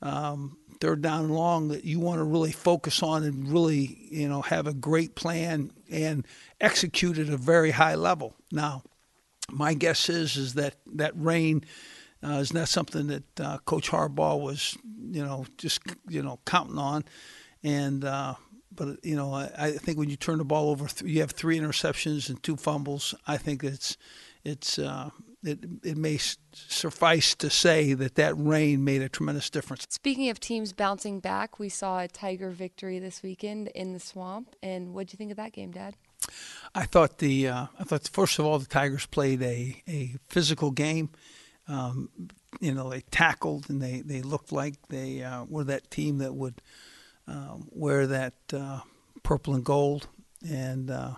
um, 0.00 0.56
third 0.80 1.02
down 1.02 1.24
and 1.24 1.34
long 1.34 1.68
that 1.68 1.82
you 1.82 1.98
want 1.98 2.20
to 2.20 2.24
really 2.24 2.52
focus 2.52 3.02
on 3.02 3.24
and 3.24 3.48
really 3.48 3.98
you 4.12 4.28
know 4.28 4.42
have 4.42 4.68
a 4.68 4.72
great 4.72 5.16
plan 5.16 5.72
and 5.90 6.24
execute 6.60 7.18
at 7.18 7.28
a 7.28 7.36
very 7.36 7.72
high 7.72 7.96
level. 7.96 8.36
Now, 8.52 8.84
my 9.50 9.74
guess 9.74 10.08
is 10.08 10.36
is 10.36 10.54
that 10.54 10.76
that 10.94 11.12
rain. 11.16 11.64
Uh, 12.24 12.40
is 12.40 12.54
not 12.54 12.66
something 12.66 13.08
that 13.08 13.40
uh, 13.40 13.58
Coach 13.66 13.90
Harbaugh 13.90 14.40
was, 14.40 14.76
you 15.10 15.24
know, 15.24 15.44
just 15.58 15.80
you 16.08 16.22
know 16.22 16.40
counting 16.46 16.78
on, 16.78 17.04
and 17.62 18.04
uh, 18.04 18.34
but 18.74 19.04
you 19.04 19.16
know, 19.16 19.32
I, 19.32 19.50
I, 19.58 19.70
think 19.72 19.98
when 19.98 20.10
you 20.10 20.16
turn 20.16 20.38
the 20.38 20.44
ball 20.44 20.70
over, 20.70 20.86
you 21.04 21.20
have 21.20 21.30
three 21.30 21.58
interceptions 21.58 22.28
and 22.28 22.42
two 22.42 22.56
fumbles. 22.56 23.14
I 23.26 23.36
think 23.36 23.64
it's 23.64 23.96
it's 24.44 24.78
uh, 24.78 25.10
it 25.42 25.58
it 25.82 25.96
may 25.96 26.18
suffice 26.52 27.34
to 27.36 27.50
say 27.50 27.94
that 27.94 28.16
that 28.16 28.34
rain 28.36 28.84
made 28.84 29.02
a 29.02 29.08
tremendous 29.08 29.50
difference. 29.50 29.86
Speaking 29.88 30.28
of 30.30 30.40
teams 30.40 30.72
bouncing 30.72 31.20
back, 31.20 31.58
we 31.58 31.68
saw 31.68 32.00
a 32.00 32.08
Tiger 32.08 32.50
victory 32.50 32.98
this 32.98 33.22
weekend 33.22 33.68
in 33.68 33.92
the 33.92 34.00
swamp. 34.00 34.54
And 34.62 34.94
what 34.94 35.06
do 35.06 35.12
you 35.12 35.18
think 35.18 35.30
of 35.30 35.36
that 35.36 35.52
game, 35.52 35.70
Dad? 35.70 35.94
I 36.74 36.84
thought 36.84 37.18
the 37.18 37.48
uh, 37.48 37.66
I 37.78 37.84
thought 37.84 38.08
first 38.08 38.38
of 38.38 38.46
all 38.46 38.58
the 38.58 38.66
Tigers 38.66 39.06
played 39.06 39.42
a 39.42 39.82
a 39.88 40.16
physical 40.28 40.70
game. 40.70 41.10
Um, 41.68 42.10
you 42.60 42.72
know, 42.72 42.90
they 42.90 43.00
tackled 43.00 43.68
and 43.68 43.82
they, 43.82 44.00
they 44.00 44.22
looked 44.22 44.52
like 44.52 44.74
they 44.88 45.22
uh, 45.22 45.44
were 45.44 45.64
that 45.64 45.90
team 45.90 46.18
that 46.18 46.34
would 46.34 46.62
um, 47.28 47.68
wear 47.72 48.06
that 48.06 48.34
uh, 48.52 48.80
purple 49.22 49.54
and 49.54 49.64
gold, 49.64 50.08
and 50.48 50.90
uh, 50.90 51.14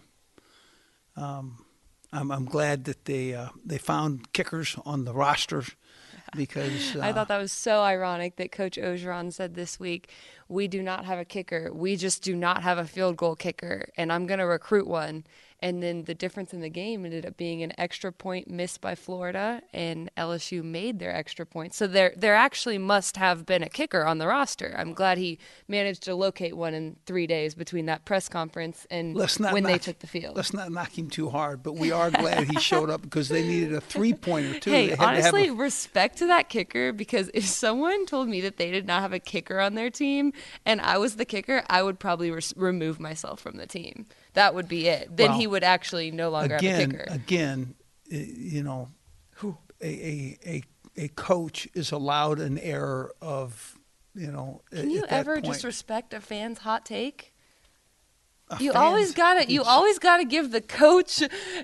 um, 1.17 1.65
I'm, 2.13 2.31
I'm 2.31 2.45
glad 2.45 2.85
that 2.85 3.05
they 3.05 3.35
uh, 3.35 3.49
they 3.65 3.79
found 3.79 4.33
kickers 4.33 4.77
on 4.85 5.05
the 5.05 5.13
roster 5.13 5.65
because 6.37 6.97
I 6.97 7.13
thought 7.13 7.29
that 7.29 7.39
was 7.39 7.53
so 7.53 7.83
ironic 7.83 8.37
that 8.37 8.53
Coach 8.53 8.77
Orgeron 8.77 9.33
said 9.33 9.55
this 9.55 9.79
week, 9.79 10.11
"We 10.49 10.69
do 10.69 10.83
not 10.83 11.05
have 11.05 11.19
a 11.19 11.25
kicker. 11.25 11.71
We 11.73 11.97
just 11.97 12.23
do 12.23 12.35
not 12.35 12.63
have 12.63 12.79
a 12.79 12.85
field 12.85 13.17
goal 13.17 13.37
kicker, 13.37 13.89
and 13.97 14.13
I'm 14.13 14.27
going 14.27 14.41
to 14.41 14.47
recruit 14.47 14.87
one." 14.87 15.25
And 15.61 15.83
then 15.83 16.05
the 16.05 16.15
difference 16.15 16.55
in 16.55 16.61
the 16.61 16.69
game 16.69 17.05
ended 17.05 17.27
up 17.27 17.37
being 17.37 17.65
an 17.65 17.73
extra 17.79 18.13
point 18.13 18.49
missed 18.49 18.81
by 18.81 18.95
Florida, 18.95 19.61
and 19.73 20.09
LSU 20.17 20.63
made 20.63 21.01
their 21.01 21.13
extra 21.13 21.45
point. 21.45 21.75
So 21.75 21.89
there, 21.89 22.13
there 22.17 22.37
actually 22.37 22.79
must 22.79 23.17
have 23.17 23.45
been 23.45 23.65
a 23.65 23.69
kicker 23.69 24.05
on 24.05 24.19
the 24.19 24.29
roster. 24.29 24.73
I'm 24.79 24.95
glad 24.95 25.19
he 25.19 25.39
managed 25.67 26.05
to 26.05 26.15
locate 26.15 26.57
one 26.57 26.75
in 26.75 26.97
three 27.07 27.27
days 27.27 27.57
between 27.57 27.87
that 27.87 28.05
press 28.05 28.29
conference 28.29 28.87
and 28.89 29.17
when 29.17 29.65
they 29.65 29.79
took 29.79 29.99
the 29.99 30.07
field. 30.07 30.37
Let's 30.37 30.55
not 30.55 30.71
knock 30.71 30.97
him 30.97 31.11
too 31.11 31.29
hard, 31.29 31.63
but 31.65 31.73
we 31.75 31.91
are 31.91 32.11
glad 32.11 32.45
he 32.49 32.61
showed 32.61 32.89
up 32.89 33.03
because 33.03 33.29
they 33.29 33.45
needed 33.47 33.73
a 33.73 33.81
three 33.81 34.13
pointer 34.13 34.61
too. 34.61 34.71
Hey, 34.71 34.89
had 34.91 34.97
to 34.97 35.03
a- 35.03 35.07
honestly, 35.07 35.51
respect 35.51 36.19
to 36.19 36.27
that 36.29 36.49
kicker 36.49 36.93
because 36.93 37.31
if 37.35 37.45
someone 37.45 38.07
told 38.07 38.29
me 38.29 38.41
that 38.43 38.59
they 38.59 38.71
did 38.71 38.87
not 38.87 39.03
have 39.03 39.13
a 39.13 39.19
kicker 39.19 39.59
on 39.59 39.75
their 39.75 39.91
team 39.91 40.33
and 40.65 40.81
I 40.81 40.99
was 40.99 41.17
the 41.17 41.25
kicker, 41.25 41.65
I 41.69 41.83
would 41.83 41.99
probably 41.99 42.31
res- 42.31 42.55
remove 42.57 43.01
myself 43.01 43.41
from 43.41 43.57
the 43.57 43.67
team. 43.67 44.07
That 44.35 44.55
would 44.55 44.69
be 44.69 44.89
it. 44.89 45.17
Then 45.17 45.31
Well, 45.31 45.39
he 45.39 45.47
would 45.47 45.65
actually 45.65 46.11
no 46.11 46.31
longer 46.31 46.55
have 46.55 46.63
a 46.63 46.67
again, 46.67 46.91
kicker. 46.91 47.05
again, 47.09 47.75
you 48.09 48.63
know, 48.63 48.89
a, 49.43 49.55
a 49.83 50.39
a 50.47 50.63
a 50.97 51.09
coach 51.09 51.69
is 51.75 51.93
allowed 51.93 52.39
an 52.41 52.59
error 52.59 53.13
of, 53.23 53.79
you 54.15 54.29
know. 54.33 54.63
Can 54.71 54.79
at 54.81 54.91
you 54.91 55.01
that 55.03 55.13
ever 55.13 55.35
point. 55.35 55.47
just 55.47 55.65
respect 55.65 56.13
a 56.15 56.21
fan's 56.21 56.59
hot 56.59 56.85
take? 56.85 57.35
A 58.51 58.57
You 58.61 58.73
always 58.73 59.13
gotta. 59.13 59.51
You 59.51 59.63
always 59.63 59.99
gotta 59.99 60.25
give 60.25 60.51
the 60.53 60.61
coach, 60.61 61.21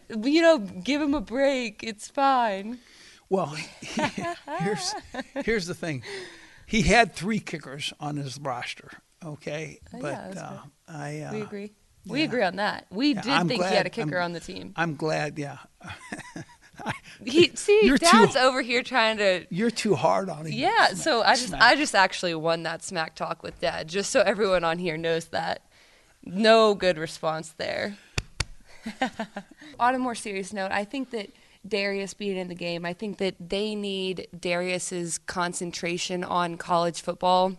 you 0.08 0.42
know, 0.42 0.58
give 0.58 1.00
him 1.00 1.14
a 1.14 1.20
break. 1.20 1.82
It's 1.82 2.08
fine. 2.08 2.78
Well, 3.30 3.46
he, 3.80 4.02
here's 4.60 4.94
here's 5.44 5.66
the 5.66 5.74
thing. 5.74 6.02
He 6.66 6.82
had 6.82 7.14
three 7.14 7.40
kickers 7.40 7.92
on 8.00 8.16
his 8.16 8.38
roster. 8.38 8.90
Okay, 9.24 9.80
Oh, 9.92 9.96
yeah, 9.96 10.02
but 10.02 10.10
that's 10.10 10.36
uh. 10.36 10.58
I 10.86 11.20
uh, 11.20 11.32
we 11.32 11.40
agree. 11.40 11.72
We 12.06 12.18
yeah. 12.20 12.24
agree 12.26 12.42
on 12.42 12.56
that. 12.56 12.86
We 12.90 13.14
Yeah, 13.14 13.22
did 13.22 13.32
I'm 13.32 13.48
think 13.48 13.64
he 13.64 13.74
had 13.74 13.86
a 13.86 13.90
kicker 13.90 14.16
I'm- 14.18 14.24
on 14.26 14.32
the 14.32 14.40
team. 14.40 14.72
I'm 14.76 14.94
glad. 14.96 15.38
Yeah, 15.38 15.58
He 17.24 17.50
see, 17.54 17.80
You're 17.84 17.96
too- 17.98 18.06
Dad's 18.10 18.36
over 18.36 18.60
here 18.60 18.82
trying 18.82 19.16
to 19.18 19.46
you're 19.48 19.70
too 19.70 19.94
hard 19.94 20.28
on 20.28 20.46
him. 20.46 20.52
Yeah, 20.52 20.88
so 20.88 21.22
I 21.22 21.34
just 21.34 21.48
Smack. 21.48 21.62
I 21.62 21.76
just 21.76 21.94
actually 21.94 22.34
won 22.34 22.64
that 22.64 22.82
smack 22.82 23.14
talk 23.14 23.42
with 23.42 23.58
dad, 23.60 23.88
just 23.88 24.10
so 24.10 24.20
everyone 24.20 24.64
on 24.64 24.78
here 24.78 24.96
knows 24.96 25.26
that. 25.26 25.62
No 26.24 26.74
good 26.74 26.98
response 26.98 27.50
there. 27.56 27.96
on 29.80 29.94
a 29.94 29.98
more 29.98 30.14
serious 30.14 30.52
note, 30.52 30.72
I 30.72 30.84
think 30.84 31.10
that 31.10 31.30
Derrius 31.66 32.16
being 32.16 32.36
in 32.36 32.48
the 32.48 32.54
game, 32.54 32.84
I 32.84 32.92
think 32.92 33.18
that 33.18 33.36
they 33.40 33.74
need 33.74 34.28
Derrius's 34.36 35.16
concentration 35.18 36.22
on 36.24 36.56
college 36.58 37.00
football 37.00 37.56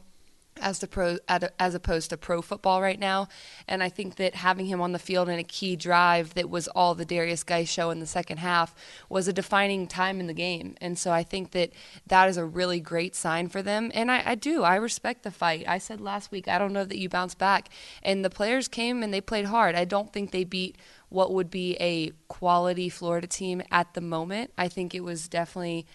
as 0.61 0.79
the 0.79 0.87
pro 0.87 1.17
as 1.59 1.75
opposed 1.75 2.09
to 2.09 2.17
pro 2.17 2.41
football 2.41 2.81
right 2.81 2.99
now. 2.99 3.27
And 3.67 3.83
I 3.83 3.89
think 3.89 4.15
that 4.15 4.35
having 4.35 4.67
him 4.67 4.81
on 4.81 4.93
the 4.93 4.99
field 4.99 5.27
in 5.27 5.37
a 5.37 5.43
key 5.43 5.75
drive 5.75 6.33
that 6.35 6.49
was 6.49 6.67
all 6.69 6.95
the 6.95 7.05
Derrius 7.05 7.45
Guice 7.45 7.69
show 7.69 7.89
in 7.89 7.99
the 7.99 8.05
second 8.05 8.37
half 8.37 8.73
was 9.09 9.27
a 9.27 9.33
defining 9.33 9.87
time 9.87 10.19
in 10.19 10.27
the 10.27 10.33
game. 10.33 10.75
And 10.79 10.97
so 10.97 11.11
I 11.11 11.23
think 11.23 11.51
that 11.51 11.71
that 12.07 12.29
is 12.29 12.37
a 12.37 12.45
really 12.45 12.79
great 12.79 13.15
sign 13.15 13.49
for 13.49 13.61
them. 13.61 13.91
And 13.93 14.09
I, 14.09 14.23
I 14.25 14.35
do. 14.35 14.63
I 14.63 14.75
respect 14.75 15.23
the 15.23 15.31
fight. 15.31 15.65
I 15.67 15.77
said 15.77 15.99
last 15.99 16.31
week, 16.31 16.47
I 16.47 16.57
don't 16.57 16.73
know 16.73 16.85
that 16.85 16.97
you 16.97 17.09
bounce 17.09 17.35
back. 17.35 17.69
And 18.01 18.23
the 18.23 18.29
players 18.29 18.67
came 18.67 19.03
and 19.03 19.13
they 19.13 19.21
played 19.21 19.45
hard. 19.45 19.75
I 19.75 19.85
don't 19.85 20.13
think 20.13 20.31
they 20.31 20.45
beat 20.45 20.77
what 21.09 21.33
would 21.33 21.49
be 21.49 21.75
a 21.79 22.11
quality 22.27 22.89
Florida 22.89 23.27
team 23.27 23.61
at 23.71 23.93
the 23.93 24.01
moment. 24.01 24.51
I 24.57 24.67
think 24.67 24.95
it 24.95 25.01
was 25.01 25.27
definitely 25.27 25.85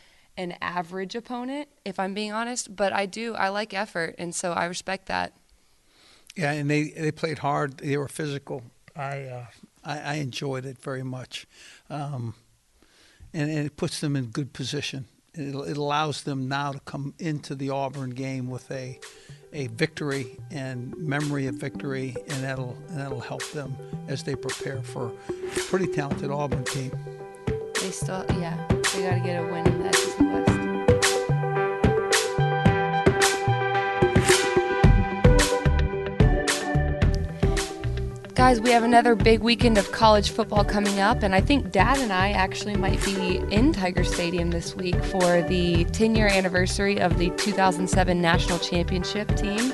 an 0.41 0.57
average 0.62 1.14
opponent, 1.14 1.68
if 1.84 2.01
I'm 2.01 2.14
being 2.14 2.32
honest. 2.32 2.74
But 2.74 2.93
I 2.93 3.07
do, 3.07 3.34
I 3.34 3.49
like 3.51 3.74
effort, 3.74 4.14
and 4.18 4.34
so 4.34 4.53
I 4.53 4.64
respect 4.64 5.07
that. 5.07 5.34
Yeah, 6.34 6.53
and 6.53 6.70
they 6.70 6.91
they 6.91 7.12
played 7.12 7.38
hard. 7.38 7.78
They 7.78 7.97
were 7.97 8.09
physical. 8.09 8.62
I 8.97 9.24
uh, 9.24 9.47
I, 9.84 9.99
I 9.99 10.14
enjoyed 10.14 10.64
it 10.64 10.78
very 10.78 11.03
much, 11.03 11.47
um, 11.91 12.34
and, 13.34 13.51
and 13.51 13.66
it 13.66 13.76
puts 13.76 14.01
them 14.01 14.16
in 14.16 14.26
good 14.26 14.53
position. 14.53 15.07
It, 15.34 15.55
it 15.55 15.76
allows 15.76 16.22
them 16.22 16.49
now 16.49 16.72
to 16.72 16.80
come 16.80 17.14
into 17.18 17.55
the 17.55 17.70
Auburn 17.70 18.11
game 18.11 18.49
with 18.49 18.70
a 18.70 18.99
a 19.53 19.66
victory 19.66 20.38
and 20.51 20.97
memory 20.97 21.47
of 21.49 21.57
victory, 21.57 22.16
and 22.28 22.45
that'll 22.45 22.76
and 22.88 22.99
that'll 22.99 23.20
help 23.20 23.45
them 23.51 23.76
as 24.09 24.22
they 24.22 24.34
prepare 24.34 24.82
for 24.82 25.12
a 25.28 25.61
pretty 25.68 25.86
talented 25.86 26.30
Auburn 26.30 26.64
team. 26.64 26.93
They 27.80 27.91
still, 27.91 28.24
yeah, 28.38 28.57
they 28.93 29.03
got 29.03 29.14
to 29.14 29.20
get 29.20 29.43
a 29.43 29.47
win 29.47 29.66
in. 29.66 29.80
Guys, 38.34 38.59
we 38.59 38.70
have 38.70 38.82
another 38.84 39.14
big 39.14 39.41
weekend 39.41 39.76
of 39.76 39.93
college 39.93 40.30
football 40.30 40.64
coming 40.64 40.99
up, 40.99 41.22
and 41.22 41.34
I 41.34 41.43
think 41.43 41.70
Dad 41.70 41.99
and 41.99 42.11
I 42.11 42.30
actually 42.30 42.74
might 42.74 43.05
be 43.05 43.36
in 43.51 43.72
Tiger 43.72 44.03
Stadium 44.03 44.51
this 44.51 44.74
week 44.74 44.97
for 45.05 45.43
the 45.43 45.84
10 45.93 46.16
year 46.16 46.26
anniversary 46.26 46.99
of 47.01 47.18
the 47.18 47.30
2007 47.36 48.20
National 48.20 48.59
Championship 48.59 49.36
team. 49.36 49.72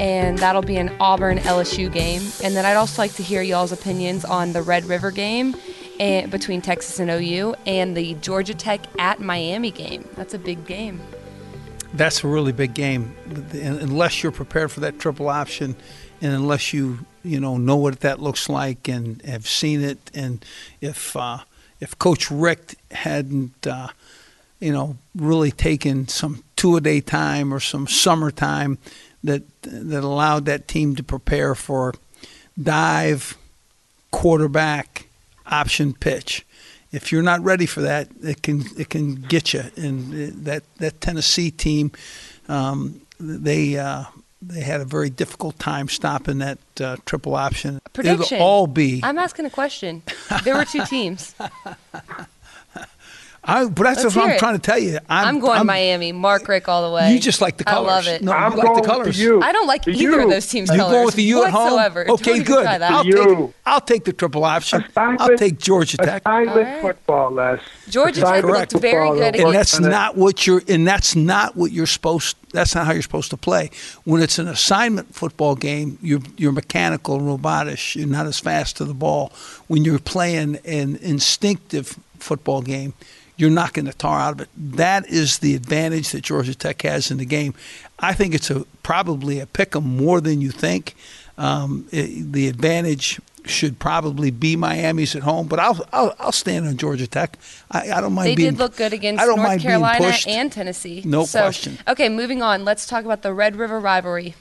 And 0.00 0.38
that'll 0.38 0.62
be 0.62 0.76
an 0.76 0.94
Auburn 0.98 1.38
LSU 1.38 1.92
game. 1.92 2.22
And 2.42 2.56
then 2.56 2.66
I'd 2.66 2.74
also 2.74 3.00
like 3.00 3.12
to 3.14 3.22
hear 3.22 3.42
y'all's 3.42 3.70
opinions 3.70 4.24
on 4.24 4.54
the 4.54 4.62
Red 4.62 4.86
River 4.86 5.10
game 5.10 5.54
and, 6.00 6.30
between 6.30 6.62
Texas 6.62 6.98
and 6.98 7.10
OU 7.10 7.54
and 7.66 7.96
the 7.96 8.14
Georgia 8.14 8.54
Tech 8.54 8.80
at 8.98 9.20
Miami 9.20 9.70
game. 9.70 10.08
That's 10.16 10.34
a 10.34 10.38
big 10.38 10.66
game. 10.66 11.00
That's 11.92 12.24
a 12.24 12.28
really 12.28 12.52
big 12.52 12.74
game, 12.74 13.14
unless 13.52 14.22
you're 14.22 14.32
prepared 14.32 14.70
for 14.70 14.80
that 14.80 14.98
triple 14.98 15.28
option, 15.28 15.76
and 16.20 16.32
unless 16.32 16.72
you 16.72 17.00
you 17.24 17.40
know 17.40 17.56
know 17.56 17.76
what 17.76 18.00
that 18.00 18.20
looks 18.20 18.48
like 18.48 18.88
and 18.88 19.20
have 19.22 19.46
seen 19.46 19.82
it, 19.82 19.98
and 20.14 20.44
if 20.80 21.16
uh, 21.16 21.38
if 21.80 21.98
Coach 21.98 22.30
Richt 22.30 22.76
hadn't 22.92 23.66
uh, 23.66 23.88
you 24.60 24.72
know 24.72 24.98
really 25.16 25.50
taken 25.50 26.06
some 26.06 26.44
two 26.54 26.76
a 26.76 26.80
day 26.80 27.00
time 27.00 27.52
or 27.52 27.58
some 27.58 27.88
summertime 27.88 28.78
that 29.24 29.42
that 29.62 30.04
allowed 30.04 30.44
that 30.44 30.68
team 30.68 30.94
to 30.94 31.02
prepare 31.02 31.56
for 31.56 31.92
dive, 32.56 33.36
quarterback, 34.12 35.06
option 35.50 35.94
pitch 35.94 36.44
if 36.92 37.12
you're 37.12 37.22
not 37.22 37.40
ready 37.42 37.66
for 37.66 37.82
that, 37.82 38.08
it 38.22 38.42
can 38.42 38.64
it 38.76 38.90
can 38.90 39.14
get 39.14 39.54
you. 39.54 39.62
And 39.76 40.44
that 40.44 40.64
that 40.78 41.00
Tennessee 41.00 41.50
team, 41.50 41.92
um, 42.48 43.00
they 43.18 43.78
uh, 43.78 44.04
they 44.42 44.60
had 44.60 44.80
a 44.80 44.84
very 44.84 45.10
difficult 45.10 45.58
time 45.58 45.88
stopping 45.88 46.38
that 46.38 46.58
uh, 46.80 46.96
triple 47.04 47.34
option. 47.34 47.80
Prediction. 47.92 48.36
It'll 48.36 48.46
all 48.46 48.66
be. 48.66 49.00
I'm 49.02 49.18
asking 49.18 49.46
a 49.46 49.50
question. 49.50 50.02
There 50.44 50.56
were 50.56 50.64
two 50.64 50.84
teams. 50.86 51.34
I, 53.50 53.64
but 53.68 53.82
that's 53.82 54.04
Let's 54.04 54.14
what 54.16 54.24
I'm 54.26 54.30
it. 54.32 54.38
trying 54.38 54.54
to 54.54 54.60
tell 54.60 54.78
you. 54.78 54.98
I'm, 55.08 55.26
I'm 55.36 55.40
going 55.40 55.66
Miami. 55.66 56.12
Mark 56.12 56.46
Richt 56.46 56.68
all 56.68 56.88
the 56.88 56.94
way. 56.94 57.12
You 57.12 57.18
just 57.18 57.40
like 57.40 57.56
the 57.56 57.64
colors. 57.64 57.90
I 57.90 57.94
love 57.96 58.06
it. 58.06 58.22
No, 58.22 58.32
I'm 58.32 58.52
you 58.52 58.58
like 58.58 58.66
going 58.68 58.82
the 58.82 58.86
colors. 58.88 59.06
with 59.08 59.18
you. 59.18 59.42
I 59.42 59.52
don't 59.52 59.66
like 59.66 59.82
To 59.82 59.90
either 59.90 60.00
you. 60.02 60.22
of 60.22 60.30
those 60.30 60.46
teams' 60.46 60.70
You 60.70 60.76
colors 60.76 60.92
going 60.92 61.04
with 61.06 61.14
the 61.16 61.22
U 61.24 61.44
at 61.44 61.50
home? 61.50 61.62
whatsoever. 61.64 62.10
Okay, 62.10 62.42
good. 62.42 62.66
I'll 62.66 63.04
take 63.04 63.54
I'll 63.66 63.80
take 63.80 64.04
the 64.04 64.12
triple 64.12 64.44
option. 64.44 64.84
I'll 64.96 65.36
take 65.36 65.58
Georgia 65.58 65.96
Tech. 65.96 66.22
Assignment 66.24 66.56
All 66.56 66.62
right. 66.64 66.82
football, 66.82 67.30
Les. 67.32 67.60
Georgia 67.88 68.20
Tech 68.20 68.44
Assignment 68.44 68.58
looked 68.58 68.72
very 68.80 69.10
good 69.10 69.34
they'll 69.34 69.46
and 69.48 69.54
that's 69.56 69.78
it. 69.78 69.82
not 69.82 70.16
what 70.16 70.46
you're 70.46 70.62
and 70.68 70.86
that's 70.86 71.16
not 71.16 71.56
what 71.56 71.72
you're 71.72 71.86
supposed 71.86 72.36
that's 72.52 72.74
not 72.74 72.86
how 72.86 72.92
you're 72.92 73.02
supposed 73.02 73.30
to 73.30 73.36
play 73.36 73.70
when 74.04 74.22
it's 74.22 74.38
an 74.38 74.46
assignment 74.46 75.12
football 75.14 75.56
game 75.56 75.98
you're 76.00 76.20
you're 76.36 76.52
mechanical 76.52 77.16
and 77.16 77.24
robotish 77.24 77.96
you're 77.96 78.06
not 78.06 78.26
as 78.26 78.38
fast 78.38 78.76
to 78.76 78.84
the 78.84 78.94
ball 78.94 79.32
when 79.66 79.84
you're 79.84 79.98
playing 79.98 80.56
an 80.64 80.96
instinctive 81.02 81.98
football 82.18 82.62
game 82.62 82.92
you're 83.40 83.50
knocking 83.50 83.84
the 83.84 83.92
tar 83.94 84.20
out 84.20 84.32
of 84.34 84.40
it 84.42 84.48
that 84.56 85.06
is 85.08 85.38
the 85.38 85.54
advantage 85.54 86.10
that 86.10 86.22
Georgia 86.22 86.54
Tech 86.54 86.82
has 86.82 87.10
in 87.10 87.18
the 87.18 87.24
game 87.26 87.54
I 87.98 88.12
think 88.14 88.34
it's 88.34 88.50
a 88.50 88.64
probably 88.82 89.40
a 89.40 89.46
pick 89.46 89.74
'em 89.74 89.84
more 89.96 90.20
than 90.20 90.40
you 90.40 90.50
think 90.50 90.94
um, 91.38 91.86
it, 91.90 92.32
the 92.32 92.48
advantage 92.48 93.20
should 93.46 93.78
probably 93.78 94.30
be 94.30 94.54
Miami's 94.54 95.16
at 95.16 95.22
home, 95.22 95.48
but 95.48 95.58
I'll 95.58 95.80
I'll, 95.92 96.14
I'll 96.18 96.32
stand 96.32 96.66
on 96.66 96.76
Georgia 96.76 97.06
Tech. 97.06 97.38
I, 97.70 97.90
I 97.92 98.00
don't 98.02 98.12
mind 98.12 98.28
They 98.28 98.34
being. 98.34 98.50
did 98.50 98.58
look 98.58 98.76
good 98.76 98.92
against 98.92 99.22
I 99.22 99.24
don't 99.26 99.38
North 99.38 99.62
Carolina 99.62 100.12
and 100.26 100.52
Tennessee. 100.52 101.00
No 101.06 101.24
So, 101.24 101.40
question. 101.40 101.78
Okay, 101.88 102.10
moving 102.10 102.42
on. 102.42 102.66
Let's 102.66 102.86
talk 102.86 103.06
about 103.06 103.22
the 103.22 103.32
Red 103.32 103.56
River 103.56 103.80
rivalry. 103.80 104.34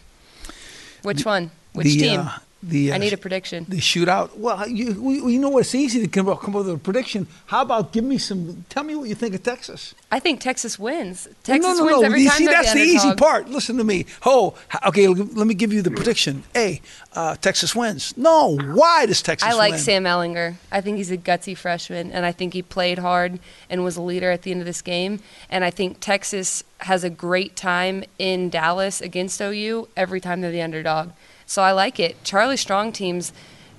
Which 1.04 1.24
one? 1.26 1.52
Which 1.72 1.86
the, 1.88 1.97
team? 1.97 2.20
Uh, 2.20 2.38
the 2.62 2.91
uh, 2.91 2.95
I 2.95 2.97
need 2.97 3.14
a 3.14 3.18
prediction. 3.18 3.66
the 3.70 3.78
shootout. 3.78 4.38
Well, 4.38 4.68
you 4.68 5.01
we, 5.01 5.22
we 5.22 5.38
know 5.38 5.49
what 5.49 5.62
it's 5.62 5.74
easy 5.74 6.01
to 6.01 6.07
come 6.07 6.28
up, 6.28 6.41
come 6.41 6.55
up 6.55 6.66
with 6.66 6.76
a 6.76 6.78
prediction. 6.78 7.28
How 7.45 7.62
about 7.62 7.93
give 7.93 8.03
me 8.03 8.18
some? 8.18 8.66
Tell 8.70 8.84
me 8.84 8.95
what 8.95 9.07
you 9.07 9.16
think 9.16 9.34
of 9.34 9.43
Texas. 9.43 9.95
I 10.12 10.20
think 10.20 10.41
Texas 10.41 10.78
wins. 10.78 11.30
Texas 11.43 11.78
no, 11.78 11.86
no, 11.86 11.86
wins 11.86 12.01
no. 12.01 12.05
every 12.07 12.22
you 12.24 12.30
time 12.30 12.38
see, 12.38 12.45
that's 12.47 12.74
the 12.74 12.80
the 12.80 12.86
easy 12.86 13.14
part. 13.16 13.47
Listen 13.49 13.78
to 13.78 13.84
me. 13.84 14.05
Oh, 14.26 14.55
okay. 14.88 15.07
Let 15.07 15.47
me 15.47 15.53
give 15.53 15.72
you 15.72 15.82
the 15.82 15.91
prediction. 15.91 16.43
A, 16.55 16.82
uh, 17.14 17.36
Texas 17.36 17.74
wins. 17.74 18.18
No, 18.18 18.57
why 18.57 19.05
does 19.05 19.22
Texas? 19.22 19.47
I 19.47 19.53
like 19.53 19.72
win? 19.72 19.80
Sam 19.80 20.03
Ehlinger. 20.03 20.55
I 20.72 20.82
think 20.82 20.97
he's 20.97 21.12
a 21.12 21.18
gutsy 21.18 21.55
freshman, 21.55 22.12
and 22.12 22.26
I 22.26 22.34
think 22.34 22.53
he 22.53 22.62
played 22.62 22.99
hard 22.99 23.39
and 23.70 23.84
was 23.84 23.95
a 23.95 24.01
leader 24.01 24.32
at 24.32 24.41
the 24.41 24.51
end 24.51 24.60
of 24.60 24.66
this 24.66 24.82
game. 24.82 25.22
And 25.49 25.64
I 25.64 25.70
think 25.70 25.99
Texas 26.01 26.64
has 26.80 27.03
a 27.03 27.10
great 27.10 27.55
time 27.55 28.03
in 28.18 28.49
Dallas 28.49 28.99
against 29.01 29.41
OU 29.41 29.88
every 29.95 30.20
time 30.20 30.41
they're 30.41 30.51
the 30.51 30.62
underdog. 30.62 31.12
So 31.50 31.64
I 31.64 31.72
like 31.72 32.00
it. 32.00 32.24
Charlie 32.24 32.58
Strong 32.58 32.91
teams, 32.91 33.34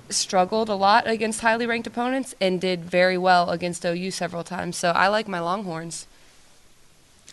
struggled 0.08 0.68
a 0.68 0.74
lot 0.74 1.06
against 1.06 1.40
highly 1.40 1.66
ranked 1.66 1.86
opponents 1.86 2.34
and 2.40 2.60
did 2.60 2.84
very 2.84 3.16
well 3.16 3.50
against 3.50 3.84
OU 3.84 4.10
several 4.10 4.42
times. 4.42 4.76
So 4.76 4.90
I 4.90 5.06
like 5.06 5.28
my 5.28 5.38
Longhorns. 5.38 6.08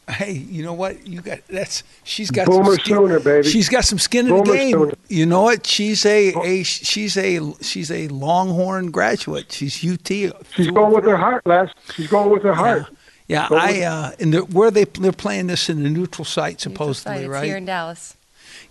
Hey, 0.07 0.33
you 0.33 0.61
know 0.63 0.73
what? 0.73 1.07
You 1.07 1.21
got 1.21 1.39
that's 1.47 1.83
she's 2.03 2.29
got 2.29 2.45
Boomer 2.45 2.65
some 2.65 2.73
skin. 2.75 2.97
Sooner, 2.97 3.19
baby. 3.19 3.49
She's 3.49 3.67
got 3.67 3.83
some 3.83 3.97
skin 3.97 4.27
in 4.27 4.37
the 4.37 4.43
game. 4.43 4.73
Sooner. 4.73 4.93
You 5.07 5.25
know 5.25 5.41
what? 5.41 5.65
She's 5.65 6.05
a, 6.05 6.33
a 6.35 6.63
she's 6.63 7.17
a 7.17 7.39
she's 7.61 7.89
a 7.89 8.07
Longhorn 8.09 8.91
graduate. 8.91 9.51
She's 9.51 9.83
UT. 9.83 10.07
She's 10.07 10.71
going 10.71 10.93
with 10.93 11.03
her 11.03 11.17
heart, 11.17 11.47
Les. 11.47 11.71
She's 11.95 12.07
going 12.07 12.29
with 12.29 12.43
her 12.43 12.53
heart. 12.53 12.85
Yeah, 13.27 13.47
Go 13.49 13.57
I 13.57 13.81
uh, 13.81 14.11
and 14.19 14.33
the, 14.35 14.41
where 14.41 14.69
they 14.69 14.85
they're 14.85 15.11
playing 15.11 15.47
this 15.47 15.67
in 15.67 15.81
the 15.81 15.89
neutral 15.89 16.25
site 16.25 16.65
Neutral 16.65 16.93
supposedly, 16.93 17.15
site. 17.15 17.23
It's 17.23 17.29
right? 17.29 17.43
here 17.43 17.57
in 17.57 17.65
Dallas. 17.65 18.15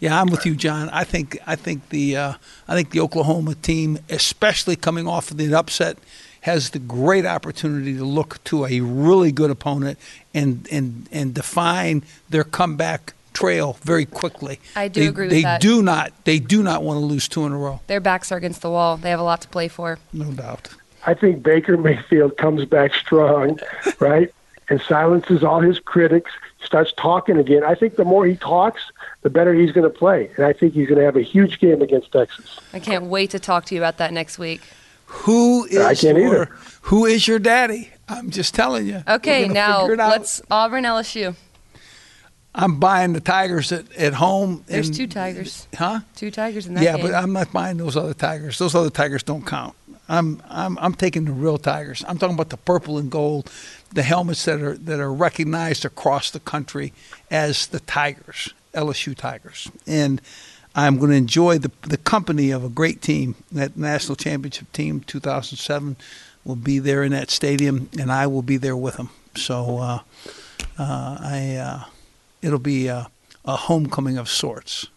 Yeah, 0.00 0.20
I'm 0.20 0.28
with 0.28 0.44
you, 0.46 0.54
John. 0.54 0.88
I 0.90 1.04
think 1.04 1.38
I 1.46 1.56
think 1.56 1.88
the 1.88 2.16
uh, 2.16 2.32
I 2.68 2.74
think 2.74 2.90
the 2.90 3.00
Oklahoma 3.00 3.54
team, 3.54 3.98
especially 4.10 4.76
coming 4.76 5.06
off 5.06 5.30
of 5.30 5.36
the 5.36 5.54
upset, 5.54 5.98
has 6.42 6.70
the 6.70 6.78
great 6.78 7.26
opportunity 7.26 7.96
to 7.96 8.04
look 8.04 8.42
to 8.44 8.66
a 8.66 8.80
really 8.80 9.32
good 9.32 9.50
opponent 9.50 9.98
and 10.34 10.68
and 10.70 11.08
and 11.12 11.34
define 11.34 12.02
their 12.28 12.44
comeback 12.44 13.14
trail 13.32 13.76
very 13.82 14.06
quickly. 14.06 14.58
I 14.74 14.88
do 14.88 15.00
they, 15.00 15.06
agree 15.08 15.26
with 15.26 15.30
they 15.32 15.42
that. 15.42 15.60
do 15.60 15.82
not 15.82 16.12
they 16.24 16.38
do 16.38 16.62
not 16.62 16.82
want 16.82 16.98
to 17.00 17.04
lose 17.04 17.28
two 17.28 17.44
in 17.46 17.52
a 17.52 17.58
row, 17.58 17.80
Their 17.86 18.00
backs 18.00 18.32
are 18.32 18.38
against 18.38 18.62
the 18.62 18.70
wall. 18.70 18.96
They 18.96 19.10
have 19.10 19.20
a 19.20 19.24
lot 19.24 19.40
to 19.42 19.48
play 19.48 19.68
for. 19.68 19.98
no 20.12 20.30
doubt. 20.32 20.68
I 21.06 21.14
think 21.14 21.42
Baker 21.42 21.76
Mayfield 21.76 22.36
comes 22.36 22.64
back 22.64 22.92
strong, 22.94 23.60
right? 24.00 24.32
And 24.68 24.80
silences 24.80 25.44
all 25.44 25.60
his 25.60 25.78
critics, 25.78 26.32
starts 26.66 26.92
talking 26.96 27.38
again. 27.38 27.62
I 27.64 27.74
think 27.74 27.96
the 27.96 28.04
more 28.04 28.26
he 28.26 28.36
talks, 28.36 28.82
the 29.22 29.30
better 29.30 29.54
he's 29.54 29.72
going 29.72 29.90
to 29.90 29.96
play. 29.98 30.30
And 30.36 30.44
I 30.44 30.52
think 30.52 30.74
he's 30.74 30.88
going 30.88 30.98
to 30.98 31.04
have 31.04 31.16
a 31.16 31.22
huge 31.22 31.60
game 31.60 31.80
against 31.80 32.12
Texas. 32.12 32.58
I 32.72 32.80
can't 32.80 33.04
wait 33.06 33.30
to 33.30 33.38
talk 33.38 33.64
to 33.66 33.74
you 33.74 33.80
about 33.80 33.98
that 33.98 34.12
next 34.12 34.38
week. 34.38 34.60
Who 35.06 35.64
is 35.66 35.78
I 35.78 35.94
can't 35.94 36.18
your 36.18 36.26
either. 36.26 36.44
Who 36.82 37.06
is 37.06 37.26
your 37.28 37.38
daddy? 37.38 37.90
I'm 38.08 38.30
just 38.30 38.54
telling 38.54 38.86
you. 38.86 39.02
Okay, 39.08 39.46
now 39.48 39.80
figure 39.82 39.94
it 39.94 40.00
out. 40.00 40.10
let's 40.10 40.42
Auburn 40.50 40.84
LSU. 40.84 41.36
I'm 42.54 42.80
buying 42.80 43.12
the 43.12 43.20
Tigers 43.20 43.70
at, 43.70 43.92
at 43.96 44.14
home. 44.14 44.64
There's 44.66 44.88
and- 44.88 44.96
two 44.96 45.06
Tigers. 45.06 45.68
Huh? 45.76 46.00
Two 46.16 46.30
Tigers 46.30 46.66
in 46.66 46.74
that 46.74 46.82
Yeah, 46.82 46.96
game. 46.96 47.06
but 47.06 47.14
I'm 47.14 47.32
not 47.32 47.52
buying 47.52 47.76
those 47.76 47.96
other 47.96 48.14
tigers. 48.14 48.58
Those 48.58 48.74
other 48.74 48.90
tigers 48.90 49.22
don't 49.22 49.46
count. 49.46 49.74
I'm 50.08 50.40
I'm 50.48 50.78
I'm 50.78 50.94
taking 50.94 51.24
the 51.24 51.32
real 51.32 51.58
tigers. 51.58 52.04
I'm 52.06 52.16
talking 52.16 52.34
about 52.34 52.50
the 52.50 52.56
purple 52.56 52.96
and 52.96 53.10
gold, 53.10 53.50
the 53.97 54.03
helmets 54.03 54.44
that 54.44 54.61
are 54.61 54.76
that 54.76 55.01
are 55.01 55.12
recognized 55.12 55.84
across 55.84 56.30
the 56.30 56.38
country 56.38 56.92
as 57.30 57.66
the 57.66 57.80
Tigers, 57.80 58.53
LSU 58.74 59.16
Tigers, 59.16 59.70
and 59.86 60.20
I'm 60.74 60.99
going 60.99 61.11
to 61.11 61.16
enjoy 61.16 61.59
the 61.59 61.72
the 61.80 61.97
company 61.97 62.51
of 62.51 62.62
a 62.62 62.68
great 62.68 63.01
team. 63.01 63.34
That 63.51 63.76
national 63.76 64.16
championship 64.16 64.70
team, 64.72 65.01
2007, 65.01 65.97
will 66.44 66.57
be 66.57 66.78
there 66.78 67.03
in 67.03 67.12
that 67.12 67.30
stadium, 67.30 67.88
and 67.99 68.12
I 68.12 68.26
will 68.26 68.42
be 68.42 68.59
there 68.59 68.76
with 68.76 68.99
them. 68.99 69.09
So 69.34 69.78
uh, 69.78 70.01
uh, 70.78 71.18
I 71.18 71.57
uh, 71.57 71.84
it'll 72.42 72.59
be 72.59 72.88
a, 72.88 73.09
a 73.47 73.57
homecoming 73.57 74.18
of 74.18 74.28
sorts. 74.28 74.88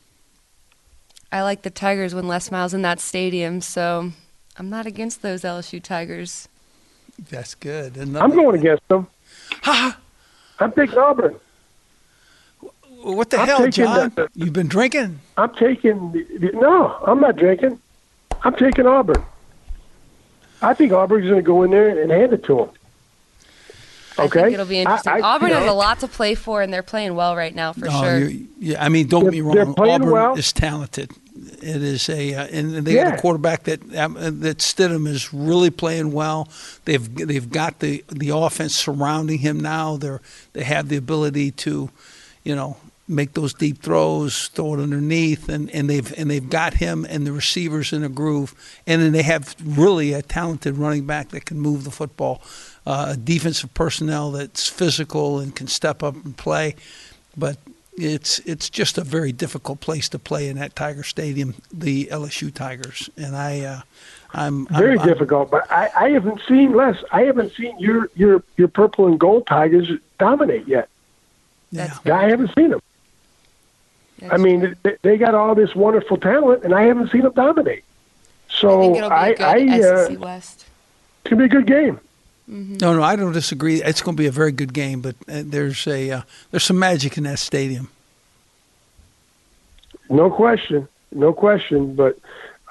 I 1.31 1.41
like 1.43 1.61
the 1.61 1.69
Tigers 1.69 2.13
when 2.13 2.27
Les 2.27 2.51
Miles 2.51 2.73
in 2.73 2.81
that 2.81 2.99
stadium, 2.99 3.61
so 3.61 4.11
I'm 4.57 4.69
not 4.69 4.85
against 4.85 5.21
those 5.21 5.43
LSU 5.43 5.81
Tigers. 5.81 6.49
That's 7.29 7.55
good. 7.55 7.97
And 7.97 8.17
I'm 8.17 8.31
going 8.31 8.59
against 8.59 8.87
them. 8.87 9.07
Ha! 9.63 9.97
I'm 10.59 10.71
taking 10.71 10.97
Auburn. 10.97 11.35
What 13.01 13.29
the 13.29 13.37
I'm 13.39 13.47
hell, 13.47 13.67
John? 13.69 14.11
the- 14.15 14.29
You've 14.35 14.53
been 14.53 14.67
drinking? 14.67 15.19
I'm 15.37 15.53
taking. 15.55 16.25
No, 16.53 16.97
I'm 17.05 17.19
not 17.21 17.35
drinking. 17.37 17.79
I'm 18.43 18.55
taking 18.55 18.85
Auburn. 18.85 19.23
I 20.61 20.73
think 20.73 20.91
Auburn's 20.91 21.25
going 21.25 21.37
to 21.37 21.41
go 21.41 21.63
in 21.63 21.71
there 21.71 21.87
and 22.01 22.11
hand 22.11 22.33
it 22.33 22.43
to 22.45 22.55
them. 22.57 22.69
I 24.19 24.25
Okay. 24.25 24.41
think 24.43 24.53
it'll 24.53 24.65
be 24.65 24.79
interesting. 24.79 25.11
I- 25.13 25.17
I- 25.17 25.21
Auburn 25.21 25.49
you 25.49 25.55
has 25.55 25.67
a 25.67 25.73
lot 25.73 25.99
to 26.01 26.07
play 26.07 26.35
for, 26.35 26.61
and 26.61 26.71
they're 26.73 26.83
playing 26.83 27.15
well 27.15 27.35
right 27.35 27.53
now 27.55 27.73
for 27.73 27.85
No, 27.85 28.01
sure. 28.03 28.19
you- 28.29 28.47
yeah, 28.59 28.83
I 28.83 28.89
mean, 28.89 29.07
don't 29.07 29.23
get 29.23 29.31
me 29.31 29.41
They're- 29.41 29.53
they're 29.53 29.65
wrong. 29.65 29.73
playing 29.75 29.95
Auburn 30.01 30.11
well. 30.11 30.35
is 30.35 30.51
talented. 30.53 31.11
It 31.61 31.81
is 31.83 32.09
a, 32.09 32.33
uh, 32.35 32.47
and 32.47 32.85
they 32.85 32.95
got 32.95 33.13
a 33.13 33.17
quarterback 33.17 33.63
that 33.63 33.79
um, 33.97 34.17
uh, 34.17 34.29
that 34.41 34.57
Stidham 34.59 35.07
is 35.07 35.33
really 35.33 35.69
playing 35.69 36.11
well. 36.11 36.49
They've 36.85 37.13
they've 37.15 37.49
got 37.49 37.79
the 37.79 38.03
the 38.09 38.29
offense 38.29 38.75
surrounding 38.75 39.39
him 39.39 39.59
now. 39.59 39.95
They're 39.97 40.21
they 40.53 40.63
have 40.63 40.89
the 40.89 40.97
ability 40.97 41.51
to, 41.51 41.89
you 42.43 42.55
know, 42.55 42.75
make 43.07 43.33
those 43.33 43.53
deep 43.53 43.81
throws, 43.81 44.49
throw 44.53 44.75
it 44.75 44.79
underneath, 44.81 45.47
and, 45.49 45.69
and 45.71 45.89
they've 45.89 46.13
and 46.19 46.29
they've 46.29 46.49
got 46.49 46.75
him 46.75 47.05
and 47.09 47.25
the 47.25 47.31
receivers 47.31 47.91
in 47.93 48.03
a 48.03 48.09
groove, 48.09 48.53
and 48.85 49.01
then 49.01 49.13
they 49.13 49.23
have 49.23 49.55
really 49.65 50.11
a 50.13 50.21
talented 50.21 50.77
running 50.77 51.05
back 51.05 51.29
that 51.29 51.45
can 51.45 51.59
move 51.59 51.85
the 51.85 51.91
football, 51.91 52.41
uh, 52.85 53.07
a 53.13 53.17
defensive 53.17 53.73
personnel 53.73 54.31
that's 54.31 54.67
physical 54.67 55.39
and 55.39 55.55
can 55.55 55.67
step 55.67 56.01
up 56.03 56.15
and 56.25 56.35
play, 56.37 56.75
but 57.37 57.57
it's 57.97 58.39
it's 58.39 58.69
just 58.69 58.97
a 58.97 59.03
very 59.03 59.31
difficult 59.31 59.81
place 59.81 60.07
to 60.09 60.19
play 60.19 60.47
in 60.47 60.57
that 60.57 60.75
Tiger 60.75 61.03
Stadium, 61.03 61.55
the 61.71 62.05
LSU 62.05 62.53
Tigers, 62.53 63.09
and 63.17 63.35
I. 63.35 63.61
Uh, 63.61 63.81
I'm 64.31 64.67
very 64.67 64.91
I'm, 64.93 64.99
I'm- 64.99 65.07
difficult. 65.07 65.49
But 65.49 65.69
I, 65.71 65.89
I 65.99 66.09
haven't 66.11 66.39
seen 66.47 66.73
Les. 66.73 66.95
I 67.11 67.23
haven't 67.23 67.51
seen 67.53 67.77
your 67.79 68.09
your 68.15 68.43
your 68.57 68.67
purple 68.67 69.07
and 69.07 69.19
gold 69.19 69.47
Tigers 69.47 69.89
dominate 70.19 70.67
yet. 70.67 70.87
yeah. 71.71 71.97
I 72.05 72.29
haven't 72.29 72.53
seen 72.55 72.69
them. 72.69 72.79
I 74.29 74.37
mean, 74.37 74.75
they, 74.83 74.97
they 75.01 75.17
got 75.17 75.33
all 75.33 75.55
this 75.55 75.73
wonderful 75.73 76.17
talent, 76.17 76.63
and 76.63 76.75
I 76.75 76.83
haven't 76.83 77.09
seen 77.11 77.21
them 77.21 77.31
dominate. 77.33 77.83
I 78.49 78.53
So 78.53 78.81
think 78.81 78.97
it'll 78.97 79.09
be 79.09 79.15
I, 79.15 79.27
a 79.29 79.35
good 79.35 79.41
I, 79.71 79.79
uh, 79.79 80.07
SEC 80.09 80.19
West. 80.19 80.65
it's 81.21 81.29
gonna 81.29 81.39
be 81.39 81.45
a 81.45 81.47
good 81.49 81.65
game. 81.67 81.99
No, 82.51 82.95
no, 82.95 83.03
I 83.03 83.15
don't 83.15 83.31
disagree. 83.31 83.83
It's 83.83 84.01
going 84.01 84.17
to 84.17 84.21
be 84.21 84.25
a 84.25 84.31
very 84.31 84.51
good 84.51 84.73
game, 84.73 85.01
but 85.01 85.15
uh, 85.27 85.43
there's 85.45 85.85
a 85.85 86.09
uh, 86.09 86.21
there's 86.49 86.63
some 86.63 86.79
magic 86.79 87.15
in 87.15 87.25
that 87.25 87.37
stadium. 87.37 87.89
No 90.09 90.31
question, 90.31 90.87
no 91.11 91.31
question. 91.31 91.93
But 91.93 92.17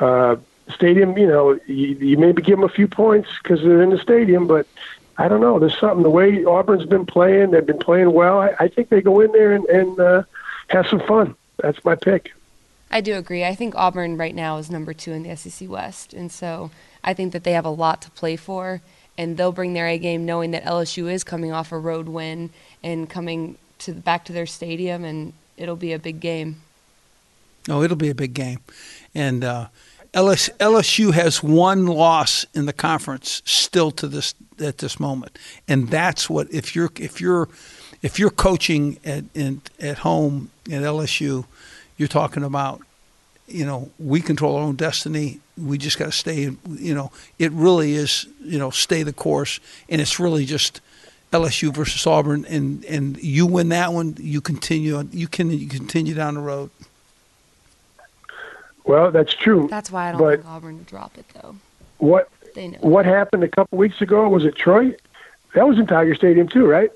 uh, 0.00 0.34
stadium, 0.74 1.16
you 1.16 1.28
know, 1.28 1.60
you, 1.66 1.94
you 1.94 2.18
maybe 2.18 2.42
give 2.42 2.58
them 2.58 2.68
a 2.68 2.72
few 2.72 2.88
points 2.88 3.28
because 3.40 3.60
they're 3.60 3.80
in 3.80 3.90
the 3.90 3.98
stadium, 3.98 4.48
but 4.48 4.66
I 5.16 5.28
don't 5.28 5.40
know. 5.40 5.60
There's 5.60 5.78
something 5.78 6.02
the 6.02 6.10
way 6.10 6.44
Auburn's 6.44 6.86
been 6.86 7.06
playing. 7.06 7.52
They've 7.52 7.64
been 7.64 7.78
playing 7.78 8.12
well. 8.12 8.40
I, 8.40 8.54
I 8.58 8.66
think 8.66 8.88
they 8.88 9.00
go 9.00 9.20
in 9.20 9.30
there 9.30 9.52
and, 9.52 9.64
and 9.66 10.00
uh, 10.00 10.22
have 10.68 10.88
some 10.88 11.00
fun. 11.00 11.36
That's 11.58 11.84
my 11.84 11.94
pick. 11.94 12.32
I 12.90 13.00
do 13.00 13.14
agree. 13.14 13.44
I 13.44 13.54
think 13.54 13.76
Auburn 13.76 14.16
right 14.16 14.34
now 14.34 14.56
is 14.56 14.70
number 14.70 14.92
two 14.92 15.12
in 15.12 15.22
the 15.22 15.36
SEC 15.36 15.68
West, 15.68 16.14
and 16.14 16.32
so 16.32 16.72
I 17.04 17.14
think 17.14 17.32
that 17.32 17.44
they 17.44 17.52
have 17.52 17.66
a 17.66 17.70
lot 17.70 18.02
to 18.02 18.10
play 18.10 18.34
for, 18.34 18.80
and 19.18 19.36
they'll 19.36 19.52
bring 19.52 19.74
their 19.74 19.88
A 19.88 19.98
game, 19.98 20.24
knowing 20.24 20.52
that 20.52 20.64
LSU 20.64 21.12
is 21.12 21.24
coming 21.24 21.52
off 21.52 21.72
a 21.72 21.78
road 21.78 22.08
win 22.08 22.50
and 22.82 23.10
coming 23.10 23.58
to 23.80 23.92
back 23.92 24.24
to 24.26 24.32
their 24.32 24.46
stadium, 24.46 25.04
and 25.04 25.32
it'll 25.56 25.76
be 25.76 25.92
a 25.92 25.98
big 25.98 26.20
game. 26.20 26.62
No, 27.66 27.82
it'll 27.82 27.96
be 27.96 28.08
a 28.08 28.14
big 28.14 28.32
game, 28.32 28.60
and 29.14 29.44
uh, 29.44 29.66
LS, 30.14 30.48
LSU 30.58 31.12
has 31.12 31.42
one 31.42 31.86
loss 31.86 32.46
in 32.54 32.66
the 32.66 32.72
conference 32.72 33.42
still 33.44 33.90
to 33.92 34.06
this 34.06 34.34
at 34.58 34.78
this 34.78 34.98
moment, 34.98 35.38
and 35.66 35.88
that's 35.88 36.30
what 36.30 36.52
if 36.52 36.74
you're 36.74 36.90
if 36.98 37.20
you're 37.20 37.48
if 38.00 38.18
you're 38.18 38.30
coaching 38.30 38.98
at 39.04 39.24
in, 39.34 39.60
at 39.80 39.98
home 39.98 40.50
at 40.66 40.82
LSU, 40.82 41.44
you're 41.96 42.08
talking 42.08 42.42
about 42.42 42.80
you 43.46 43.66
know 43.66 43.90
we 43.98 44.20
control 44.20 44.56
our 44.56 44.62
own 44.62 44.76
destiny. 44.76 45.40
We 45.58 45.78
just 45.78 45.98
got 45.98 46.06
to 46.06 46.12
stay. 46.12 46.50
You 46.68 46.94
know, 46.94 47.10
it 47.38 47.52
really 47.52 47.94
is 47.94 48.26
you 48.42 48.58
know 48.58 48.70
stay 48.70 49.02
the 49.02 49.12
course, 49.12 49.60
and 49.88 50.00
it's 50.00 50.18
really 50.20 50.44
just. 50.44 50.80
LSU 51.30 51.74
versus 51.74 52.06
Auburn, 52.06 52.46
and, 52.46 52.82
and 52.86 53.22
you 53.22 53.44
win 53.44 53.68
that 53.68 53.92
one, 53.92 54.16
you 54.18 54.40
continue 54.40 55.06
you 55.12 55.28
can 55.28 55.50
you 55.50 55.68
continue 55.68 56.14
down 56.14 56.32
the 56.32 56.40
road. 56.40 56.70
Well, 58.84 59.10
that's 59.10 59.34
true. 59.34 59.68
That's 59.70 59.90
why 59.90 60.08
I 60.08 60.12
don't 60.12 60.20
But- 60.20 60.36
think 60.40 60.48
Auburn 60.48 60.78
would 60.78 60.86
drop 60.86 61.18
it, 61.18 61.26
though. 61.34 61.56
What 61.98 62.30
They 62.54 62.68
know. 62.68 62.78
what 62.80 63.04
happened 63.04 63.44
a 63.44 63.48
couple 63.48 63.76
weeks 63.76 64.00
ago? 64.00 64.26
Was 64.28 64.46
it 64.46 64.56
Troy? 64.56 64.94
That 65.54 65.68
was 65.68 65.78
in 65.78 65.86
Tiger 65.86 66.14
Stadium 66.14 66.48
too, 66.48 66.64
right? 66.66 66.90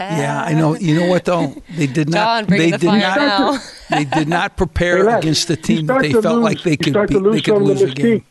Yeah, 0.00 0.42
I 0.44 0.54
know. 0.54 0.74
You 0.76 1.00
know 1.00 1.06
what 1.06 1.24
though? 1.24 1.54
They 1.76 1.86
did 1.86 2.08
not. 2.08 2.46
John, 2.48 2.56
they 2.58 2.70
the 2.70 2.78
did 2.78 2.86
not. 2.86 3.16
now. 3.18 3.58
They 3.88 4.04
did 4.04 4.26
not 4.28 4.56
prepare 4.56 5.08
Hey, 5.08 5.18
against 5.18 5.46
the 5.48 5.56
team 5.56 5.86
that 5.86 6.00
they 6.02 6.10
felt 6.12 6.24
lose- 6.24 6.44
like 6.44 6.62
they 6.62 6.76
could 6.76 6.92
start 6.94 7.08
be, 7.08 7.20
they 7.20 7.40
could 7.40 7.44
some 7.46 7.56
of 7.62 7.68
the 7.68 7.74
lose 7.74 7.82
a 7.82 7.94
game. 7.94 8.20
mystique. 8.20 8.24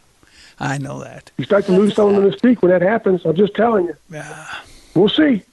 I 0.59 0.77
know 0.79 1.01
that. 1.03 1.31
You 1.37 1.45
start 1.45 1.65
to 1.67 1.71
lose 1.71 1.95
some 1.95 2.13
of 2.13 2.21
the 2.21 2.29
mystique 2.29 2.61
when 2.61 2.71
that 2.71 2.81
happens. 2.81 3.25
I'm 3.25 3.35
just 3.35 3.53
telling 3.55 3.85
you. 3.85 3.95
Yeah. 4.09 4.47
We'll 4.93 5.07
see. 5.09 5.43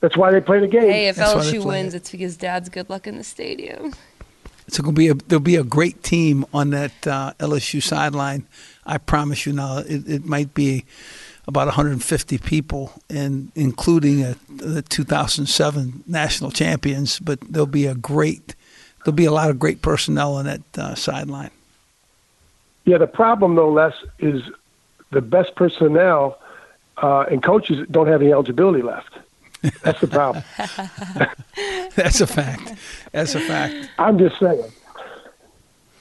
That's 0.00 0.16
why 0.16 0.30
they 0.32 0.40
play 0.40 0.60
the 0.60 0.66
game. 0.68 0.82
Hey, 0.82 1.08
if 1.08 1.16
That's 1.16 1.34
why 1.34 1.42
LSU 1.42 1.64
wins, 1.64 1.94
it. 1.94 1.98
it's 1.98 2.10
because 2.12 2.36
Dad's 2.36 2.68
good 2.68 2.88
luck 2.90 3.06
in 3.08 3.18
the 3.18 3.24
stadium. 3.24 3.92
It's 4.68 4.78
going 4.78 4.94
to 4.94 4.98
be 4.98 5.08
a 5.08 5.14
there'll 5.14 5.40
be 5.40 5.56
a 5.56 5.64
great 5.64 6.02
team 6.04 6.44
on 6.54 6.70
that 6.70 7.06
uh, 7.06 7.32
LSU 7.40 7.82
sideline. 7.82 8.46
I 8.86 8.98
promise 8.98 9.44
you 9.46 9.52
now. 9.52 9.78
It, 9.78 10.08
it 10.08 10.24
might 10.24 10.54
be 10.54 10.84
about 11.46 11.66
150 11.66 12.38
people, 12.38 12.92
and 13.10 13.50
including 13.54 14.22
a, 14.22 14.36
the 14.48 14.82
2007 14.82 16.04
national 16.06 16.50
champions. 16.50 17.18
But 17.18 17.40
there'll 17.40 17.66
be 17.66 17.86
a 17.86 17.94
great 17.94 18.54
there'll 19.04 19.16
be 19.16 19.24
a 19.24 19.32
lot 19.32 19.50
of 19.50 19.58
great 19.58 19.82
personnel 19.82 20.34
on 20.34 20.44
that 20.44 20.78
uh, 20.78 20.94
sideline. 20.94 21.50
Yeah, 22.84 22.98
the 22.98 23.06
problem 23.06 23.54
though, 23.54 23.70
Les, 23.70 23.94
is 24.18 24.42
the 25.10 25.20
best 25.20 25.54
personnel 25.54 26.38
uh, 26.96 27.24
and 27.30 27.42
coaches 27.42 27.86
don't 27.90 28.06
have 28.06 28.22
any 28.22 28.32
eligibility 28.32 28.82
left. 28.82 29.18
That's 29.82 30.00
the 30.00 30.08
problem. 30.08 30.44
That's 31.94 32.20
a 32.20 32.26
fact. 32.26 32.74
That's 33.12 33.34
a 33.34 33.40
fact. 33.40 33.90
I'm 33.98 34.18
just 34.18 34.38
saying. 34.38 34.72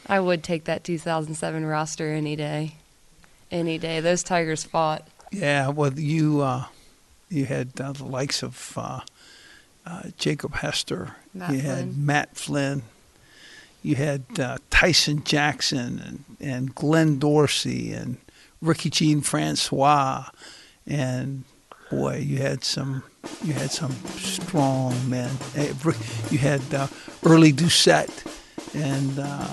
I 0.08 0.20
would 0.20 0.44
take 0.44 0.66
that 0.66 0.84
2007 0.84 1.66
roster 1.66 2.12
any 2.12 2.36
day. 2.36 2.76
Any 3.52 3.78
day. 3.78 4.00
Those 4.00 4.24
Tigers 4.24 4.64
fought. 4.64 5.08
Yeah, 5.32 5.70
well, 5.70 5.94
you 5.98 6.42
uh, 6.42 6.66
you 7.30 7.46
had 7.46 7.70
uh, 7.80 7.94
the 7.94 8.04
likes 8.06 8.44
of 8.44 8.74
uh, 8.78 9.00
uh, 9.86 10.04
Jacob 10.18 10.56
Hester. 10.56 11.16
Matt 11.34 11.52
you 11.54 11.60
had 11.62 11.78
Flynn. 11.86 12.06
Matt 12.06 12.36
Flynn. 12.36 12.82
You 13.84 13.96
had 13.96 14.24
uh, 14.40 14.58
Tyson 14.70 15.24
Jackson 15.24 16.00
and, 16.06 16.24
and 16.40 16.76
Glenn 16.76 17.18
Dorsey 17.18 17.94
and 17.94 18.18
Ricky 18.62 18.90
Jean 18.92 19.22
Francois, 19.22 20.26
and 20.86 21.46
boy, 21.90 22.18
you 22.18 22.38
had 22.38 22.64
some 22.64 23.04
you 23.44 23.54
had 23.54 23.72
some 23.72 23.92
strong 24.18 24.94
men. 25.10 25.32
Eh, 25.56 25.74
You 26.30 26.38
had 26.38 26.62
uh, 26.74 26.88
Early 27.26 27.52
Doucet, 27.52 28.12
and 28.76 29.18
uh, 29.18 29.48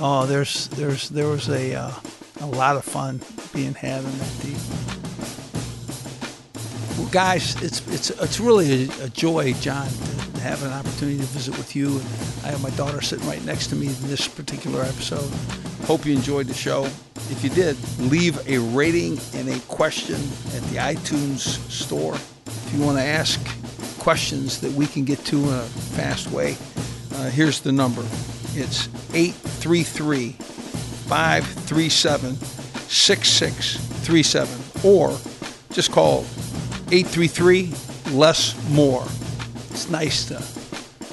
oh, 0.00 0.26
there's 0.26 0.68
there's 0.68 1.10
there 1.10 1.28
was 1.28 1.48
a 1.48 1.74
uh, 1.74 1.92
a 2.40 2.46
lot 2.46 2.76
of 2.76 2.84
fun 2.84 3.20
being 3.54 3.74
had 3.74 4.04
on 4.04 4.18
that 4.18 4.40
team. 4.40 4.56
Well, 6.98 7.08
guys, 7.12 7.54
it's 7.62 7.86
it's 7.86 8.10
it's 8.10 8.40
really 8.40 8.86
a, 8.86 9.04
a 9.04 9.08
joy, 9.10 9.52
John, 9.60 9.86
to 9.86 10.40
have 10.40 10.64
an 10.64 10.72
opportunity 10.72 11.18
to 11.18 11.26
visit 11.26 11.56
with 11.56 11.76
you. 11.76 11.90
And 11.90 12.00
I 12.44 12.48
have 12.48 12.60
my 12.60 12.70
daughter 12.70 13.00
sitting 13.00 13.24
right 13.28 13.40
next 13.44 13.68
to 13.68 13.76
me 13.76 13.86
in 13.86 13.94
this 14.08 14.26
particular 14.26 14.82
episode. 14.82 15.30
Hope 15.86 16.04
you 16.04 16.12
enjoyed 16.12 16.48
the 16.48 16.54
show. 16.54 16.86
If 17.30 17.44
you 17.44 17.50
did, 17.50 17.76
leave 18.00 18.44
a 18.48 18.58
rating 18.58 19.16
and 19.34 19.48
a 19.48 19.60
question 19.68 20.16
at 20.16 20.62
the 20.70 20.78
iTunes 20.78 21.60
store. 21.70 22.16
If 22.16 22.72
you 22.74 22.84
want 22.84 22.98
to 22.98 23.04
ask 23.04 23.40
questions 24.00 24.60
that 24.60 24.72
we 24.72 24.88
can 24.88 25.04
get 25.04 25.24
to 25.26 25.36
in 25.36 25.54
a 25.54 25.62
fast 25.94 26.32
way, 26.32 26.56
uh, 27.14 27.30
here's 27.30 27.60
the 27.60 27.70
number. 27.70 28.02
It's 28.54 28.88
833 29.14 30.32
537 30.32 32.34
6637 32.34 34.84
or 34.84 35.16
just 35.70 35.92
call 35.92 36.24
833 36.92 37.72
less 38.12 38.54
more 38.70 39.02
it's 39.70 39.90
nice 39.90 40.26
to 40.26 40.34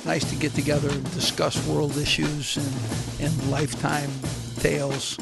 nice 0.08 0.30
to 0.30 0.36
get 0.36 0.54
together 0.54 0.90
and 0.90 1.04
discuss 1.14 1.66
world 1.68 1.98
issues 1.98 2.58
and, 2.58 3.28
and 3.28 3.52
lifetime 3.52 4.10
tales 4.60 5.18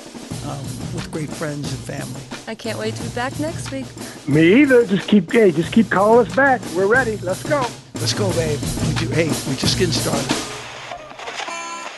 um, 0.45 0.59
with 0.93 1.09
great 1.11 1.29
friends 1.29 1.71
and 1.71 1.81
family 1.81 2.21
I 2.47 2.55
can't 2.55 2.77
wait 2.77 2.93
to 2.95 3.03
be 3.03 3.09
back 3.09 3.39
next 3.39 3.71
week. 3.71 3.85
Me 4.27 4.61
either. 4.61 4.85
Just 4.85 5.07
keep, 5.07 5.31
hey, 5.31 5.53
just 5.53 5.71
keep 5.71 5.89
calling 5.89 6.27
us 6.27 6.35
back. 6.35 6.59
We're 6.75 6.87
ready. 6.87 7.15
Let's 7.17 7.41
go. 7.41 7.65
let's 8.03 8.13
go 8.13 8.29
babe 8.33 8.59
we 8.85 8.93
do, 8.95 9.07
hey 9.07 9.29
we're 9.47 9.55
just 9.55 9.79
getting 9.79 9.93
started 9.93 10.29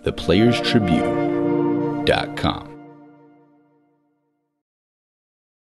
theplayerstribune.com. 0.03 2.74